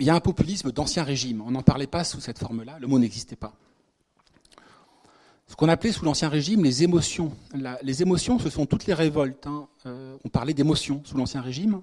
Il 0.00 0.06
y 0.06 0.10
a 0.10 0.14
un 0.14 0.20
populisme 0.20 0.70
d'ancien 0.70 1.02
régime. 1.02 1.42
On 1.44 1.50
n'en 1.50 1.62
parlait 1.62 1.88
pas 1.88 2.04
sous 2.04 2.20
cette 2.20 2.38
forme-là, 2.38 2.78
le 2.78 2.86
mot 2.86 2.98
n'existait 2.98 3.36
pas. 3.36 3.52
Ce 5.48 5.56
qu'on 5.56 5.68
appelait 5.68 5.92
sous 5.92 6.04
l'Ancien 6.04 6.28
Régime 6.28 6.62
les 6.62 6.84
émotions. 6.84 7.32
les 7.82 8.02
émotions, 8.02 8.38
ce 8.38 8.50
sont 8.50 8.66
toutes 8.66 8.86
les 8.86 8.94
révoltes. 8.94 9.46
Hein. 9.46 9.66
Euh, 9.86 10.16
on 10.24 10.28
parlait 10.28 10.52
d'émotions 10.52 11.00
sous 11.04 11.16
l'Ancien 11.16 11.40
Régime. 11.40 11.80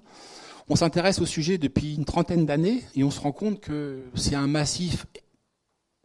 On 0.67 0.75
s'intéresse 0.75 1.19
au 1.19 1.27
sujet 1.27 1.59
depuis 1.59 1.93
une 1.93 2.05
trentaine 2.05 2.47
d'années 2.47 2.83
et 2.95 3.03
on 3.03 3.11
se 3.11 3.19
rend 3.19 3.31
compte 3.31 3.59
que 3.59 4.03
c'est 4.15 4.33
un 4.33 4.47
massif 4.47 5.05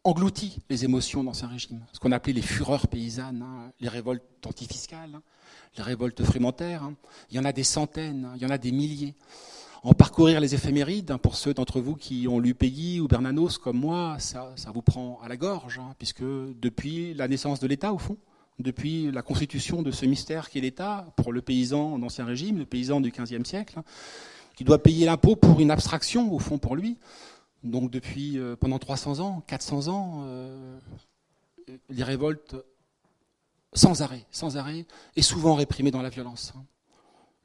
englouti, 0.05 0.59
les 0.69 0.85
émotions 0.85 1.25
d'Ancien 1.25 1.49
Régime. 1.49 1.81
Ce 1.95 1.99
qu'on 1.99 2.13
appelait 2.13 2.35
les 2.35 2.43
fureurs 2.43 2.87
paysannes, 2.87 3.43
hein, 3.43 3.73
les 3.81 3.89
révoltes 3.89 4.23
antifiscales, 4.47 5.15
hein, 5.15 5.23
les 5.79 5.83
révoltes 5.83 6.23
frémentaires. 6.25 6.83
Hein. 6.83 6.95
Il 7.31 7.37
y 7.37 7.39
en 7.39 7.47
a 7.47 7.53
des 7.53 7.63
centaines, 7.63 8.29
il 8.37 8.43
y 8.43 8.45
en 8.45 8.51
a 8.51 8.59
des 8.59 8.71
milliers. 8.71 9.15
En 9.83 9.95
parcourir 9.95 10.41
les 10.41 10.55
éphémérides, 10.55 11.17
pour 11.23 11.37
ceux 11.37 11.55
d'entre 11.55 11.81
vous 11.81 11.95
qui 11.97 12.29
ont 12.29 12.39
lu 12.39 12.55
Peggy 12.55 13.01
ou 13.01 13.09
Bernanos 13.09 13.57
comme 13.57 13.79
moi, 13.79 14.17
ça, 14.19 14.53
ça 14.57 14.71
vous 14.73 14.83
prend 14.83 15.19
à 15.23 15.29
la 15.29 15.39
gorge, 15.39 15.81
puisque 15.99 16.21
depuis 16.21 17.15
la 17.15 17.29
naissance 17.29 17.61
de 17.61 17.67
l'État, 17.67 17.95
au 17.95 17.99
fond, 17.99 18.19
depuis 18.59 19.11
la 19.11 19.23
constitution 19.23 19.81
de 19.81 19.91
ce 19.91 20.05
mystère 20.05 20.51
qu'est 20.51 20.61
l'État, 20.61 21.07
pour 21.17 21.33
le 21.33 21.41
paysan 21.41 21.99
d'Ancien 21.99 22.27
Régime, 22.27 22.59
le 22.59 22.67
paysan 22.67 23.01
du 23.01 23.11
XVe 23.11 23.45
siècle, 23.47 23.81
qui 24.61 24.65
doit 24.65 24.83
payer 24.83 25.07
l'impôt 25.07 25.37
pour 25.37 25.59
une 25.61 25.71
abstraction, 25.71 26.35
au 26.35 26.39
fond, 26.39 26.59
pour 26.59 26.77
lui. 26.77 26.99
Donc 27.63 27.91
depuis 27.91 28.39
euh, 28.39 28.57
pendant 28.57 28.79
300 28.79 29.19
ans, 29.21 29.43
400 29.47 29.89
ans, 29.89 30.21
euh, 30.27 30.79
les 31.89 32.05
révoltes 32.05 32.57
sans 33.73 34.03
arrêt, 34.03 34.27
sans 34.31 34.59
arrêt, 34.59 34.85
et 35.17 35.23
souvent 35.23 35.55
réprimées 35.55 35.91
dans 35.91 36.03
la 36.03 36.11
violence. 36.11 36.53
Hein. 36.55 36.63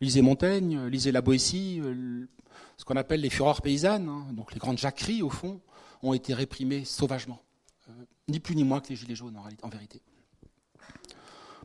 Lisez 0.02 0.22
Montaigne, 0.22 0.88
lisez 0.88 1.14
la 1.14 1.22
Boétie, 1.22 1.80
euh, 1.80 2.28
ce 2.76 2.84
qu'on 2.84 2.98
appelle 2.98 3.22
les 3.22 3.30
fureurs 3.30 3.62
paysannes, 3.62 4.10
hein. 4.10 4.28
donc 4.34 4.52
les 4.52 4.60
grandes 4.60 4.78
jacqueries, 4.78 5.22
au 5.22 5.30
fond, 5.30 5.62
ont 6.04 6.14
été 6.14 6.34
réprimées 6.34 6.84
sauvagement. 6.84 7.40
ni 8.28 8.42
plus 8.42 8.58
ni 8.58 8.66
moins 8.66 8.82
que 8.82 8.90
les 8.90 8.98
Gilets 8.98 9.16
jaunes, 9.16 9.40
en, 9.62 9.70
vérité. 9.70 10.02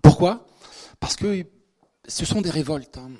Pourquoi? 0.00 0.46
Parce 1.00 1.16
que 1.16 1.44
ce 2.06 2.24
sont 2.24 2.40
des 2.40 2.50
révoltes. 2.50 2.98
Hein. 2.98 3.10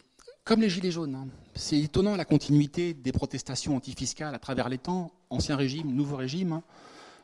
Comme 0.51 0.63
les 0.63 0.69
Gilets 0.69 0.91
jaunes, 0.91 1.15
hein. 1.15 1.29
c'est 1.55 1.79
étonnant 1.79 2.17
la 2.17 2.25
continuité 2.25 2.93
des 2.93 3.13
protestations 3.13 3.77
antifiscales 3.77 4.35
à 4.35 4.41
travers 4.41 4.69
les 4.69 4.79
temps, 4.79 5.13
ancien 5.31 5.55
régime, 5.55 5.95
nouveau 5.95 6.17
régime, 6.17 6.55
hein. 6.55 6.63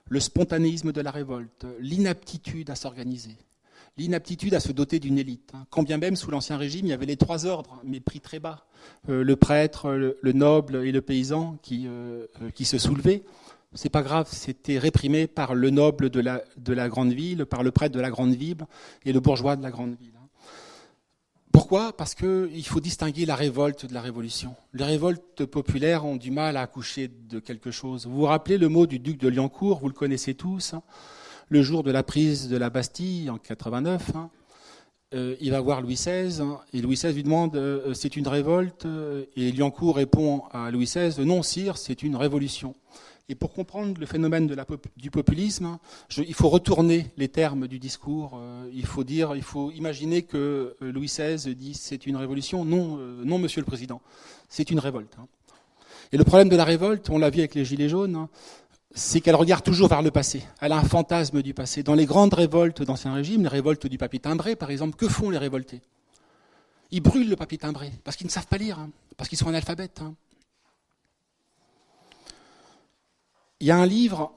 le 0.09 0.21
spontanéisme 0.21 0.93
de 0.93 1.01
la 1.01 1.11
révolte, 1.11 1.67
l'inaptitude 1.81 2.71
à 2.71 2.77
s'organiser, 2.77 3.37
l'inaptitude 3.97 4.55
à 4.55 4.61
se 4.61 4.71
doter 4.71 5.01
d'une 5.01 5.19
élite. 5.19 5.51
Hein. 5.55 5.67
Quand 5.71 5.83
bien 5.83 5.99
même 5.99 6.15
sous 6.15 6.31
l'ancien 6.31 6.57
régime, 6.57 6.87
il 6.87 6.91
y 6.91 6.93
avait 6.93 7.05
les 7.05 7.17
trois 7.17 7.47
ordres, 7.47 7.81
mais 7.83 7.99
pris 7.99 8.21
très 8.21 8.39
bas, 8.39 8.65
euh, 9.09 9.25
le 9.25 9.35
prêtre, 9.35 9.91
le, 9.91 10.33
noble 10.33 10.87
et 10.87 10.93
le 10.93 11.01
paysan 11.01 11.59
qui, 11.63 11.89
euh, 11.89 12.27
euh, 12.43 12.51
qui 12.55 12.65
se 12.65 12.79
soulevaient. 12.79 13.25
C'est 13.75 13.91
pas 13.91 14.03
grave, 14.03 14.29
c'était 14.31 14.79
réprimé 14.79 15.27
par 15.27 15.57
le 15.57 15.71
noble 15.71 16.11
de 16.11 16.21
la 16.21 16.89
grande 16.89 17.13
ville, 17.13 17.45
par 17.45 17.65
le 17.65 17.73
prêtre 17.73 17.93
de 17.93 18.01
la 18.01 18.11
grande 18.11 18.37
ville 18.37 18.67
et 19.05 19.13
le 19.13 19.19
bourgeois 19.19 19.57
de 19.57 19.65
la 19.65 19.73
grande 19.73 19.97
ville. 20.01 20.16
Pourquoi? 21.57 21.95
Parce 21.95 22.15
qu'il 22.15 22.67
faut 22.67 22.81
distinguer 22.81 23.25
la 23.25 23.35
révolte 23.35 23.87
de 23.87 23.95
la 23.95 24.03
révolution. 24.03 24.55
Les 24.75 24.85
révoltes 24.85 25.47
populaires 25.47 26.05
ont 26.05 26.17
du 26.17 26.31
mal 26.31 26.59
à 26.59 26.61
accoucher 26.61 27.09
de 27.09 27.39
quelque 27.39 27.71
chose. 27.71 28.07
Vous 28.07 28.15
vous 28.15 28.25
rappelez 28.27 28.59
le 28.59 28.69
mot 28.69 28.87
du 28.87 28.99
duc 28.99 29.17
de 29.19 29.29
Liancourt, 29.29 29.81
vous 29.81 29.89
le 29.89 29.95
connaissez 29.95 30.35
tous, 30.35 30.75
hein. 30.75 30.83
le 31.49 31.63
jour 31.63 31.83
de 31.83 31.91
la 31.91 32.03
prise 32.03 32.51
de 32.51 32.59
la 32.59 32.69
Bastille 32.69 33.31
en 33.31 33.39
89. 33.39 34.11
Hein. 34.15 34.29
Euh, 35.15 35.35
il 35.41 35.51
va 35.51 35.63
voir 35.63 35.81
Louis 35.81 35.95
XVI 35.95 36.43
hein, 36.43 36.61
et 36.75 36.83
Louis 36.83 36.97
XVI 36.97 37.15
lui 37.15 37.23
demande 37.23 37.57
euh, 37.57 37.95
c'est 37.95 38.17
une 38.17 38.29
révolte? 38.29 38.87
Et 39.35 39.51
Liancourt 39.51 39.97
répond 39.97 40.43
à 40.53 40.71
Louis 40.71 40.85
XVI 40.85 41.25
non 41.25 41.43
sire 41.43 41.79
c'est 41.79 42.03
une 42.03 42.17
révolution. 42.17 42.75
Et 43.29 43.35
pour 43.35 43.53
comprendre 43.53 43.99
le 43.99 44.07
phénomène 44.07 44.55
du 44.97 45.11
populisme, 45.11 45.79
il 46.17 46.35
faut 46.35 46.49
retourner 46.49 47.11
les 47.17 47.29
termes 47.29 47.67
du 47.67 47.81
discours. 47.81 48.35
Euh, 48.37 48.71
il 48.73 48.87
faut 48.87 49.03
dire, 49.03 49.35
il 49.35 49.43
faut 49.43 49.73
imaginer 49.73 50.23
que 50.23 50.77
euh, 50.81 50.93
Louis 50.93 51.07
XVI 51.07 51.55
dit 51.57 51.75
c'est 51.75 52.07
une 52.07 52.15
révolution. 52.15 52.65
Non, 52.65 52.99
euh, 53.01 53.25
non, 53.25 53.39
Monsieur 53.39 53.61
le 53.61 53.67
Président, 53.67 54.01
c'est 54.49 54.71
une 54.71 54.79
révolte. 54.79 55.17
Hein. 55.19 55.27
Et 56.13 56.17
le 56.17 56.23
problème 56.23 56.49
de 56.49 56.55
la 56.55 56.65
révolte, 56.65 57.11
on 57.11 57.19
l'a 57.19 57.31
vu 57.31 57.41
avec 57.41 57.57
les 57.57 57.65
Gilets 57.65 57.89
jaunes, 57.89 58.15
hein, 58.15 58.29
c'est 58.95 59.21
qu'elle 59.21 59.35
regarde 59.35 59.65
toujours 59.65 59.89
vers 59.89 60.03
le 60.03 60.13
passé. 60.13 60.45
Elle 60.61 60.71
a 60.71 60.79
un 60.79 60.85
fantasme 60.85 61.43
du 61.43 61.53
passé. 61.53 61.83
Dans 61.83 61.95
les 61.95 62.07
grandes 62.07 62.35
révoltes 62.35 62.83
d'Ancien 62.83 63.13
Régime, 63.13 63.43
les 63.43 63.49
révoltes 63.49 63.89
du 63.89 63.99
papier 63.99 64.21
timbré, 64.21 64.55
par 64.55 64.71
exemple, 64.71 64.97
que 64.97 65.09
font 65.09 65.31
les 65.31 65.39
révoltés? 65.39 65.81
Ils 66.93 67.01
brûlent 67.01 67.29
le 67.29 67.35
papier 67.35 67.59
timbré 67.59 67.91
parce 68.05 68.17
qu'ils 68.17 68.29
ne 68.29 68.31
savent 68.31 68.47
pas 68.47 68.59
lire, 68.59 68.79
hein, 68.79 68.91
parce 69.17 69.29
qu'ils 69.29 69.39
sont 69.39 69.49
analphabètes. 69.49 70.01
Il 73.61 73.67
y 73.67 73.71
a 73.71 73.79
un 73.79 73.87
livre 73.87 74.33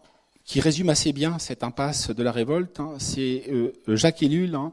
qui 0.45 0.61
résume 0.61 0.89
assez 0.89 1.11
bien 1.11 1.39
cette 1.39 1.63
impasse 1.63 2.09
de 2.09 2.23
la 2.23 2.31
révolte, 2.31 2.79
hein. 2.79 2.93
c'est 2.99 3.43
euh, 3.49 3.73
Jacques 3.87 4.23
Ellul, 4.23 4.55
hein, 4.55 4.71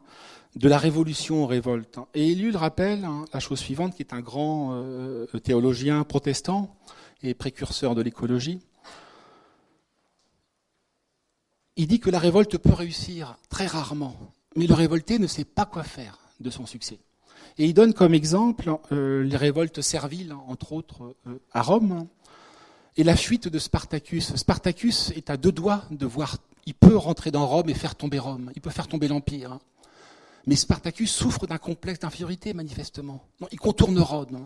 de 0.55 0.69
la 0.69 0.79
révolution 0.79 1.43
aux 1.43 1.47
révoltes. 1.47 1.99
Et 2.15 2.31
Ellul 2.31 2.57
rappelle 2.57 3.05
hein, 3.05 3.25
la 3.35 3.41
chose 3.41 3.59
suivante, 3.59 3.97
qui 3.97 4.03
est 4.03 4.13
un 4.13 4.21
grand 4.21 4.71
euh, 4.73 5.27
théologien 5.43 6.05
protestant 6.05 6.77
et 7.25 7.35
précurseur 7.35 7.97
de 7.97 8.03
l'écologie. 8.03 8.61
Il 11.75 11.89
dit 11.89 11.99
que 11.99 12.09
la 12.09 12.21
révolte 12.21 12.57
peut 12.57 12.73
réussir 12.73 13.37
très 13.51 13.67
rarement, 13.67 14.17
mais 14.55 14.69
le 14.69 14.75
révolté 14.75 15.19
ne 15.19 15.27
sait 15.27 15.45
pas 15.45 15.67
quoi 15.67 15.83
faire 15.83 16.21
de 16.39 16.51
son 16.51 16.67
succès. 16.67 17.01
Et 17.59 17.65
il 17.67 17.75
donne 17.75 17.95
comme 17.95 18.15
exemple 18.15 18.71
euh, 18.93 19.25
les 19.25 19.37
révoltes 19.37 19.81
serviles, 19.81 20.35
entre 20.47 20.73
autres 20.73 21.17
à 21.53 21.63
Rome, 21.63 22.07
et 22.97 23.05
la 23.05 23.17
fuite 23.17 23.49
de 23.49 23.59
Spartacus. 23.59 24.35
Spartacus 24.37 25.13
est 25.17 25.31
à 25.31 25.37
deux 25.37 25.53
doigts 25.53 25.85
de 25.91 26.07
voir, 26.07 26.39
il 26.65 26.75
peut 26.75 26.97
rentrer 26.97 27.31
dans 27.31 27.47
Rome 27.47 27.69
et 27.69 27.75
faire 27.75 27.95
tomber 27.95 28.19
Rome, 28.19 28.51
il 28.55 28.63
peut 28.63 28.71
faire 28.71 28.89
tomber 28.89 29.09
l'Empire. 29.09 29.53
Hein. 29.53 29.61
Mais 30.47 30.57
Spartacus 30.57 31.11
souffre 31.11 31.47
d'un 31.47 31.59
complexe 31.59 32.01
d'infériorité, 32.01 32.55
manifestement. 32.55 33.23
Il 33.51 33.59
contourne 33.59 33.99
Rome. 33.99 34.45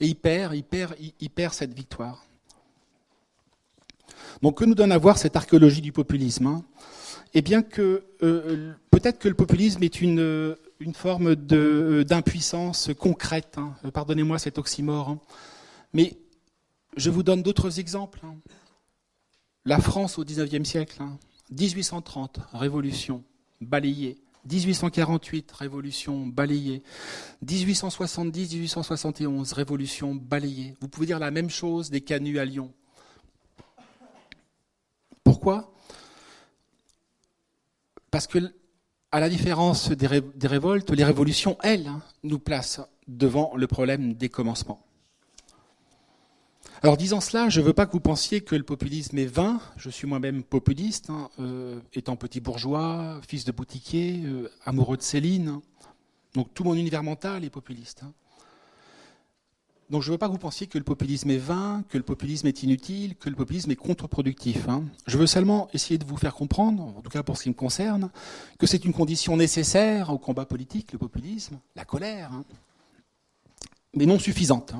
Et 0.00 0.06
il 0.06 0.16
perd, 0.16 0.54
il 0.54 0.64
perd, 0.64 0.94
il, 1.20 1.30
perd 1.30 1.54
cette 1.54 1.72
victoire. 1.72 2.24
Donc 4.42 4.58
que 4.58 4.64
nous 4.64 4.74
donne 4.74 4.92
à 4.92 4.98
voir 4.98 5.16
cette 5.18 5.36
archéologie 5.36 5.80
du 5.80 5.92
populisme 5.92 6.46
hein? 6.46 6.64
Eh 7.36 7.42
bien 7.42 7.62
que 7.62 8.04
euh, 8.22 8.74
peut-être 8.90 9.18
que 9.18 9.28
le 9.28 9.34
populisme 9.34 9.82
est 9.82 10.00
une, 10.00 10.56
une 10.78 10.94
forme 10.94 11.34
d'impuissance 11.34 12.90
concrète. 12.96 13.56
Hein. 13.56 13.74
Pardonnez-moi 13.92 14.38
cet 14.38 14.58
oxymore. 14.58 15.08
Hein. 15.08 15.18
Mais 15.92 16.16
je 16.96 17.10
vous 17.10 17.22
donne 17.22 17.42
d'autres 17.42 17.78
exemples. 17.78 18.20
Hein. 18.24 18.36
La 19.64 19.80
France 19.80 20.18
au 20.18 20.24
XIXe 20.24 20.68
siècle, 20.68 21.02
1830, 21.50 22.40
révolution, 22.52 23.24
balayée. 23.60 24.18
1848, 24.50 25.52
révolution 25.52 26.26
balayée. 26.26 26.82
1870, 27.42 28.54
1871, 28.54 29.52
révolution 29.52 30.14
balayée. 30.14 30.74
Vous 30.80 30.88
pouvez 30.88 31.06
dire 31.06 31.18
la 31.18 31.30
même 31.30 31.48
chose 31.48 31.90
des 31.90 32.02
canuts 32.02 32.38
à 32.38 32.44
Lyon. 32.44 32.72
Pourquoi? 35.22 35.72
Parce 38.10 38.26
que, 38.26 38.38
à 39.10 39.20
la 39.20 39.28
différence 39.30 39.90
des, 39.90 40.06
révoltes, 40.46 40.90
les 40.90 41.04
révolutions, 41.04 41.56
elles, 41.62 41.86
hein, 41.86 42.02
nous 42.22 42.38
placent 42.38 42.80
devant 43.08 43.56
le 43.56 43.66
problème 43.66 44.14
des 44.14 44.28
commencements. 44.28 44.84
Alors 46.84 46.98
disant 46.98 47.22
cela, 47.22 47.48
je 47.48 47.62
ne 47.62 47.64
veux 47.64 47.72
pas 47.72 47.86
que 47.86 47.92
vous 47.92 48.00
pensiez 48.00 48.42
que 48.42 48.54
le 48.54 48.62
populisme 48.62 49.16
est 49.16 49.24
vain. 49.24 49.58
Je 49.78 49.88
suis 49.88 50.06
moi-même 50.06 50.42
populiste, 50.42 51.08
hein, 51.08 51.30
euh, 51.40 51.80
étant 51.94 52.14
petit 52.14 52.40
bourgeois, 52.40 53.22
fils 53.26 53.46
de 53.46 53.52
boutiquier, 53.52 54.20
euh, 54.22 54.50
amoureux 54.66 54.98
de 54.98 55.02
Céline. 55.02 55.60
Donc 56.34 56.52
tout 56.52 56.62
mon 56.62 56.74
univers 56.74 57.02
mental 57.02 57.42
est 57.42 57.48
populiste. 57.48 58.02
Hein. 58.02 58.12
Donc 59.88 60.02
je 60.02 60.10
ne 60.10 60.12
veux 60.12 60.18
pas 60.18 60.26
que 60.26 60.32
vous 60.32 60.38
pensiez 60.38 60.66
que 60.66 60.76
le 60.76 60.84
populisme 60.84 61.30
est 61.30 61.38
vain, 61.38 61.84
que 61.88 61.96
le 61.96 62.04
populisme 62.04 62.48
est 62.48 62.62
inutile, 62.62 63.16
que 63.16 63.30
le 63.30 63.34
populisme 63.34 63.70
est 63.70 63.76
contre-productif. 63.76 64.68
Hein. 64.68 64.84
Je 65.06 65.16
veux 65.16 65.26
seulement 65.26 65.68
essayer 65.72 65.96
de 65.96 66.04
vous 66.04 66.18
faire 66.18 66.34
comprendre, 66.34 66.82
en 66.82 67.00
tout 67.00 67.08
cas 67.08 67.22
pour 67.22 67.38
ce 67.38 67.44
qui 67.44 67.48
me 67.48 67.54
concerne, 67.54 68.10
que 68.58 68.66
c'est 68.66 68.84
une 68.84 68.92
condition 68.92 69.38
nécessaire 69.38 70.10
au 70.10 70.18
combat 70.18 70.44
politique, 70.44 70.92
le 70.92 70.98
populisme, 70.98 71.58
la 71.76 71.86
colère, 71.86 72.30
mais 73.94 74.04
non 74.04 74.18
suffisante 74.18 74.74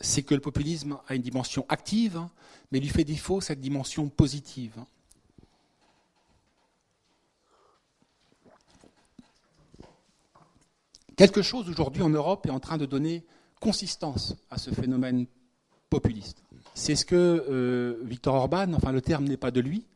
c'est 0.00 0.22
que 0.22 0.34
le 0.34 0.40
populisme 0.40 0.98
a 1.08 1.14
une 1.14 1.22
dimension 1.22 1.64
active, 1.68 2.20
mais 2.70 2.80
lui 2.80 2.88
fait 2.88 3.04
défaut 3.04 3.40
cette 3.40 3.60
dimension 3.60 4.08
positive. 4.08 4.84
Quelque 11.16 11.40
chose 11.40 11.68
aujourd'hui 11.70 12.02
en 12.02 12.10
Europe 12.10 12.44
est 12.46 12.50
en 12.50 12.60
train 12.60 12.76
de 12.76 12.84
donner 12.84 13.24
consistance 13.58 14.36
à 14.50 14.58
ce 14.58 14.70
phénomène 14.70 15.26
populiste. 15.88 16.42
C'est 16.74 16.94
ce 16.94 17.06
que 17.06 17.14
euh, 17.16 18.02
Victor 18.04 18.34
Orban, 18.34 18.74
enfin 18.74 18.92
le 18.92 19.00
terme 19.00 19.24
n'est 19.24 19.38
pas 19.38 19.50
de 19.50 19.60
lui, 19.60 19.86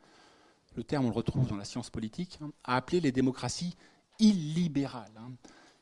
le 0.75 0.83
terme 0.83 1.05
on 1.05 1.09
le 1.09 1.15
retrouve 1.15 1.47
dans 1.47 1.57
la 1.57 1.65
science 1.65 1.91
politique, 1.91 2.39
hein, 2.41 2.51
a 2.63 2.75
appelé 2.75 3.01
les 3.01 3.11
démocraties 3.11 3.75
illibérales. 4.17 5.11
Hein. 5.17 5.31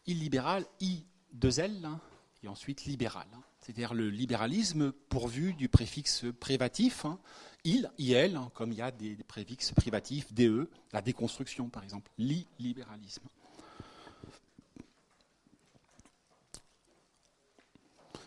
Illibérales, 0.08 0.66
I, 0.82 1.04
deux 1.32 1.62
L, 1.62 1.86
hein, 1.86 2.00
et 2.44 2.48
ensuite 2.48 2.86
libérales 2.86 3.28
c'est-à-dire 3.62 3.94
le 3.94 4.10
libéralisme 4.10 4.92
pourvu 5.10 5.54
du 5.54 5.70
préfixe 5.70 6.26
privatif, 6.40 7.06
hein, 7.06 7.20
il, 7.64 7.92
il, 7.98 8.16
hein, 8.16 8.50
comme 8.54 8.72
il 8.72 8.80
y 8.80 8.82
a 8.82 8.92
des, 8.92 9.16
préfixes 9.28 9.74
privatifs, 9.74 10.34
DE, 10.34 10.70
la 10.94 11.02
déconstruction 11.02 11.70
par 11.70 11.84
exemple, 11.84 12.10
l'illibéralisme. 12.18 13.24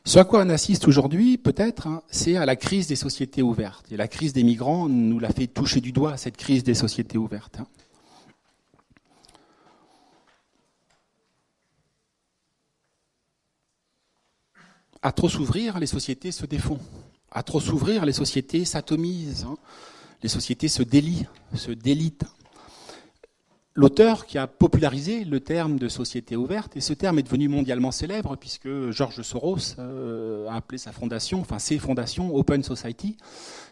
Ce 0.05 0.19
à 0.19 0.25
quoi 0.25 0.45
on 0.45 0.49
assiste 0.49 0.89
aujourd'hui, 0.89 1.39
peut-être, 1.39 1.87
hein, 1.87 2.03
c'est 2.09 2.37
à 2.37 2.45
la 2.45 2.57
crise 2.57 2.89
des 2.89 2.97
sociétés 2.97 3.41
ouvertes. 3.43 3.91
Et 3.93 3.97
la 3.97 4.09
crise 4.09 4.33
des 4.33 4.43
migrants 4.43 4.89
nous 4.89 5.19
l'a 5.19 5.31
fait 5.31 5.47
toucher 5.47 5.81
du 5.81 5.93
doigt, 5.93 6.17
cette 6.17 6.37
crise 6.37 6.65
des 6.65 6.75
sociétés 6.75 7.19
ouvertes. 7.19 7.59
À 15.03 15.11
trop 15.11 15.29
s'ouvrir, 15.29 15.81
les 15.81 15.87
sociétés 15.87 16.31
se 16.31 16.47
défont. 16.47 16.79
À 17.33 17.43
trop 17.43 17.61
s'ouvrir, 17.61 18.07
les 18.07 18.13
sociétés 18.13 18.65
s'atomisent. 18.65 19.47
Hein. 19.49 19.57
Les 20.23 20.29
sociétés 20.29 20.69
se 20.69 20.85
délient, 20.85 21.27
se 21.55 21.73
délitent. 21.73 22.25
L'auteur 23.75 24.27
qui 24.27 24.37
a 24.37 24.47
popularisé 24.47 25.25
le 25.25 25.41
terme 25.41 25.79
de 25.79 25.89
société 25.89 26.37
ouverte, 26.37 26.77
et 26.77 26.81
ce 26.81 26.93
terme 26.93 27.19
est 27.19 27.23
devenu 27.23 27.49
mondialement 27.49 27.91
célèbre 27.91 28.37
puisque 28.37 28.69
George 28.91 29.23
Soros 29.23 29.77
euh, 29.79 30.47
a 30.49 30.57
appelé 30.57 30.77
sa 30.77 30.93
fondation, 30.93 31.41
enfin 31.41 31.59
ses 31.59 31.79
fondations, 31.79 32.37
Open 32.37 32.63
Society, 32.63 33.17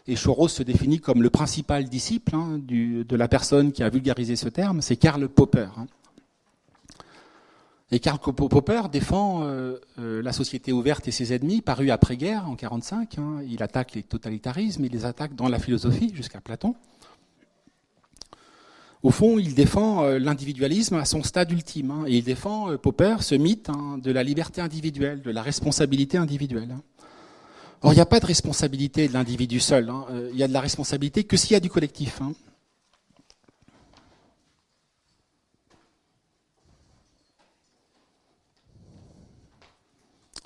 et 0.07 0.15
Soros 0.15 0.47
se 0.47 0.63
définit 0.63 0.99
comme 0.99 1.21
le 1.21 1.29
principal 1.29 1.85
disciple 1.85 2.35
hein, 2.35 2.59
de 2.59 3.15
la 3.15 3.27
personne 3.27 3.71
qui 3.71 3.83
a 3.83 3.89
vulgarisé 3.89 4.35
ce 4.35 4.49
terme, 4.49 4.81
c'est 4.81 4.95
Karl 4.95 5.29
Popper. 5.29 5.67
Et 7.93 7.99
Karl 7.99 8.19
Popper 8.19 8.83
défend 8.89 9.43
euh, 9.43 9.77
euh, 9.99 10.21
la 10.21 10.31
société 10.31 10.71
ouverte 10.71 11.09
et 11.09 11.11
ses 11.11 11.33
ennemis, 11.33 11.61
paru 11.61 11.91
après-guerre, 11.91 12.43
en 12.43 12.55
1945. 12.55 13.17
Hein. 13.17 13.43
Il 13.49 13.61
attaque 13.61 13.95
les 13.95 14.03
totalitarismes, 14.03 14.85
il 14.85 14.91
les 14.93 15.05
attaque 15.05 15.35
dans 15.35 15.49
la 15.49 15.59
philosophie, 15.59 16.13
jusqu'à 16.15 16.39
Platon. 16.39 16.73
Au 19.03 19.09
fond, 19.09 19.39
il 19.39 19.55
défend 19.55 20.05
euh, 20.05 20.19
l'individualisme 20.19 20.95
à 20.95 21.03
son 21.03 21.21
stade 21.21 21.51
ultime. 21.51 21.91
Hein. 21.91 22.03
et 22.07 22.19
il 22.19 22.23
défend, 22.23 22.77
Popper, 22.77 23.17
ce 23.19 23.35
mythe 23.35 23.69
hein, 23.69 23.97
de 24.01 24.11
la 24.11 24.23
liberté 24.23 24.61
individuelle, 24.61 25.21
de 25.21 25.31
la 25.31 25.41
responsabilité 25.41 26.17
individuelle. 26.17 26.77
Or, 27.81 27.91
il 27.91 27.95
n'y 27.95 28.01
a 28.01 28.05
pas 28.05 28.21
de 28.21 28.25
responsabilité 28.25 29.09
de 29.09 29.13
l'individu 29.13 29.59
seul. 29.59 29.91
Il 30.31 30.37
y 30.37 30.43
a 30.43 30.47
de 30.47 30.53
la 30.53 30.61
responsabilité 30.61 31.25
que 31.25 31.35
s'il 31.35 31.53
y 31.53 31.55
a 31.55 31.59
du 31.59 31.69
collectif. 31.69 32.21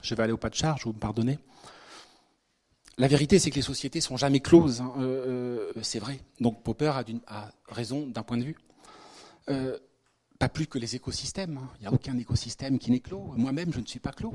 Je 0.05 0.13
vais 0.13 0.21
aller 0.21 0.33
au 0.33 0.37
pas 0.37 0.49
de 0.49 0.55
charge, 0.55 0.85
vous 0.85 0.93
me 0.93 0.99
pardonnez. 0.99 1.39
La 2.99 3.07
vérité, 3.07 3.39
c'est 3.39 3.49
que 3.49 3.55
les 3.55 3.63
sociétés 3.63 4.01
sont 4.01 4.17
jamais 4.17 4.39
closes. 4.39 4.81
Hein. 4.81 4.93
Euh, 4.99 5.71
euh, 5.75 5.81
c'est 5.81 5.99
vrai. 5.99 6.19
Donc 6.39 6.61
Popper 6.61 6.93
a, 7.27 7.51
raison 7.67 8.05
d'un 8.05 8.21
point 8.21 8.37
de 8.37 8.43
vue. 8.43 8.55
Euh, 9.49 9.77
pas 10.37 10.47
plus 10.47 10.67
que 10.67 10.77
les 10.77 10.95
écosystèmes. 10.95 11.57
Hein. 11.57 11.69
Il 11.79 11.81
n'y 11.81 11.87
a 11.87 11.93
aucun 11.93 12.17
écosystème 12.19 12.77
qui 12.77 12.91
n'est 12.91 12.99
clos. 12.99 13.33
Moi-même, 13.35 13.73
je 13.73 13.79
ne 13.79 13.85
suis 13.85 13.99
pas 13.99 14.11
clos. 14.11 14.33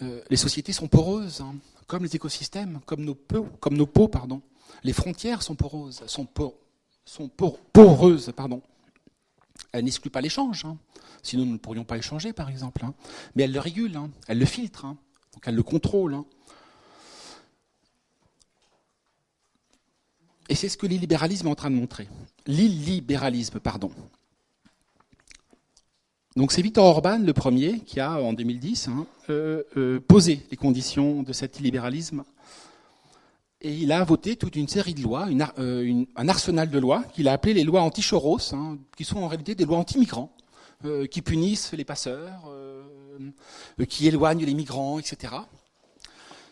les 0.00 0.36
sociétés 0.36 0.72
sont 0.72 0.88
poreuses, 0.88 1.40
hein. 1.40 1.54
comme 1.86 2.02
les 2.02 2.16
écosystèmes, 2.16 2.80
comme 2.84 3.04
nos 3.04 3.14
peaux, 3.14 3.48
comme 3.60 3.76
nos 3.76 3.86
peaux, 3.86 4.08
pardon. 4.08 4.42
Les 4.82 4.92
frontières 4.92 5.42
sont 5.42 5.54
poreuses, 5.54 6.02
sont, 6.06 6.26
sont 7.04 7.30
poreuses, 7.72 8.32
pardon. 8.34 8.60
Elles 9.72 9.84
n'excluent 9.84 10.10
pas 10.10 10.20
l'échange. 10.20 10.66
Sinon, 11.22 11.46
nous 11.46 11.52
ne 11.52 11.58
pourrions 11.58 11.84
pas 11.84 11.96
échanger, 11.96 12.32
par 12.32 12.48
exemple. 12.48 12.84
Hein. 12.84 12.94
Mais 13.34 13.44
elle 13.44 13.52
le 13.52 13.60
régule, 13.60 13.96
hein. 13.96 14.10
elle 14.28 14.38
le 14.38 14.46
filtre, 14.46 14.84
hein. 14.84 14.96
donc 15.32 15.42
elle 15.46 15.54
le 15.54 15.62
contrôle. 15.62 16.18
Et 20.48 20.54
c'est 20.54 20.68
ce 20.68 20.76
que 20.76 20.86
l'illibéralisme 20.86 21.46
est 21.46 21.50
en 21.50 21.54
train 21.54 21.70
de 21.70 21.76
montrer. 21.76 22.08
L'illibéralisme, 22.46 23.60
pardon. 23.60 23.90
Donc 26.36 26.52
c'est 26.52 26.62
Victor 26.62 26.84
Orban, 26.84 27.18
le 27.18 27.32
premier, 27.32 27.80
qui 27.80 28.00
a, 28.00 28.20
en 28.20 28.32
2010, 28.32 28.90
euh, 29.30 29.62
euh, 29.76 30.00
posé 30.00 30.44
les 30.50 30.56
conditions 30.56 31.22
de 31.22 31.32
cet 31.32 31.60
illibéralisme. 31.60 32.24
Et 33.64 33.72
il 33.72 33.92
a 33.92 34.04
voté 34.04 34.36
toute 34.36 34.56
une 34.56 34.68
série 34.68 34.92
de 34.92 35.00
lois, 35.00 35.26
euh, 35.58 36.04
un 36.16 36.28
arsenal 36.28 36.68
de 36.68 36.78
lois, 36.78 37.02
qu'il 37.14 37.28
a 37.28 37.32
appelé 37.32 37.54
les 37.54 37.64
lois 37.64 37.80
anti-choros, 37.80 38.52
qui 38.94 39.04
sont 39.04 39.16
en 39.20 39.26
réalité 39.26 39.54
des 39.54 39.64
lois 39.64 39.78
anti-migrants. 39.78 40.30
Euh, 40.84 41.06
qui 41.06 41.22
punissent 41.22 41.72
les 41.72 41.84
passeurs, 41.84 42.42
euh, 42.50 42.82
qui 43.88 44.06
éloignent 44.06 44.44
les 44.44 44.52
migrants, 44.52 44.98
etc. 44.98 45.32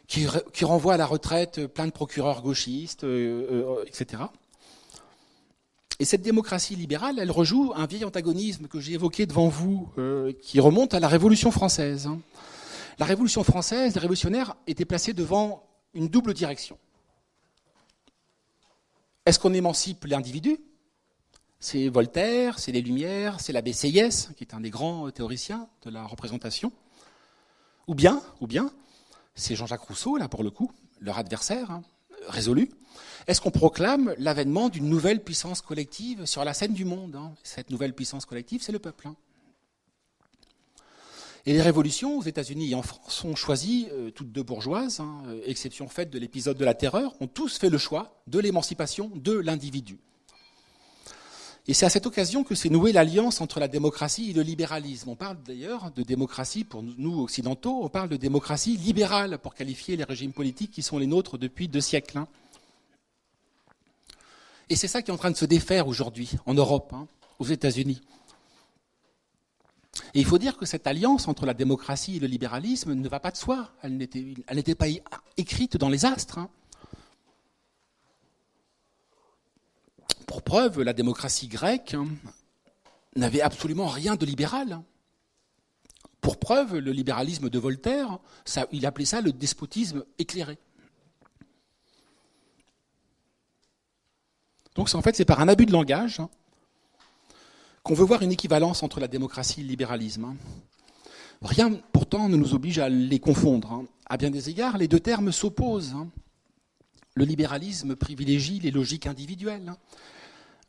Qui, 0.07 0.27
qui, 0.55 0.65
renvoient 0.65 0.95
à 0.95 0.97
la 0.97 1.05
retraite 1.05 1.67
plein 1.67 1.87
de 1.87 1.93
procureurs 1.93 2.41
gauchistes, 2.41 3.05
etc. 3.87 4.23
Et 5.99 6.07
cette 6.07 6.23
démocratie 6.23 6.77
libérale, 6.77 7.19
elle 7.19 7.31
rejoue 7.31 7.73
un 7.77 7.85
vieil 7.85 8.07
antagonisme 8.07 8.69
que 8.69 8.81
j'ai 8.81 8.95
évoqué 8.95 9.27
devant 9.27 9.49
vous, 9.49 9.91
qui 10.41 10.61
remonte 10.61 10.95
à 10.95 11.01
la 11.01 11.09
Révolution 11.09 11.51
française. 11.51 12.09
La 12.99 13.05
Révolution 13.05 13.45
française, 13.45 13.95
les 13.95 14.01
révolutionnaires 14.01 14.57
étaient 14.67 14.87
placés 14.87 15.13
devant 15.13 15.63
une 15.93 16.09
double 16.09 16.33
direction. 16.33 16.79
Est-ce 19.25 19.39
qu'on 19.39 19.55
émancipe 19.55 20.05
l'individu? 20.07 20.59
C'est 21.61 21.89
Voltaire, 21.89 22.59
c'est 22.59 22.73
les 22.73 22.83
Lumières, 22.83 23.39
c'est 23.39 23.53
l'abbé 23.53 23.73
Seyès, 23.73 24.31
qui 24.37 24.43
est 24.43 24.53
un 24.53 24.61
des 24.61 24.71
grands 24.71 25.09
théoriciens 25.13 25.69
de 25.83 25.91
la 25.91 26.05
représentation. 26.05 26.73
Ou 27.87 27.95
bien, 27.95 28.21
ou 28.41 28.49
bien, 28.49 28.73
c'est 29.37 29.55
Jean-Jacques 29.55 29.83
Rousseau, 29.83 30.17
là 30.17 30.27
pour 30.27 30.43
le 30.43 30.51
coup, 30.51 30.73
leur 31.01 31.19
adversaire, 31.19 31.71
hein, 31.71 31.83
résolu. 32.27 32.69
Est-ce 33.29 33.41
qu'on 33.41 33.53
proclame 33.53 34.13
l'avènement 34.19 34.69
d'une 34.69 34.89
nouvelle 34.89 35.23
puissance 35.23 35.63
collective 35.63 36.27
sur 36.27 36.45
la 36.45 36.53
scène 36.53 36.73
du 36.73 36.85
monde 36.85 37.15
hein? 37.15 37.33
Cette 37.45 37.71
nouvelle 37.71 37.95
puissance 37.95 38.27
collective, 38.27 38.61
c'est 38.61 38.73
le 38.73 38.81
peuple. 38.81 39.07
Hein 39.07 39.15
Et 41.45 41.53
les 41.53 41.63
révolutions 41.63 42.19
aux 42.19 42.23
États-Unis 42.23 42.71
et 42.71 42.75
en 42.77 42.83
France 42.83 43.25
ont 43.25 43.35
choisi, 43.35 43.89
euh, 43.91 44.11
toutes 44.11 44.31
deux 44.31 44.45
bourgeoises, 44.45 45.01
hein, 45.01 45.23
euh, 45.27 45.41
exception 45.45 45.89
faite 45.89 46.11
de 46.11 46.19
l'épisode 46.19 46.57
de 46.57 46.65
la 46.65 46.75
terreur, 46.75 47.15
ont 47.21 47.27
tous 47.27 47.59
fait 47.59 47.69
le 47.69 47.79
choix 47.79 48.23
de 48.29 48.39
l'émancipation 48.39 49.11
de 49.15 49.33
l'individu. 49.33 49.99
Et 51.67 51.75
c'est 51.75 51.87
à 51.87 51.91
cette 51.91 52.07
occasion 52.07 52.45
que 52.45 52.55
s'est 52.55 52.69
nouée 52.69 52.93
l'alliance 52.93 53.41
entre 53.41 53.61
la 53.61 53.69
démocratie 53.69 54.31
et 54.31 54.33
le 54.33 54.43
libéralisme. 54.43 55.11
On 55.11 55.17
parle 55.17 55.39
d'ailleurs 55.45 55.91
de 55.93 56.03
démocratie, 56.03 56.65
pour 56.65 56.83
nous 56.83 57.23
occidentaux, 57.23 57.81
on 57.83 57.89
parle 57.89 58.09
de 58.09 58.17
démocratie 58.17 58.77
libérale 58.77 59.39
pour 59.39 59.55
qualifier 59.55 59.97
les 59.97 60.05
régimes 60.05 60.33
politiques 60.33 60.73
qui 60.73 60.83
sont 60.83 60.99
les 60.99 61.07
nôtres 61.07 61.39
depuis 61.39 61.69
deux 61.69 61.81
siècles. 61.81 62.19
Hein. 62.19 62.29
Et 64.69 64.77
c'est 64.77 64.89
ça 64.89 65.03
qui 65.03 65.11
est 65.11 65.15
en 65.15 65.19
train 65.19 65.31
de 65.31 65.37
se 65.37 65.45
défaire 65.45 65.87
aujourd'hui 65.87 66.31
en 66.47 66.55
Europe, 66.55 66.93
hein, 66.95 67.07
aux 67.39 67.47
États-Unis. 67.47 68.01
Et 70.15 70.21
il 70.21 70.25
faut 70.25 70.39
dire 70.39 70.57
que 70.57 70.67
cette 70.67 70.87
alliance 70.87 71.29
entre 71.29 71.47
la 71.47 71.55
démocratie 71.55 72.17
et 72.17 72.21
le 72.21 72.27
libéralisme 72.27 72.95
ne 72.95 73.09
va 73.09 73.21
pas 73.21 73.31
de 73.31 73.37
soi. 73.37 73.73
Elle 73.83 73.97
n'était 73.97 74.75
pas 74.75 74.87
écrite 75.37 75.77
dans 75.77 75.89
les 75.89 76.05
astres. 76.05 76.39
Hein. 76.39 76.51
Pour 80.27 80.43
preuve, 80.43 80.81
la 80.81 80.95
démocratie 80.95 81.49
grecque 81.49 81.95
hein, 81.95 82.09
n'avait 83.17 83.43
absolument 83.43 83.87
rien 83.87 84.17
de 84.17 84.25
libéral. 84.25 84.81
Pour 86.23 86.39
preuve, 86.39 86.79
le 86.79 86.93
libéralisme 86.93 87.51
de 87.51 87.59
Voltaire, 87.59 88.19
il 88.71 88.87
appelait 88.87 89.05
ça 89.05 89.21
le 89.21 89.33
despotisme 89.33 90.05
éclairé. 90.19 90.59
Donc 94.75 94.95
en 94.95 95.03
fait, 95.03 95.15
c'est 95.17 95.27
par 95.27 95.41
un 95.41 95.49
abus 95.49 95.67
de 95.67 95.73
langage 95.73 96.21
hein, 96.21 96.31
qu'on 97.83 97.95
veut 97.95 98.05
voir 98.05 98.23
une 98.23 98.33
équivalence 98.33 98.83
entre 98.83 99.01
la 99.01 99.09
démocratie 99.09 99.61
et 99.61 99.63
le 99.65 99.69
libéralisme. 99.69 100.25
Hein. 100.25 100.37
Rien 101.43 101.73
pourtant 101.93 102.29
ne 102.29 102.37
nous 102.37 102.55
oblige 102.55 102.79
à 102.79 102.89
les 102.89 103.19
confondre. 103.19 103.73
Hein. 103.73 103.87
À 104.07 104.17
bien 104.17 104.31
des 104.31 104.51
égards, 104.51 104.79
les 104.79 104.89
deux 104.89 105.01
termes 105.01 105.33
s'opposent. 105.33 105.97
Le 107.15 107.25
libéralisme 107.25 107.97
privilégie 107.97 108.61
les 108.61 108.71
logiques 108.71 109.07
individuelles. 109.07 109.75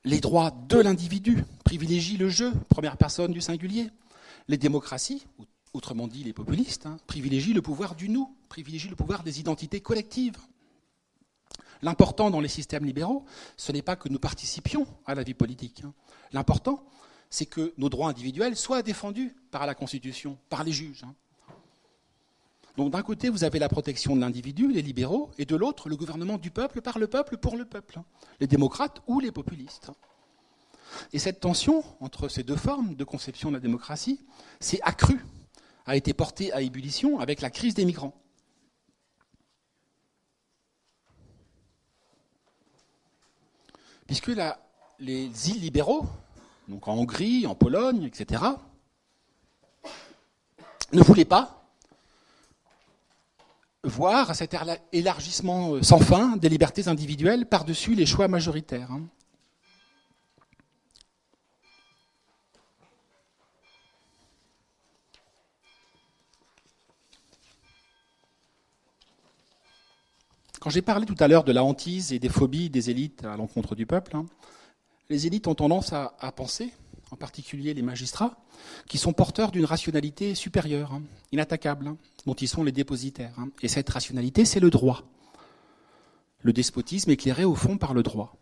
Les 0.04 0.20
droits 0.20 0.52
de 0.68 0.80
l'individu 0.80 1.46
privilégient 1.64 2.18
le 2.18 2.30
jeu, 2.30 2.52
première 2.70 2.98
personne 2.98 3.32
du 3.32 3.40
singulier. 3.40 3.90
Les 4.48 4.58
démocraties, 4.58 5.26
autrement 5.74 6.08
dit 6.08 6.24
les 6.24 6.34
populistes, 6.34 6.88
privilégient 7.08 7.54
le 7.54 7.62
pouvoir 7.62 7.96
du 7.96 8.10
nous, 8.10 8.36
privilégient 8.50 8.90
le 8.90 8.96
pouvoir 8.96 9.24
des 9.24 9.40
identités 9.40 9.80
collectives. 9.80 10.38
L'important 11.82 12.30
dans 12.30 12.42
les 12.42 12.50
systèmes 12.50 12.86
libéraux, 12.86 13.26
ce 13.56 13.72
n'est 13.72 13.82
pas 13.82 13.96
que 13.96 14.10
nous 14.10 14.20
participions 14.20 14.88
à 15.06 15.16
la 15.16 15.24
vie 15.24 15.34
politique. 15.34 15.84
Hein. 15.86 15.94
L'important, 16.32 16.84
c'est 17.34 17.48
que 17.48 17.74
nos 17.80 17.90
droits 17.90 18.10
individuels 18.10 18.56
soient 18.56 18.84
défendus 18.84 19.36
par 19.50 19.66
la 19.66 19.74
Constitution, 19.74 20.38
par 20.50 20.64
les 20.64 20.72
juges. 20.72 21.04
Hein. 21.04 21.16
Donc 22.78 22.92
d'un 22.92 23.02
côté, 23.02 23.30
vous 23.30 23.44
avez 23.44 23.58
la 23.58 23.70
protection 23.70 24.16
de 24.16 24.22
l'individu, 24.22 24.72
les 24.72 24.84
libéraux, 24.84 25.32
et 25.40 25.46
de 25.46 25.56
l'autre, 25.56 25.90
le 25.90 25.96
gouvernement 25.96 26.38
du 26.38 26.52
peuple, 26.52 26.82
par 26.82 27.00
le 27.00 27.08
peuple, 27.08 27.38
pour 27.38 27.58
le 27.58 27.66
peuple, 27.66 27.98
hein. 27.98 28.06
les 28.40 28.46
démocrates 28.46 29.02
ou 29.08 29.20
les 29.20 29.32
populistes. 29.32 29.90
Et 31.12 31.18
cette 31.18 31.40
tension 31.40 31.84
entre 32.02 32.28
ces 32.28 32.44
deux 32.44 32.56
formes 32.56 32.94
de 32.94 33.04
conception 33.04 33.50
de 33.50 33.56
la 33.56 33.60
démocratie 33.60 34.24
s'est 34.60 34.82
accrue, 34.84 35.26
a 35.88 35.96
été 35.96 36.14
portée 36.14 36.54
à 36.54 36.62
ébullition 36.62 37.20
avec 37.20 37.42
la 37.42 37.50
crise 37.50 37.74
des 37.74 37.86
migrants. 37.86 38.14
puisque 44.06 44.32
les 45.00 45.50
îles 45.50 45.62
libéraux, 45.62 46.06
donc 46.68 46.88
en 46.88 46.94
Hongrie, 46.94 47.46
en 47.48 47.56
Pologne, 47.56 48.04
etc., 48.04 48.44
ne 50.92 51.02
voulaient 51.02 51.26
pas 51.26 51.64
voir 53.84 54.34
cet 54.36 54.56
élargissement 54.94 55.82
sans 55.84 56.00
fin 56.00 56.38
des 56.38 56.48
libertés 56.48 56.88
individuelles 56.88 57.48
par-dessus 57.48 57.96
les 57.96 58.06
choix 58.06 58.28
majoritaires. 58.28 58.92
Hein. 58.92 59.02
Quand 70.64 70.70
j'ai 70.70 70.82
parlé 70.82 71.06
tout 71.06 71.18
à 71.20 71.28
l'heure 71.28 71.44
de 71.44 71.52
la 71.52 71.62
hantise 71.62 72.14
et 72.14 72.20
des 72.20 72.30
phobies 72.30 72.70
des 72.70 72.90
élites 72.90 73.26
à 73.26 73.36
l'encontre 73.36 73.76
du 73.76 73.86
peuple, 73.86 74.16
hein, 74.16 74.26
les 75.10 75.28
élites 75.28 75.48
ont 75.48 75.56
tendance 75.56 75.94
à, 75.94 76.32
penser, 76.36 76.72
en 77.12 77.16
particulier 77.16 77.74
les 77.74 77.82
magistrats, 77.82 78.38
qui 78.88 78.98
sont 78.98 79.14
porteurs 79.14 79.52
d'une 79.52 79.66
rationalité 79.66 80.36
supérieure, 80.36 80.94
hein, 80.94 81.02
inattaquable, 81.32 81.88
hein, 81.88 81.98
dont 82.26 82.34
ils 82.34 82.48
sont 82.48 82.64
les 82.64 82.72
dépositaires. 82.72 83.36
Et 83.62 83.68
cette 83.68 83.90
rationalité, 83.90 84.46
c'est 84.46 84.60
le 84.60 84.70
droit. 84.70 85.04
Le 86.42 86.54
despotisme 86.54 87.12
éclairé 87.12 87.46
au 87.46 87.56
fond 87.56 87.78
par 87.78 87.94
le 87.94 88.04
droit. 88.04 88.36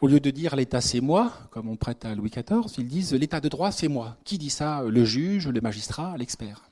Au 0.00 0.06
lieu 0.06 0.20
de 0.20 0.30
dire 0.30 0.54
l'État 0.54 0.80
c'est 0.80 1.00
moi, 1.00 1.32
comme 1.50 1.68
on 1.68 1.76
prête 1.76 2.04
à 2.04 2.14
Louis 2.14 2.30
XIV, 2.30 2.72
ils 2.78 2.86
disent 2.86 3.14
l'État 3.14 3.40
de 3.40 3.48
droit 3.48 3.72
c'est 3.72 3.88
moi. 3.88 4.16
Qui 4.24 4.38
dit 4.38 4.50
ça? 4.50 4.82
Le 4.82 5.04
juge, 5.04 5.48
le 5.48 5.60
magistrat, 5.60 6.16
l'expert. 6.16 6.70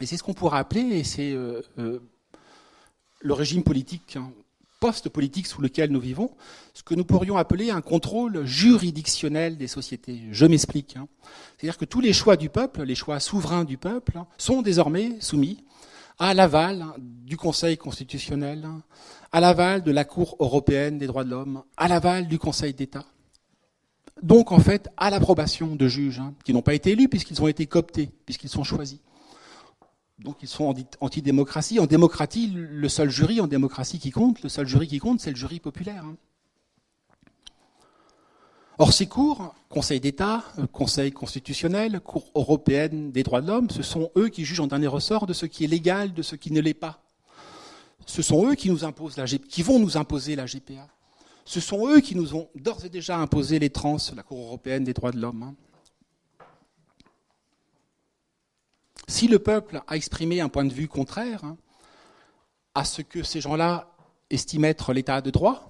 Et 0.00 0.06
c'est 0.06 0.16
ce 0.16 0.22
qu'on 0.22 0.34
pourrait 0.34 0.58
appeler, 0.58 0.82
et 0.82 1.04
c'est 1.04 1.32
euh, 1.32 1.60
euh, 1.78 1.98
le 3.20 3.34
régime 3.34 3.64
politique, 3.64 4.16
hein, 4.80 4.86
post-politique 4.88 5.46
sous 5.46 5.60
lequel 5.60 5.90
nous 5.90 6.00
vivons, 6.00 6.30
ce 6.74 6.82
que 6.82 6.94
nous 6.94 7.04
pourrions 7.04 7.36
appeler 7.36 7.70
un 7.70 7.80
contrôle 7.80 8.44
juridictionnel 8.44 9.56
des 9.56 9.68
sociétés. 9.68 10.22
Je 10.30 10.46
m'explique. 10.46 10.96
Hein. 10.96 11.06
C'est-à-dire 11.56 11.78
que 11.78 11.84
tous 11.84 12.00
les 12.00 12.12
choix 12.12 12.36
du 12.36 12.48
peuple, 12.48 12.82
les 12.82 12.94
choix 12.94 13.20
souverains 13.20 13.64
du 13.64 13.76
peuple, 13.76 14.18
hein, 14.18 14.26
sont 14.38 14.62
désormais 14.62 15.20
soumis 15.20 15.64
à 16.18 16.34
l'aval 16.34 16.84
du 16.98 17.36
Conseil 17.36 17.78
constitutionnel, 17.78 18.66
à 19.32 19.40
l'aval 19.40 19.82
de 19.82 19.90
la 19.90 20.04
Cour 20.04 20.36
européenne 20.40 20.98
des 20.98 21.06
droits 21.06 21.24
de 21.24 21.30
l'homme, 21.30 21.62
à 21.76 21.88
l'aval 21.88 22.26
du 22.26 22.38
Conseil 22.38 22.74
d'État. 22.74 23.04
Donc 24.22 24.52
en 24.52 24.58
fait 24.58 24.90
à 24.98 25.08
l'approbation 25.08 25.76
de 25.76 25.88
juges 25.88 26.20
qui 26.44 26.52
n'ont 26.52 26.60
pas 26.60 26.74
été 26.74 26.90
élus 26.90 27.08
puisqu'ils 27.08 27.40
ont 27.40 27.48
été 27.48 27.66
cooptés, 27.66 28.10
puisqu'ils 28.26 28.50
sont 28.50 28.64
choisis 28.64 28.98
donc 30.22 30.36
ils 30.42 30.48
sont 30.48 30.74
anti-démocratie. 31.00 31.80
En 31.80 31.86
démocratie, 31.86 32.52
le 32.54 32.88
seul 32.88 33.10
jury 33.10 33.40
en 33.40 33.46
démocratie 33.46 33.98
qui 33.98 34.10
compte, 34.10 34.42
le 34.42 34.48
seul 34.48 34.66
jury 34.66 34.86
qui 34.86 34.98
compte, 34.98 35.20
c'est 35.20 35.30
le 35.30 35.36
jury 35.36 35.60
populaire. 35.60 36.04
Hein. 36.04 36.16
Or, 38.78 38.92
ces 38.94 39.06
cours, 39.06 39.54
Conseil 39.68 40.00
d'État, 40.00 40.42
euh, 40.58 40.66
Conseil 40.66 41.12
constitutionnel, 41.12 42.00
Cour 42.00 42.30
européenne 42.34 43.12
des 43.12 43.22
droits 43.22 43.42
de 43.42 43.46
l'homme, 43.46 43.68
ce 43.68 43.82
sont 43.82 44.10
eux 44.16 44.28
qui 44.28 44.44
jugent 44.44 44.60
en 44.60 44.66
dernier 44.66 44.86
ressort 44.86 45.26
de 45.26 45.34
ce 45.34 45.44
qui 45.44 45.64
est 45.64 45.68
légal, 45.68 46.14
de 46.14 46.22
ce 46.22 46.34
qui 46.34 46.50
ne 46.50 46.60
l'est 46.60 46.72
pas. 46.72 47.02
Ce 48.06 48.22
sont 48.22 48.46
eux 48.48 48.54
qui, 48.54 48.70
nous 48.70 48.84
imposent 48.84 49.18
la 49.18 49.26
qui 49.26 49.62
vont 49.62 49.78
nous 49.78 49.96
imposer 49.96 50.34
la 50.34 50.46
GPA. 50.46 50.88
Ce 51.44 51.60
sont 51.60 51.88
eux 51.88 52.00
qui 52.00 52.14
nous 52.14 52.34
ont 52.34 52.48
d'ores 52.54 52.84
et 52.84 52.88
déjà 52.88 53.18
imposé 53.18 53.58
les 53.58 53.70
trans, 53.70 53.98
la 54.16 54.22
Cour 54.22 54.38
européenne 54.38 54.84
des 54.84 54.94
droits 54.94 55.12
de 55.12 55.20
l'homme. 55.20 55.42
Hein. 55.42 55.54
Si 59.10 59.26
le 59.26 59.40
peuple 59.40 59.82
a 59.88 59.96
exprimé 59.96 60.40
un 60.40 60.48
point 60.48 60.64
de 60.64 60.72
vue 60.72 60.86
contraire 60.86 61.42
hein, 61.42 61.56
à 62.76 62.84
ce 62.84 63.02
que 63.02 63.24
ces 63.24 63.40
gens-là 63.40 63.90
estiment 64.30 64.68
être 64.68 64.92
l'état 64.92 65.20
de 65.20 65.32
droit, 65.32 65.68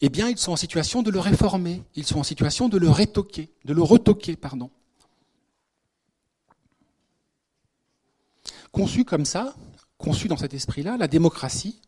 eh 0.00 0.08
bien, 0.08 0.28
ils 0.28 0.38
sont 0.38 0.52
en 0.52 0.56
situation 0.56 1.02
de 1.02 1.10
le 1.10 1.18
réformer, 1.18 1.82
ils 1.96 2.06
sont 2.06 2.20
en 2.20 2.22
situation 2.22 2.68
de 2.68 2.78
le 2.78 2.88
rétoquer, 2.88 3.50
de 3.64 3.72
le 3.74 3.82
retoquer, 3.82 4.36
pardon. 4.36 4.70
Conçu 8.70 9.04
comme 9.04 9.24
ça, 9.24 9.56
conçu 9.98 10.28
dans 10.28 10.36
cet 10.36 10.54
esprit-là, 10.54 10.96
la 10.98 11.08
démocratie, 11.08 11.80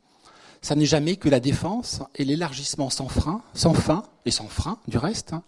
ça 0.60 0.74
n'est 0.74 0.86
jamais 0.86 1.14
que 1.14 1.28
la 1.28 1.38
défense 1.38 2.02
et 2.16 2.24
l'élargissement 2.24 2.90
sans 2.90 3.06
frein, 3.06 3.44
sans 3.54 3.74
fin 3.74 4.02
et 4.24 4.32
sans 4.32 4.48
frein 4.48 4.80
du 4.88 4.98
reste, 4.98 5.34
hein, 5.34 5.44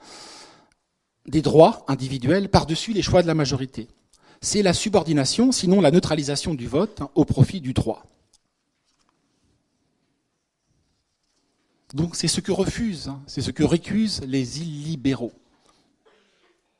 des 1.26 1.42
droits 1.42 1.84
individuels 1.88 2.48
par-dessus 2.48 2.92
les 2.92 3.02
choix 3.02 3.22
de 3.22 3.26
la 3.26 3.34
majorité 3.34 3.88
c'est 4.42 4.62
la 4.62 4.74
subordination, 4.74 5.52
sinon 5.52 5.80
la 5.80 5.92
neutralisation 5.92 6.52
du 6.52 6.66
vote 6.66 7.00
hein, 7.00 7.10
au 7.14 7.24
profit 7.24 7.60
du 7.60 7.72
droit. 7.72 8.04
Donc 11.94 12.16
c'est 12.16 12.28
ce 12.28 12.40
que 12.40 12.52
refusent, 12.52 13.08
hein, 13.08 13.22
c'est 13.26 13.40
ce 13.40 13.52
que 13.52 13.62
récusent 13.62 14.20
les 14.26 14.60
illibéraux. 14.60 15.32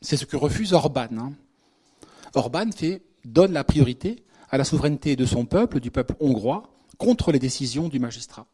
C'est 0.00 0.16
ce 0.16 0.24
que 0.24 0.36
refuse 0.36 0.72
Orban. 0.72 1.08
Hein. 1.16 1.32
Orban 2.34 2.72
fait, 2.72 3.02
donne 3.24 3.52
la 3.52 3.62
priorité 3.62 4.24
à 4.50 4.58
la 4.58 4.64
souveraineté 4.64 5.14
de 5.14 5.24
son 5.24 5.44
peuple, 5.46 5.78
du 5.78 5.92
peuple 5.92 6.16
hongrois, 6.18 6.74
contre 6.98 7.30
les 7.30 7.38
décisions 7.38 7.88
du 7.88 8.00
magistrat. 8.00 8.46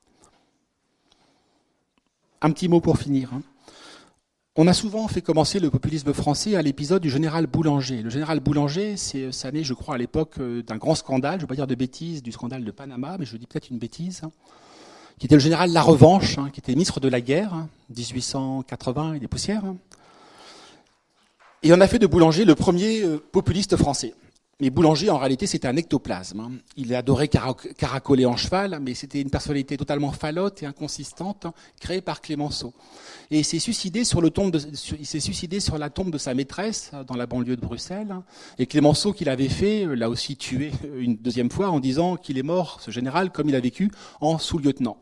Un 2.42 2.50
petit 2.50 2.68
mot 2.68 2.80
pour 2.80 2.98
finir. 2.98 3.30
On 4.60 4.66
a 4.66 4.72
souvent 4.72 5.06
fait 5.06 5.22
commencer 5.22 5.60
le 5.60 5.70
populisme 5.70 6.12
français 6.12 6.56
à 6.56 6.62
l'épisode 6.62 7.00
du 7.00 7.10
général 7.10 7.46
Boulanger. 7.46 8.02
Le 8.02 8.10
général 8.10 8.40
Boulanger, 8.40 8.96
c'est, 8.96 9.30
ça 9.30 9.52
naît, 9.52 9.62
je 9.62 9.72
crois, 9.72 9.94
à 9.94 9.98
l'époque 9.98 10.32
euh, 10.40 10.64
d'un 10.64 10.78
grand 10.78 10.96
scandale, 10.96 11.34
je 11.34 11.36
ne 11.36 11.40
veux 11.42 11.46
pas 11.46 11.54
dire 11.54 11.68
de 11.68 11.76
bêtises, 11.76 12.24
du 12.24 12.32
scandale 12.32 12.64
de 12.64 12.70
Panama, 12.72 13.18
mais 13.20 13.24
je 13.24 13.36
dis 13.36 13.46
peut-être 13.46 13.70
une 13.70 13.78
bêtise, 13.78 14.22
hein, 14.24 14.32
qui 15.16 15.26
était 15.26 15.36
le 15.36 15.40
général 15.40 15.70
La 15.70 15.80
Revanche, 15.80 16.38
hein, 16.38 16.50
qui 16.52 16.58
était 16.58 16.72
ministre 16.72 16.98
de 16.98 17.06
la 17.06 17.20
guerre, 17.20 17.68
1880 17.96 19.00
hein, 19.00 19.14
et 19.14 19.20
des 19.20 19.28
poussières. 19.28 19.62
Et 21.62 21.72
on 21.72 21.80
a 21.80 21.86
fait 21.86 22.00
de 22.00 22.08
Boulanger 22.08 22.44
le 22.44 22.56
premier 22.56 23.04
populiste 23.30 23.76
français. 23.76 24.12
Mais 24.60 24.70
Boulanger, 24.70 25.08
en 25.10 25.18
réalité, 25.18 25.46
c'était 25.46 25.68
un 25.68 25.76
ectoplasme. 25.76 26.40
Hein. 26.40 26.50
Il 26.76 26.92
adorait 26.92 27.28
caracoler 27.28 28.26
en 28.26 28.36
cheval, 28.36 28.80
mais 28.82 28.94
c'était 28.94 29.20
une 29.20 29.30
personnalité 29.30 29.76
totalement 29.76 30.10
falote 30.10 30.64
et 30.64 30.66
inconsistante, 30.66 31.46
créée 31.80 32.00
par 32.00 32.20
Clémenceau. 32.20 32.74
Et 33.30 33.38
il 33.38 33.44
s'est 33.44 33.60
suicidé 33.60 34.02
sur, 34.02 34.20
le 34.20 34.30
tombe 34.30 34.50
de, 34.50 35.78
la 35.78 35.90
tombe 35.90 36.10
de 36.10 36.18
sa 36.18 36.34
maîtresse 36.34 36.90
dans 37.06 37.14
la 37.14 37.26
banlieue 37.26 37.54
de 37.54 37.60
Bruxelles. 37.60 38.16
Et 38.58 38.66
Clémenceau, 38.66 39.12
qui 39.12 39.24
l'avait 39.24 39.48
fait, 39.48 39.86
l'a 39.94 40.10
aussi 40.10 40.36
tué 40.36 40.72
une 40.98 41.16
deuxième 41.16 41.52
fois 41.52 41.70
en 41.70 41.78
disant 41.78 42.16
qu'il 42.16 42.36
est 42.36 42.42
mort, 42.42 42.80
ce 42.80 42.90
général, 42.90 43.30
comme 43.30 43.48
il 43.48 43.54
a 43.54 43.60
vécu, 43.60 43.92
en 44.20 44.38
sous-lieutenant. 44.38 44.98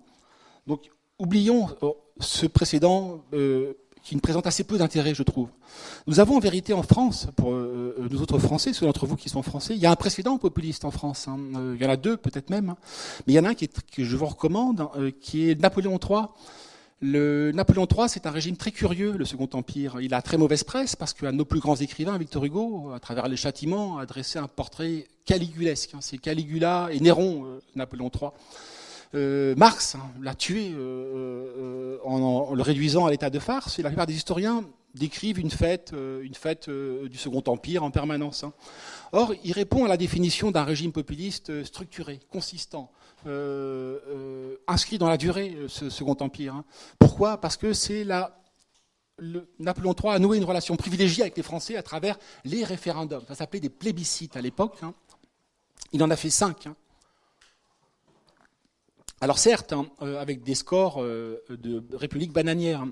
Donc, 0.67 0.91
oublions 1.19 1.69
euh, 1.83 1.93
ce 2.21 2.45
précédent 2.45 3.25
euh, 3.33 3.73
qui 4.07 4.15
ne 4.15 4.21
présente 4.21 4.47
assez 4.47 4.63
peu 4.63 4.79
d'intérêt, 4.79 5.17
je 5.17 5.25
trouve. 5.25 5.49
Nous 6.07 6.21
avons 6.21 6.37
en 6.37 6.39
vérité 6.39 6.73
en 6.73 6.85
France, 6.85 7.27
pour 7.35 7.51
euh, 7.51 7.97
euh, 7.99 8.09
nous 8.09 8.23
autres 8.23 8.39
Français, 8.39 8.73
ceux 8.73 8.87
d'entre 8.87 9.05
vous 9.05 9.17
qui 9.17 9.29
sont 9.29 9.43
Français, 9.43 9.75
il 9.75 9.81
y 9.81 9.87
a 9.87 9.91
un 9.91 9.97
précédent 9.97 10.39
populiste 10.39 10.85
en 10.85 10.93
France. 10.93 11.27
Hein. 11.27 11.41
Euh, 11.57 11.75
il 11.77 11.83
y 11.83 11.87
en 11.87 11.91
a 11.91 11.97
deux, 11.97 12.17
peut-être 12.17 12.49
même. 12.49 12.71
Hein. 12.71 12.77
Mais 13.27 13.33
il 13.33 13.37
y 13.37 13.41
en 13.41 13.45
a 13.45 13.49
un 13.49 13.55
que 13.55 14.05
je 14.05 14.17
vous 14.17 14.27
recommande, 14.27 14.83
hein, 14.83 15.11
qui 15.21 15.51
est 15.51 15.61
Napoléon 15.61 15.99
III. 15.99 16.27
Le 17.01 17.51
Napoléon 17.51 17.89
III, 17.91 18.09
c'est 18.09 18.27
un 18.27 18.31
régime 18.31 18.57
très 18.57 18.71
curieux, 18.71 19.17
le 19.17 19.25
Second 19.25 19.49
Empire. 19.55 19.97
Il 20.01 20.15
a 20.15 20.23
très 20.23 20.39
mauvaise 20.39 20.63
presse 20.63 20.95
parce 20.95 21.13
qu'un 21.13 21.33
de 21.33 21.39
nos 21.39 21.45
plus 21.45 21.61
grands 21.61 21.75
écrivains, 21.75 22.17
Victor 22.17 22.45
Hugo, 22.45 22.93
à 22.95 23.01
travers 23.01 23.27
les 23.27 23.37
châtiments, 23.37 23.99
a 23.99 24.07
dressé 24.07 24.39
un 24.39 24.47
portrait 24.47 25.09
caligulesque. 25.25 25.97
C'est 25.99 26.19
Caligula 26.19 26.91
et 26.93 27.01
Néron, 27.01 27.59
Napoléon 27.75 28.09
III. 28.15 28.31
Euh, 29.17 29.55
Marx 29.57 29.95
hein, 29.95 30.11
l'a 30.21 30.35
tué 30.35 30.73
euh, 30.73 30.79
euh, 30.79 31.99
en, 32.05 32.55
le 32.55 32.63
réduisant 32.63 33.07
à 33.07 33.11
l'état 33.11 33.31
de 33.31 33.39
farce. 33.39 33.79
Et 33.79 33.83
la 33.83 33.89
plupart 33.89 34.07
des 34.07 34.15
historiens 34.15 34.65
décrivent 34.95 35.39
une 35.39 35.51
fête, 35.51 35.93
une 36.23 36.35
fête 36.35 36.71
du 36.71 37.19
Second 37.19 37.43
Empire 37.49 37.85
en 37.85 37.91
permanence. 37.91 38.45
Hein. 38.45 38.55
Or, 39.13 39.35
il 39.45 39.53
répond 39.53 39.85
à 39.85 39.89
la 39.89 39.99
définition 39.99 40.51
d'un 40.51 40.65
régime 40.65 40.91
populiste 40.91 41.65
structuré, 41.65 42.19
consistant, 42.31 42.91
inscrit 44.67 44.97
dans 44.97 45.11
la 45.11 45.19
durée, 45.19 45.55
ce 45.69 45.91
Second 45.91 46.17
Empire. 46.21 46.55
Hein. 46.55 46.65
Pourquoi? 46.99 47.39
Parce 47.43 47.59
que 47.59 47.75
c'est 47.75 48.05
la 48.05 48.41
Napoléon 49.59 49.95
III 49.95 50.15
a 50.15 50.19
noué 50.19 50.39
une 50.39 50.45
relation 50.45 50.77
privilégiée 50.77 51.25
avec 51.25 51.37
les 51.37 51.43
Français 51.43 51.77
à 51.77 51.83
travers 51.83 52.19
les 52.47 52.65
référendums. 52.65 53.25
Ça 53.29 53.35
s'appelait 53.35 53.61
des 53.61 53.69
plébiscites 53.69 54.39
à 54.39 54.41
l'époque. 54.41 54.81
Il 55.93 56.03
en 56.03 56.11
a 56.11 56.17
fait 56.17 56.31
cinq. 56.31 56.69
Alors 59.21 59.39
certes, 59.39 59.73
hein, 59.73 59.87
euh, 60.03 60.21
avec 60.21 60.43
des 60.43 60.55
scores 60.55 61.03
euh, 61.03 61.43
de 61.49 61.83
République 61.97 62.33
bananière, 62.33 62.83
hein, 62.83 62.91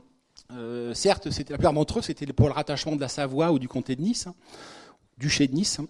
euh, 0.53 0.95
certes, 0.95 1.27
la 1.27 1.57
plupart 1.57 1.75
d'entre 1.75 1.99
eux, 1.99 2.03
c'était 2.03 2.27
pour 2.33 2.49
le 2.49 2.55
rattachement 2.55 2.97
de 2.97 3.01
la 3.01 3.09
Savoie 3.09 3.53
ou 3.53 3.59
du 3.59 3.69
comté 3.69 3.95
de 3.95 4.01
Nice, 4.01 4.27
hein, 4.27 4.35
duché 5.19 5.47
de 5.47 5.55
Nice, 5.55 5.81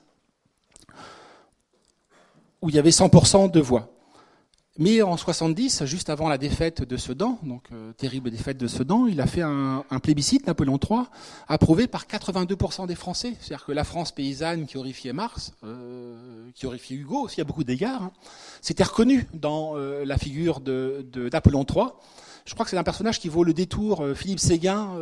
où 2.60 2.68
il 2.68 2.74
y 2.74 2.78
avait 2.78 2.90
100% 2.90 3.50
de 3.50 3.60
voix. 3.60 3.93
Mais 4.76 5.02
en 5.02 5.16
70, 5.16 5.84
juste 5.84 6.10
avant 6.10 6.28
la 6.28 6.36
défaite 6.36 6.82
de 6.82 6.96
Sedan, 6.96 7.38
donc 7.44 7.62
euh, 7.70 7.92
terrible 7.92 8.32
défaite 8.32 8.58
de 8.58 8.66
Sedan, 8.66 9.06
il 9.06 9.20
a 9.20 9.26
fait 9.28 9.42
un, 9.42 9.84
plébiscite, 10.02 10.48
Napoléon 10.48 10.80
III, 10.82 11.02
approuvé 11.46 11.86
par 11.86 12.06
82% 12.06 12.88
des 12.88 12.96
Français. 12.96 13.34
C'est-à-dire 13.40 13.66
que 13.66 13.70
la 13.70 13.84
France 13.84 14.10
paysanne 14.10 14.66
qui 14.66 14.76
horrifiait 14.76 15.12
Mars, 15.12 15.52
euh, 15.62 16.50
qui 16.56 16.66
horrifiait 16.66 16.96
Hugo 16.96 17.20
aussi 17.20 17.40
à 17.40 17.44
beaucoup 17.44 17.62
d'égards, 17.62 18.02
hein, 18.02 18.12
s'était 18.62 18.82
reconnue 18.82 19.28
dans 19.32 19.76
euh, 19.76 20.04
la 20.04 20.18
figure 20.18 20.58
de, 20.58 21.06
Napoléon 21.32 21.64
III. 21.64 21.86
Je 22.44 22.54
crois 22.54 22.64
que 22.64 22.70
c'est 22.70 22.76
un 22.76 22.82
personnage 22.82 23.20
qui 23.20 23.28
vaut 23.28 23.44
le 23.44 23.54
détour. 23.54 24.04
Philippe 24.16 24.40
Séguin, 24.40 24.98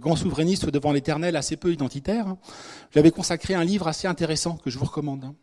grand 0.00 0.16
souverainiste 0.16 0.68
devant 0.68 0.90
l'éternel, 0.90 1.36
assez 1.36 1.56
peu 1.56 1.72
identitaire, 1.72 2.26
hein, 2.26 2.38
lui 2.92 2.98
avait 2.98 3.12
consacré 3.12 3.54
un 3.54 3.62
livre 3.62 3.86
assez 3.86 4.08
intéressant 4.08 4.56
que 4.56 4.68
je 4.68 4.78
vous 4.78 4.86
recommande. 4.86 5.24
Hein. 5.24 5.34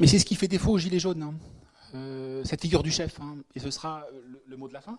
Mais 0.00 0.06
c'est 0.06 0.18
ce 0.18 0.24
qui 0.24 0.34
fait 0.34 0.48
défaut 0.48 0.72
aux 0.72 0.78
Gilets 0.78 0.98
jaunes, 0.98 1.22
hein. 1.22 1.34
euh, 1.94 2.42
cette 2.44 2.62
figure 2.62 2.82
du 2.82 2.90
chef, 2.90 3.20
hein. 3.20 3.36
et 3.54 3.60
ce 3.60 3.70
sera 3.70 4.06
le, 4.48 4.56
mot 4.56 4.66
de 4.66 4.72
la 4.72 4.80
fin. 4.80 4.98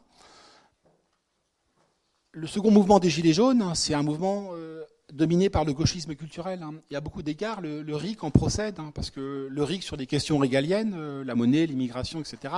Le 2.34 2.45
second 2.45 2.70
mouvement 2.70 2.99
des 2.99 3.10
Gilets 3.10 3.34
jaunes, 3.34 3.64
hein, 3.64 3.74
c'est 3.74 3.95
un 3.95 4.04
mouvement 4.04 4.49
euh, 4.52 4.84
dominé 5.12 5.49
par 5.49 5.66
le 5.66 5.74
gauchisme 5.74 6.14
culturel. 6.14 6.64
Il 6.91 6.93
y 6.93 6.95
a 6.95 7.02
beaucoup 7.02 7.24
d'égards, 7.24 7.62
le, 7.62 7.95
RIC 7.95 8.24
en 8.24 8.30
procède, 8.30 8.78
parce 8.93 9.10
que 9.10 9.47
le 9.49 9.64
RIC 9.64 9.82
sur 9.82 9.97
des 9.97 10.06
questions 10.06 10.38
régaliennes, 10.38 10.93
euh, 10.95 11.24
la 11.24 11.34
monnaie, 11.34 11.66
l'immigration, 11.66 12.20
etc., 12.20 12.54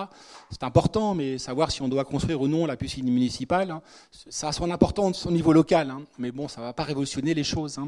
c'est 0.52 0.64
important, 0.64 1.16
mais 1.16 1.38
savoir 1.38 1.72
si 1.72 1.82
on 1.82 1.88
doit 1.88 2.04
construire 2.04 2.42
ou 2.42 2.50
non 2.50 2.66
la 2.66 2.76
piscine 2.76 3.10
municipale, 3.10 3.80
ça 4.12 4.50
a 4.50 4.52
son 4.52 4.70
importance 4.70 5.26
au 5.26 5.32
niveau 5.32 5.54
local, 5.54 5.96
mais 6.18 6.34
bon, 6.34 6.50
ça 6.50 6.60
ne 6.60 6.66
va 6.66 6.74
pas 6.74 6.84
révolutionner 6.84 7.34
les 7.34 7.46
choses. 7.46 7.80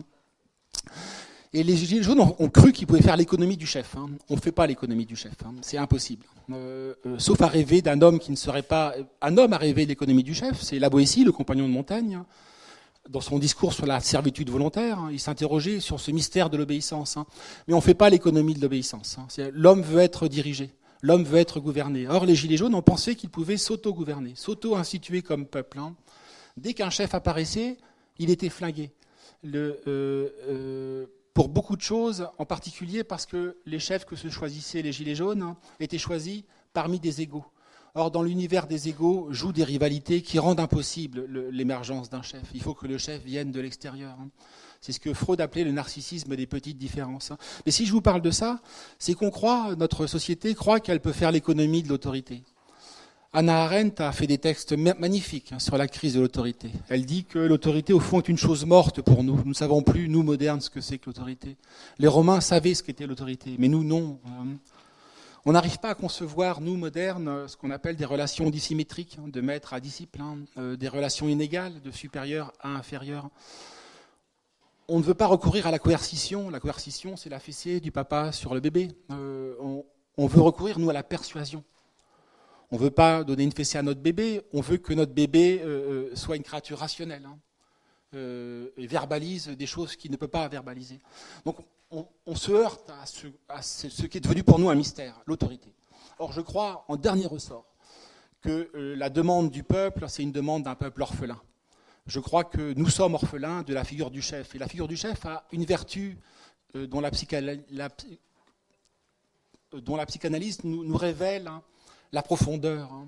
Et 1.53 1.63
les 1.63 1.75
Gilets 1.75 2.03
jaunes 2.03 2.19
ont, 2.19 2.49
cru 2.49 2.71
qu'ils 2.71 2.87
pouvaient 2.87 3.01
faire 3.01 3.15
l'économie 3.15 3.57
du 3.57 3.65
chef. 3.65 3.95
Hein. 3.95 4.07
On 4.29 4.35
ne 4.35 4.39
fait 4.41 4.51
pas 4.51 4.67
l'économie 4.67 5.05
du 5.05 5.15
chef, 5.15 5.33
hein. 5.45 5.53
c'est 5.61 5.77
impossible. 5.77 6.25
Euh, 6.51 6.93
euh, 7.05 7.15
sauf 7.17 7.41
à 7.41 7.47
rêver 7.47 7.81
d'un 7.81 8.01
homme 8.01 8.19
qui 8.19 8.31
ne 8.31 8.35
serait 8.35 8.61
pas... 8.61 8.93
Un 9.21 9.37
homme 9.37 9.53
a 9.53 9.57
rêvé 9.57 9.85
l'économie 9.85 10.23
du 10.23 10.33
chef, 10.33 10.61
c'est 10.61 10.79
La 10.79 10.89
Boétie, 10.89 11.23
le 11.23 11.31
compagnon 11.31 11.67
de 11.67 11.73
Montaigne. 11.73 12.15
Hein. 12.15 12.25
Dans 13.09 13.21
son 13.21 13.37
discours 13.37 13.73
sur 13.73 13.85
la 13.85 13.99
servitude 13.99 14.49
volontaire, 14.49 14.99
il 15.11 15.19
s'interrogeait 15.19 15.79
sur 15.79 15.99
ce 15.99 16.09
mystère 16.09 16.49
de 16.49 16.57
l'obéissance. 16.57 17.17
Mais 17.67 17.73
on 17.73 17.77
ne 17.77 17.81
fait 17.81 17.93
pas 17.93 18.09
l'économie 18.09 18.55
de 18.55 18.61
l'obéissance. 18.61 19.17
L'homme 19.53 19.83
veut 19.83 20.01
être 20.01 20.27
dirigé, 20.27 20.71
l'homme 21.01 21.23
veut 21.23 21.37
être 21.37 21.59
gouverné. 21.59 22.07
Or, 22.07 22.25
les 22.25 22.35
Gilets 22.35 22.57
jaunes 22.57 22.73
ont 22.73 22.81
pensé 22.81 23.15
qu'ils 23.15 23.29
pouvaient 23.29 23.57
s'auto-gouverner, 23.57 24.33
s'auto-instituer 24.35 25.21
comme 25.21 25.45
peuple. 25.45 25.79
Dès 26.57 26.73
qu'un 26.73 26.89
chef 26.89 27.13
apparaissait, 27.13 27.77
il 28.17 28.31
était 28.31 28.49
flingué. 28.49 28.91
Le, 29.43 29.79
euh, 29.87 31.05
pour 31.35 31.49
beaucoup 31.49 31.75
de 31.75 31.81
choses, 31.81 32.29
en 32.39 32.45
particulier 32.45 33.03
parce 33.03 33.25
que 33.25 33.57
les 33.65 33.77
chefs 33.77 34.05
que 34.05 34.15
se 34.15 34.29
choisissaient 34.29 34.81
les 34.81 34.93
Gilets 34.93 35.15
jaunes 35.15 35.41
hein, 35.41 35.57
étaient 35.81 35.97
choisis 35.97 36.43
parmi 36.73 36.97
des 36.97 37.21
égaux. 37.21 37.45
Or, 37.93 38.09
dans 38.09 38.23
l'univers 38.23 38.67
des 38.67 38.87
égaux, 38.87 39.27
jouent 39.31 39.51
des 39.51 39.65
rivalités 39.65 40.21
qui 40.21 40.39
rendent 40.39 40.61
impossible 40.61 41.25
l'émergence 41.51 42.09
d'un 42.09 42.21
chef. 42.21 42.41
Il 42.53 42.61
faut 42.61 42.73
que 42.73 42.87
le 42.87 42.97
chef 42.97 43.21
vienne 43.23 43.51
de 43.51 43.59
l'extérieur. 43.59 44.17
Hein. 44.19 44.29
C'est 44.79 44.93
ce 44.93 44.99
que 44.99 45.13
Freud 45.13 45.41
appelait 45.41 45.65
le 45.65 45.71
narcissisme 45.71 46.35
des 46.37 46.47
petites 46.47 46.77
différences. 46.77 47.31
Hein. 47.31 47.37
Mais 47.65 47.71
si 47.71 47.85
je 47.85 47.91
vous 47.91 48.01
parle 48.01 48.21
de 48.21 48.31
ça, 48.31 48.61
c'est 48.97 49.13
qu'on 49.13 49.29
croit, 49.29 49.75
notre 49.75 50.07
société 50.07 50.55
croit 50.55 50.79
qu'elle 50.79 51.01
peut 51.01 51.11
faire 51.11 51.31
l'économie 51.31 51.83
de 51.83 51.89
l'autorité. 51.89 52.43
Anna 53.37 53.63
Arendt 53.65 54.01
a 54.01 54.13
fait 54.13 54.27
des 54.27 54.37
textes 54.37 54.71
magnifiques 54.71 55.51
hein, 55.51 55.59
sur 55.59 55.75
la 55.75 55.89
crise 55.89 56.13
de 56.13 56.21
l'autorité. 56.21 56.71
Elle 56.87 57.05
dit 57.05 57.25
que 57.25 57.37
l'autorité, 57.37 57.91
au 57.91 57.99
fond, 57.99 58.19
est 58.19 58.29
une 58.29 58.37
chose 58.37 58.65
morte 58.65 59.01
pour 59.01 59.25
nous. 59.25 59.35
Nous 59.35 59.49
ne 59.49 59.53
savons 59.53 59.81
plus, 59.81 60.07
nous, 60.07 60.23
modernes, 60.23 60.61
ce 60.61 60.69
que 60.69 60.79
c'est 60.79 60.99
que 60.99 61.07
l'autorité. 61.07 61.57
Les 61.99 62.07
Romains 62.07 62.39
savaient 62.39 62.73
ce 62.73 62.81
qu'était 62.81 63.05
l'autorité, 63.05 63.57
mais 63.59 63.67
nous, 63.67 63.83
non. 63.83 64.19
Hein. 64.25 64.55
On 65.43 65.51
n'arrive 65.51 65.79
pas 65.79 65.89
à 65.89 65.95
concevoir, 65.95 66.61
nous, 66.61 66.77
modernes, 66.77 67.45
ce 67.49 67.57
qu'on 67.57 67.71
appelle 67.71 67.97
des 67.97 68.05
relations 68.05 68.49
dissymétriques, 68.49 69.17
hein, 69.19 69.27
de 69.27 69.41
maître 69.41 69.73
à 69.73 69.81
disciple, 69.81 70.21
euh, 70.57 70.77
des 70.77 70.87
relations 70.87 71.27
inégales, 71.27 71.81
de 71.81 71.91
supérieur 71.91 72.53
à 72.61 72.69
inférieur. 72.69 73.27
On 74.87 74.99
ne 74.99 75.03
veut 75.03 75.13
pas 75.13 75.27
recourir 75.27 75.67
à 75.67 75.71
la 75.71 75.79
coercition. 75.79 76.49
La 76.49 76.61
coercition, 76.61 77.17
c'est 77.17 77.29
la 77.29 77.39
fessée 77.39 77.81
du 77.81 77.91
papa 77.91 78.31
sur 78.31 78.53
le 78.53 78.61
bébé. 78.61 78.93
Euh, 79.11 79.55
on 80.15 80.27
veut 80.27 80.39
recourir, 80.39 80.79
nous, 80.79 80.89
à 80.89 80.93
la 80.93 81.03
persuasion. 81.03 81.65
On 82.71 82.77
ne 82.77 82.81
veut 82.81 82.91
pas 82.91 83.23
donner 83.23 83.43
une 83.43 83.51
fessée 83.51 83.77
à 83.77 83.83
notre 83.83 84.01
bébé, 84.01 84.41
on 84.53 84.61
veut 84.61 84.77
que 84.77 84.93
notre 84.93 85.13
bébé 85.13 85.61
euh, 85.61 86.09
euh, 86.11 86.15
soit 86.15 86.35
une 86.35 86.43
créature 86.43 86.79
rationnelle 86.79 87.25
hein, 87.25 87.37
euh, 88.15 88.69
et 88.77 88.87
verbalise 88.87 89.49
des 89.49 89.67
choses 89.67 89.95
qu'il 89.95 90.11
ne 90.11 90.17
peut 90.17 90.27
pas 90.27 90.47
verbaliser. 90.47 90.99
Donc 91.45 91.57
on, 91.91 92.35
se 92.35 92.51
heurte 92.51 92.89
à, 93.47 93.61
ce, 93.61 94.05
qui 94.07 94.17
est 94.17 94.21
devenu 94.21 94.43
pour 94.43 94.59
nous 94.59 94.69
un 94.69 94.75
mystère, 94.75 95.21
l'autorité. 95.27 95.73
Or 96.17 96.33
je 96.33 96.41
crois, 96.41 96.85
en 96.87 96.97
dernier 96.97 97.27
ressort, 97.27 97.65
que 98.41 98.69
la 98.73 99.09
demande 99.09 99.49
du 99.51 99.63
peuple, 99.63 100.05
c'est 100.09 100.23
une 100.23 100.31
demande 100.31 100.63
d'un 100.63 100.75
peuple 100.75 101.03
orphelin. 101.03 101.39
Je 102.07 102.19
crois 102.19 102.43
que 102.43 102.73
nous 102.73 102.89
sommes 102.89 103.13
orphelins 103.13 103.63
de 103.63 103.73
la 103.73 103.83
figure 103.83 104.11
du 104.11 104.21
chef. 104.21 104.53
Et 104.55 104.59
la 104.59 104.67
figure 104.67 104.87
du 104.87 104.97
chef 104.97 105.25
a 105.25 105.45
une 105.51 105.65
vertu 105.65 106.17
dont, 106.73 106.99
la 106.99 107.11
dont, 109.71 109.95
la 109.95 110.05
psychanalyse 110.05 110.63
nous, 110.63 110.97
révèle 110.97 111.47
hein, 111.47 111.63
la 112.11 112.21
profondeur. 112.21 112.91
Hein. 112.93 113.07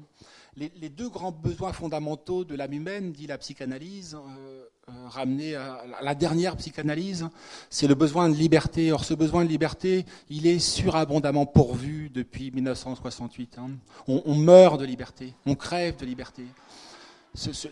Les, 0.57 0.89
deux 0.89 1.09
grands 1.09 1.31
besoins 1.31 1.71
fondamentaux 1.71 2.43
de 2.43 2.55
l'âme 2.55 2.73
humaine, 2.73 3.11
dit 3.11 3.27
la 3.27 3.37
psychanalyse, 3.37 4.15
euh, 4.15 4.63
euh, 4.89 5.07
ramené 5.07 5.53
à 5.53 5.83
la 6.01 6.15
dernière 6.15 6.57
psychanalyse, 6.57 7.27
c'est 7.69 7.85
le 7.85 7.93
besoin 7.93 8.27
de 8.27 8.33
liberté. 8.33 8.91
Or, 8.91 9.05
ce 9.05 9.13
besoin 9.13 9.45
de 9.45 9.49
liberté, 9.49 10.03
il 10.29 10.47
est 10.47 10.57
surabondamment 10.57 11.45
pourvu 11.45 12.09
depuis 12.09 12.49
1968. 12.49 13.59
Hein. 13.59 13.69
On, 14.07 14.33
meurt 14.33 14.79
de 14.79 14.85
liberté, 14.85 15.35
on 15.45 15.53
crève 15.53 15.95
de 15.97 16.07
liberté. 16.07 16.43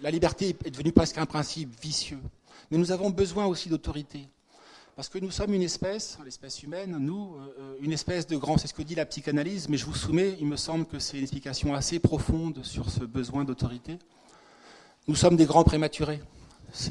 la 0.04 0.12
liberté 0.12 0.56
est 0.64 0.70
devenue 0.70 0.92
presque 0.92 1.18
un 1.18 1.26
principe 1.26 1.74
vicieux. 1.82 2.22
Mais 2.70 2.78
nous 2.78 2.92
avons 2.92 3.10
besoin 3.10 3.48
aussi 3.48 3.68
d'autorité. 3.68 4.28
Parce 4.96 5.10
que 5.10 5.20
nous 5.20 5.30
sommes 5.30 5.54
une 5.54 5.62
espèce, 5.62 6.18
l'espèce 6.24 6.64
humaine, 6.64 6.96
nous, 6.98 7.36
euh, 7.60 7.76
une 7.82 7.92
espèce 7.92 8.28
de 8.28 8.38
grand, 8.38 8.58
c'est 8.58 8.68
ce 8.68 8.74
que 8.74 8.82
dit 8.82 8.96
la 8.96 9.06
psychanalyse, 9.06 9.68
mais 9.68 9.76
je 9.76 9.86
vous 9.86 9.94
soumets, 9.94 10.38
il 10.40 10.48
me 10.48 10.56
semble 10.56 10.86
que 10.86 11.00
c'est 11.00 11.18
une 11.18 11.24
explication 11.24 11.74
assez 11.76 12.00
profonde 12.00 12.64
sur 12.64 12.90
ce 12.90 13.04
besoin 13.04 13.44
d'autorité. 13.44 14.00
Nous 15.10 15.16
sommes 15.16 15.36
des 15.36 15.44
grands 15.44 15.66
prématurés. 15.66 16.22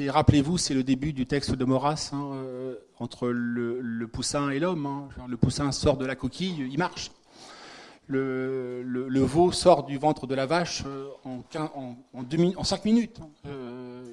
Rappelez-vous, 0.07 0.59
c'est 0.59 0.75
le 0.75 0.85
début 0.85 1.15
du 1.15 1.25
texte 1.25 1.55
de 1.55 1.65
Maurras, 1.65 2.11
hein, 2.13 2.33
euh, 2.35 2.75
entre 2.99 3.29
le, 3.29 4.07
poussin 4.07 4.51
et 4.51 4.59
l'homme. 4.59 4.85
Hein. 4.85 5.09
Le 5.27 5.39
poussin 5.39 5.73
sort 5.73 5.97
de 5.97 6.05
la 6.05 6.15
coquille, 6.15 6.69
il 6.71 6.79
marche. 6.79 7.11
Le, 8.07 8.83
veau 9.23 9.51
sort 9.51 9.85
du 9.85 9.97
ventre 9.97 10.27
de 10.27 10.35
la 10.35 10.45
vache 10.45 10.83
euh, 10.87 11.09
en, 11.25 11.43
en, 11.75 11.97
en, 12.13 12.65
5 12.65 12.85
minutes. 12.85 13.21
Hein. 13.23 13.49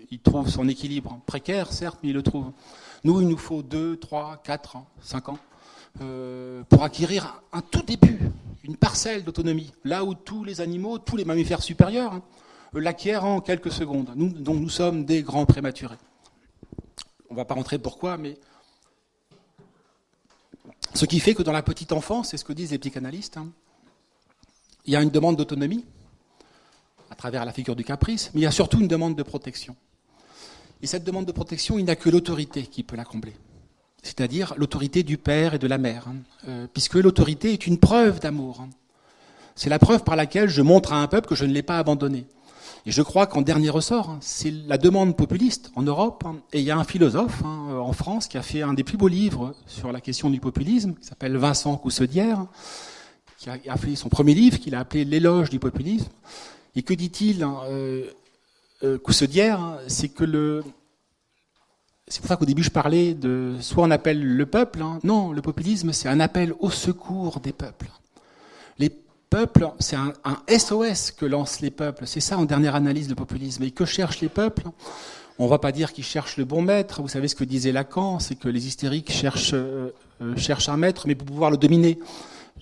il 0.09 0.19
trouve 0.19 0.47
son 0.47 0.69
équilibre 0.69 1.19
précaire, 1.25 1.73
certes, 1.73 1.99
mais 2.03 2.11
il 2.11 2.15
le 2.15 2.23
trouve. 2.23 2.53
Nous, 3.03 3.21
il 3.21 3.27
nous 3.27 3.37
faut 3.37 3.63
2, 3.63 3.97
3, 3.97 4.41
4, 4.43 4.77
5 5.01 5.29
ans 5.29 5.37
pour 6.69 6.83
acquérir 6.83 7.41
un 7.51 7.61
tout 7.61 7.81
début, 7.81 8.19
une 8.63 8.77
parcelle 8.77 9.23
d'autonomie, 9.23 9.73
là 9.83 10.05
où 10.05 10.13
tous 10.13 10.43
les 10.43 10.61
animaux, 10.61 10.99
tous 10.99 11.17
les 11.17 11.25
mammifères 11.25 11.61
supérieurs 11.61 12.21
l'acquiert 12.73 13.25
en 13.25 13.41
quelques 13.41 13.71
secondes. 13.71 14.11
Nous, 14.15 14.29
donc 14.29 14.59
nous 14.59 14.69
sommes 14.69 15.03
des 15.03 15.23
grands 15.23 15.45
prématurés. 15.45 15.97
On 17.29 17.33
ne 17.33 17.37
va 17.37 17.45
pas 17.45 17.55
rentrer 17.55 17.77
pourquoi, 17.79 18.17
mais 18.17 18.37
ce 20.93 21.05
qui 21.05 21.19
fait 21.19 21.33
que 21.33 21.43
dans 21.43 21.51
la 21.51 21.63
petite 21.63 21.91
enfance, 21.91 22.29
c'est 22.29 22.37
ce 22.37 22.45
que 22.45 22.53
disent 22.53 22.71
les 22.71 22.77
psychanalystes, 22.77 23.37
hein, 23.37 23.49
il 24.85 24.93
y 24.93 24.95
a 24.95 25.01
une 25.01 25.09
demande 25.09 25.35
d'autonomie 25.35 25.85
à 27.09 27.15
travers 27.15 27.45
la 27.45 27.53
figure 27.53 27.75
du 27.75 27.83
caprice, 27.83 28.31
mais 28.33 28.41
il 28.41 28.43
y 28.43 28.47
a 28.47 28.51
surtout 28.51 28.79
une 28.79 28.87
demande 28.87 29.15
de 29.15 29.23
protection. 29.23 29.75
Et 30.83 30.87
cette 30.87 31.03
demande 31.03 31.25
de 31.25 31.31
protection, 31.31 31.77
il 31.77 31.85
n'y 31.85 31.91
a 31.91 31.95
que 31.95 32.09
l'autorité 32.09 32.63
qui 32.63 32.83
peut 32.83 32.95
la 32.95 33.05
combler. 33.05 33.33
C'est-à-dire 34.01 34.55
l'autorité 34.57 35.03
du 35.03 35.17
père 35.17 35.53
et 35.53 35.59
de 35.59 35.67
la 35.67 35.77
mère, 35.77 36.07
hein. 36.07 36.15
euh, 36.47 36.67
puisque 36.71 36.95
l'autorité 36.95 37.53
est 37.53 37.67
une 37.67 37.77
preuve 37.77 38.19
d'amour. 38.19 38.61
Hein. 38.61 38.69
C'est 39.55 39.69
la 39.69 39.77
preuve 39.77 40.03
par 40.03 40.15
laquelle 40.15 40.49
je 40.49 40.63
montre 40.63 40.91
à 40.93 41.01
un 41.01 41.07
peuple 41.07 41.27
que 41.27 41.35
je 41.35 41.45
ne 41.45 41.53
l'ai 41.53 41.61
pas 41.61 41.77
abandonné. 41.77 42.25
Et 42.87 42.91
je 42.91 43.03
crois 43.03 43.27
qu'en 43.27 43.43
dernier 43.43 43.69
ressort, 43.69 44.09
hein, 44.09 44.17
c'est 44.21 44.49
la 44.49 44.79
demande 44.79 45.15
populiste 45.15 45.71
en 45.75 45.83
Europe. 45.83 46.23
Et 46.51 46.61
il 46.61 46.65
y 46.65 46.71
a 46.71 46.77
un 46.77 46.83
philosophe 46.83 47.43
hein, 47.45 47.77
en 47.79 47.93
France 47.93 48.27
qui 48.27 48.39
a 48.39 48.41
fait 48.41 48.63
un 48.63 48.73
des 48.73 48.83
plus 48.83 48.97
beaux 48.97 49.07
livres 49.07 49.53
sur 49.67 49.91
la 49.91 50.01
question 50.01 50.31
du 50.31 50.39
populisme, 50.39 50.95
qui 50.95 51.05
s'appelle 51.05 51.37
Vincent 51.37 51.77
Coussedière, 51.77 52.47
qui 53.37 53.49
a 53.49 53.77
fait 53.77 53.95
son 53.95 54.09
premier 54.09 54.33
livre 54.33 54.57
qu'il 54.57 54.73
a 54.73 54.79
appelé 54.79 55.05
L'éloge 55.05 55.51
du 55.51 55.59
populisme. 55.59 56.09
Et 56.75 56.81
que 56.81 56.93
dit-il 56.95 57.43
euh, 57.43 58.09
euh, 58.83 58.97
Coussedière 58.97 59.79
C'est 59.87 60.09
que 60.09 60.23
le, 60.23 60.63
c'est 62.07 62.19
pour 62.21 62.27
ça 62.27 62.35
qu'au 62.35 62.45
début 62.45 62.63
je 62.63 62.71
parlais 62.71 63.13
de 63.13 63.55
soit 63.59 63.83
on 63.83 63.91
appelle 63.91 64.23
le 64.23 64.45
peuple, 64.45 64.83
non, 65.03 65.31
le 65.31 65.41
populisme 65.41 65.93
c'est 65.93 66.09
un 66.09 66.19
appel 66.19 66.53
au 66.59 66.69
secours 66.69 67.39
des 67.39 67.53
peuples. 67.53 67.89
Les 68.79 68.89
peuple, 69.31 69.71
c'est 69.79 69.95
un, 69.95 70.13
SOS 70.47 71.11
que 71.11 71.25
lancent 71.25 71.61
les 71.61 71.71
peuples. 71.71 72.03
C'est 72.05 72.19
ça 72.19 72.37
en 72.37 72.43
dernière 72.43 72.75
analyse 72.75 73.09
le 73.09 73.15
populisme. 73.15 73.63
Et 73.63 73.71
que 73.71 73.85
cherchent 73.85 74.19
les 74.19 74.29
peuples? 74.29 74.67
On 75.39 75.45
ne 75.45 75.49
va 75.49 75.57
pas 75.57 75.71
dire 75.71 75.93
qu'ils 75.93 76.03
cherchent 76.03 76.35
le 76.35 76.43
bon 76.43 76.61
maître. 76.61 77.01
Vous 77.01 77.07
savez 77.07 77.29
ce 77.29 77.35
que 77.35 77.45
disait 77.45 77.71
Lacan, 77.71 78.19
c'est 78.19 78.35
que 78.35 78.49
les 78.49 78.67
hystériques 78.67 79.09
cherchent, 79.09 79.53
euh, 79.53 79.91
euh, 80.21 80.35
cherchent 80.35 80.67
un 80.67 80.75
maître, 80.75 81.07
mais 81.07 81.15
pour 81.15 81.25
pouvoir 81.25 81.49
le 81.49 81.57
dominer. 81.57 81.97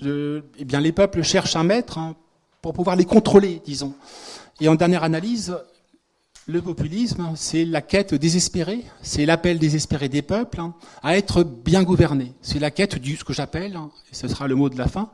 eh 0.01 0.65
bien, 0.65 0.79
les 0.79 0.91
peuples 0.91 1.23
cherchent 1.23 1.55
un 1.55 1.63
maître 1.63 1.97
hein, 1.97 2.15
pour 2.61 2.73
pouvoir 2.73 2.95
les 2.95 3.05
contrôler, 3.05 3.61
disons. 3.65 3.95
Et 4.61 4.69
en 4.69 4.75
dernière 4.75 5.03
analyse, 5.03 5.57
le 6.49 6.63
populisme, 6.63 7.31
c'est 7.35 7.63
la 7.63 7.81
quête 7.81 8.15
désespérée, 8.15 8.83
c'est 9.03 9.27
l'appel 9.27 9.59
désespéré 9.59 10.09
des 10.09 10.23
peuples 10.23 10.59
hein, 10.59 10.73
à 11.03 11.15
être 11.15 11.43
bien 11.43 11.83
gouvernés. 11.83 12.33
C'est 12.41 12.57
la 12.57 12.71
quête 12.71 12.97
du 12.97 13.15
ce 13.15 13.23
que 13.23 13.33
j'appelle, 13.33 13.75
hein, 13.75 13.91
et 14.11 14.15
ce 14.15 14.27
sera 14.27 14.47
le 14.47 14.55
mot 14.55 14.67
de 14.67 14.77
la 14.77 14.87
fin, 14.87 15.11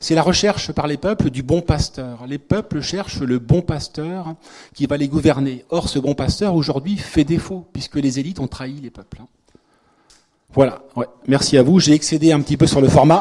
c'est 0.00 0.14
la 0.14 0.22
recherche 0.22 0.72
par 0.72 0.86
les 0.86 0.96
peuples 0.96 1.28
du 1.28 1.42
bon 1.42 1.60
pasteur. 1.60 2.26
Les 2.26 2.38
peuples 2.38 2.80
cherchent 2.80 3.20
le 3.20 3.38
bon 3.38 3.60
pasteur 3.60 4.34
qui 4.72 4.86
va 4.86 4.96
les 4.96 5.08
gouverner. 5.08 5.66
Or, 5.68 5.90
ce 5.90 5.98
bon 5.98 6.14
pasteur, 6.14 6.54
aujourd'hui, 6.54 6.96
fait 6.96 7.24
défaut, 7.24 7.66
puisque 7.72 7.96
les 7.96 8.18
élites 8.18 8.40
ont 8.40 8.48
trahi 8.48 8.80
les 8.80 8.90
peuples. 8.90 9.20
Voilà. 10.54 10.82
Merci 11.26 11.58
à 11.58 11.62
vous. 11.62 11.80
J'ai 11.80 11.92
excédé 11.92 12.32
un 12.32 12.40
petit 12.40 12.56
peu 12.56 12.66
sur 12.66 12.80
le 12.80 12.88
format. 12.88 13.20